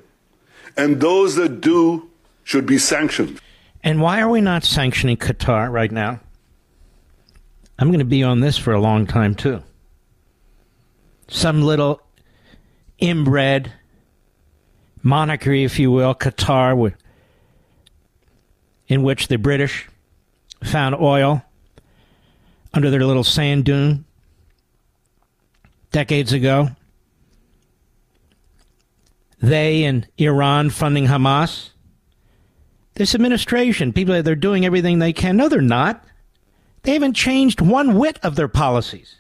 [0.77, 2.09] And those that do
[2.45, 3.41] should be sanctioned.
[3.83, 6.21] And why are we not sanctioning Qatar right now?
[7.79, 9.63] I'm going to be on this for a long time, too.
[11.29, 12.01] Some little
[12.99, 13.73] inbred
[15.03, 16.95] monarchy, if you will, Qatar,
[18.87, 19.89] in which the British
[20.63, 21.43] found oil
[22.74, 24.05] under their little sand dune
[25.90, 26.69] decades ago.
[29.40, 31.70] They and Iran funding Hamas.
[32.94, 35.36] This administration, people, they're doing everything they can.
[35.36, 36.05] No, they're not.
[36.82, 39.16] They haven't changed one whit of their policies.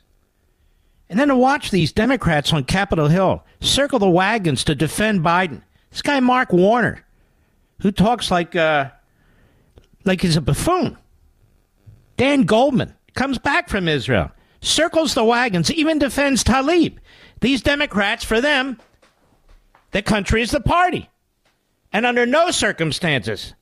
[1.08, 5.62] And then to watch these Democrats on Capitol Hill circle the wagons to defend Biden.
[5.90, 7.04] This guy, Mark Warner,
[7.80, 8.90] who talks like, uh,
[10.04, 10.96] like he's a buffoon.
[12.16, 14.30] Dan Goldman comes back from Israel,
[14.60, 16.98] circles the wagons, even defends Tlaib.
[17.40, 18.78] These Democrats, for them,
[19.90, 21.08] the country is the party.
[21.92, 23.54] And under no circumstances,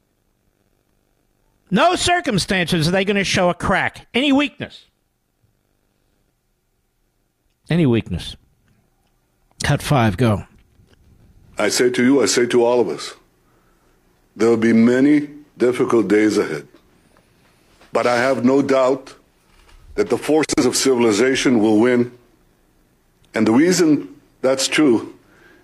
[1.70, 4.86] no circumstances are they going to show a crack, any weakness.
[7.68, 8.36] Any weakness.
[9.62, 10.44] Cut five, go.
[11.58, 13.14] I say to you, I say to all of us,
[14.34, 15.28] there will be many
[15.58, 16.66] difficult days ahead.
[17.92, 19.14] But I have no doubt
[19.94, 22.16] that the forces of civilization will win.
[23.34, 25.14] And the reason that's true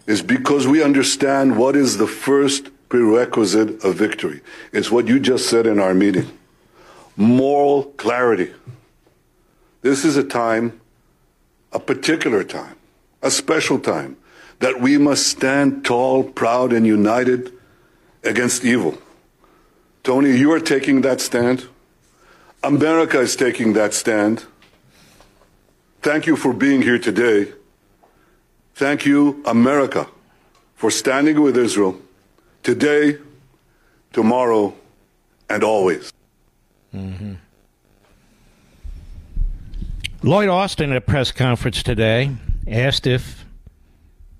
[0.06, 4.40] is because we understand what is the first prerequisite of victory.
[4.72, 6.30] It's what you just said in our meeting
[7.16, 8.52] moral clarity.
[9.80, 10.80] This is a time,
[11.72, 12.76] a particular time,
[13.22, 14.16] a special time,
[14.58, 17.52] that we must stand tall, proud, and united
[18.22, 18.98] against evil.
[20.02, 21.66] Tony, you are taking that stand.
[22.66, 24.44] America is taking that stand.
[26.02, 27.52] Thank you for being here today.
[28.74, 30.08] Thank you, America,
[30.74, 32.00] for standing with Israel
[32.64, 33.18] today,
[34.12, 34.74] tomorrow,
[35.48, 36.12] and always.
[36.92, 37.34] Mm-hmm.
[40.24, 42.32] Lloyd Austin at a press conference today
[42.66, 43.44] asked if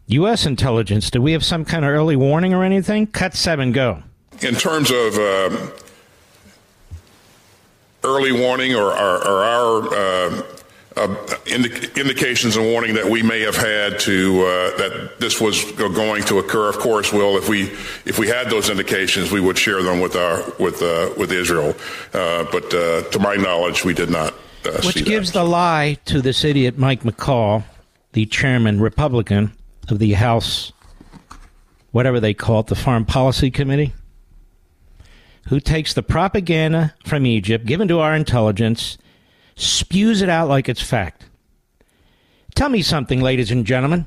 [0.09, 0.47] U.S.
[0.47, 3.07] intelligence, do we have some kind of early warning or anything?
[3.07, 4.03] Cut seven, go.
[4.41, 5.71] In terms of uh,
[8.07, 10.43] early warning or, or, or our uh,
[10.97, 11.15] uh,
[11.47, 16.23] indi- indications and warning that we may have had to uh, that this was going
[16.25, 16.69] to occur.
[16.69, 17.65] Of course, will if we
[18.07, 21.75] if we had those indications, we would share them with our with uh, with Israel.
[22.15, 24.33] Uh, but uh, to my knowledge, we did not.
[24.85, 25.41] Which gives that.
[25.41, 27.63] the lie to this idiot Mike McCaul,
[28.15, 29.53] the chairman Republican
[29.89, 30.73] of the House,
[31.93, 33.93] whatever they call it, the Foreign Policy Committee,
[35.49, 38.99] who takes the propaganda from Egypt given to our intelligence
[39.55, 41.27] spews it out like it's fact.
[42.55, 44.07] Tell me something, ladies and gentlemen.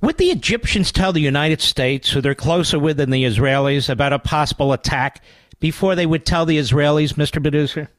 [0.00, 4.12] Would the Egyptians tell the United States, who they're closer with than the Israelis, about
[4.12, 5.22] a possible attack
[5.60, 7.42] before they would tell the Israelis, Mr.
[7.42, 7.90] Producer?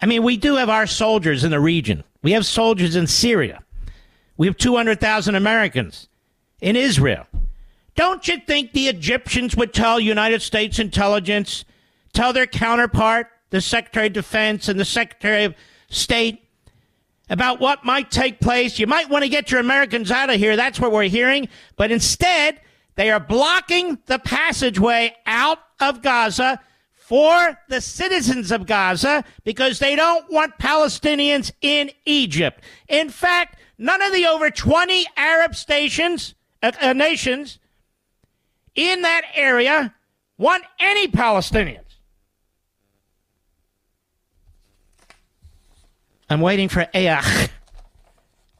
[0.00, 2.04] I mean, we do have our soldiers in the region.
[2.22, 3.62] We have soldiers in Syria.
[4.36, 6.08] We have 200,000 Americans
[6.60, 7.26] in Israel.
[7.98, 11.64] Don't you think the Egyptians would tell United States intelligence,
[12.12, 15.56] tell their counterpart, the Secretary of Defense and the Secretary of
[15.90, 16.40] State
[17.28, 18.78] about what might take place.
[18.78, 20.54] You might want to get your Americans out of here.
[20.54, 21.48] That's what we're hearing.
[21.74, 22.60] But instead,
[22.94, 26.60] they are blocking the passageway out of Gaza
[26.94, 32.62] for the citizens of Gaza because they don't want Palestinians in Egypt.
[32.86, 37.58] In fact, none of the over 20 Arab stations, uh, uh, nations
[38.74, 39.94] in that area
[40.38, 41.82] want any Palestinians.
[46.30, 47.50] I'm waiting for Ayach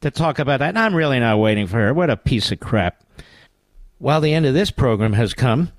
[0.01, 0.71] to talk about that.
[0.71, 1.95] And I'm really not waiting for her.
[1.95, 3.05] What a piece of crap.
[4.01, 5.73] Well, the end of this program has come,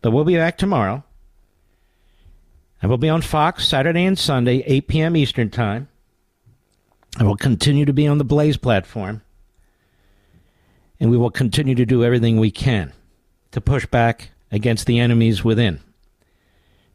[0.00, 1.04] but we'll be back tomorrow.
[2.82, 5.16] I will be on Fox Saturday and Sunday, 8 p.m.
[5.16, 5.88] Eastern Time.
[7.18, 9.22] I will continue to be on the Blaze platform.
[10.98, 12.92] And we will continue to do everything we can
[13.52, 15.80] to push back against the enemies within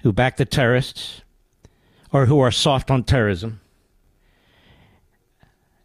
[0.06, 1.24] who back the terrorists,
[2.12, 3.60] or who are soft on terrorism.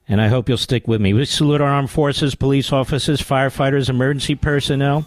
[0.07, 1.15] And I hope you'll stick with me.
[1.15, 5.07] We salute our armed forces, police officers, firefighters, emergency personnel,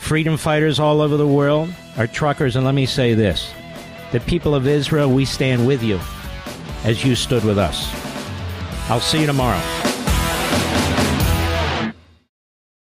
[0.00, 3.54] freedom fighters all over the world, our truckers, and let me say this
[4.10, 6.00] the people of Israel, we stand with you
[6.82, 7.88] as you stood with us.
[8.90, 9.89] I'll see you tomorrow.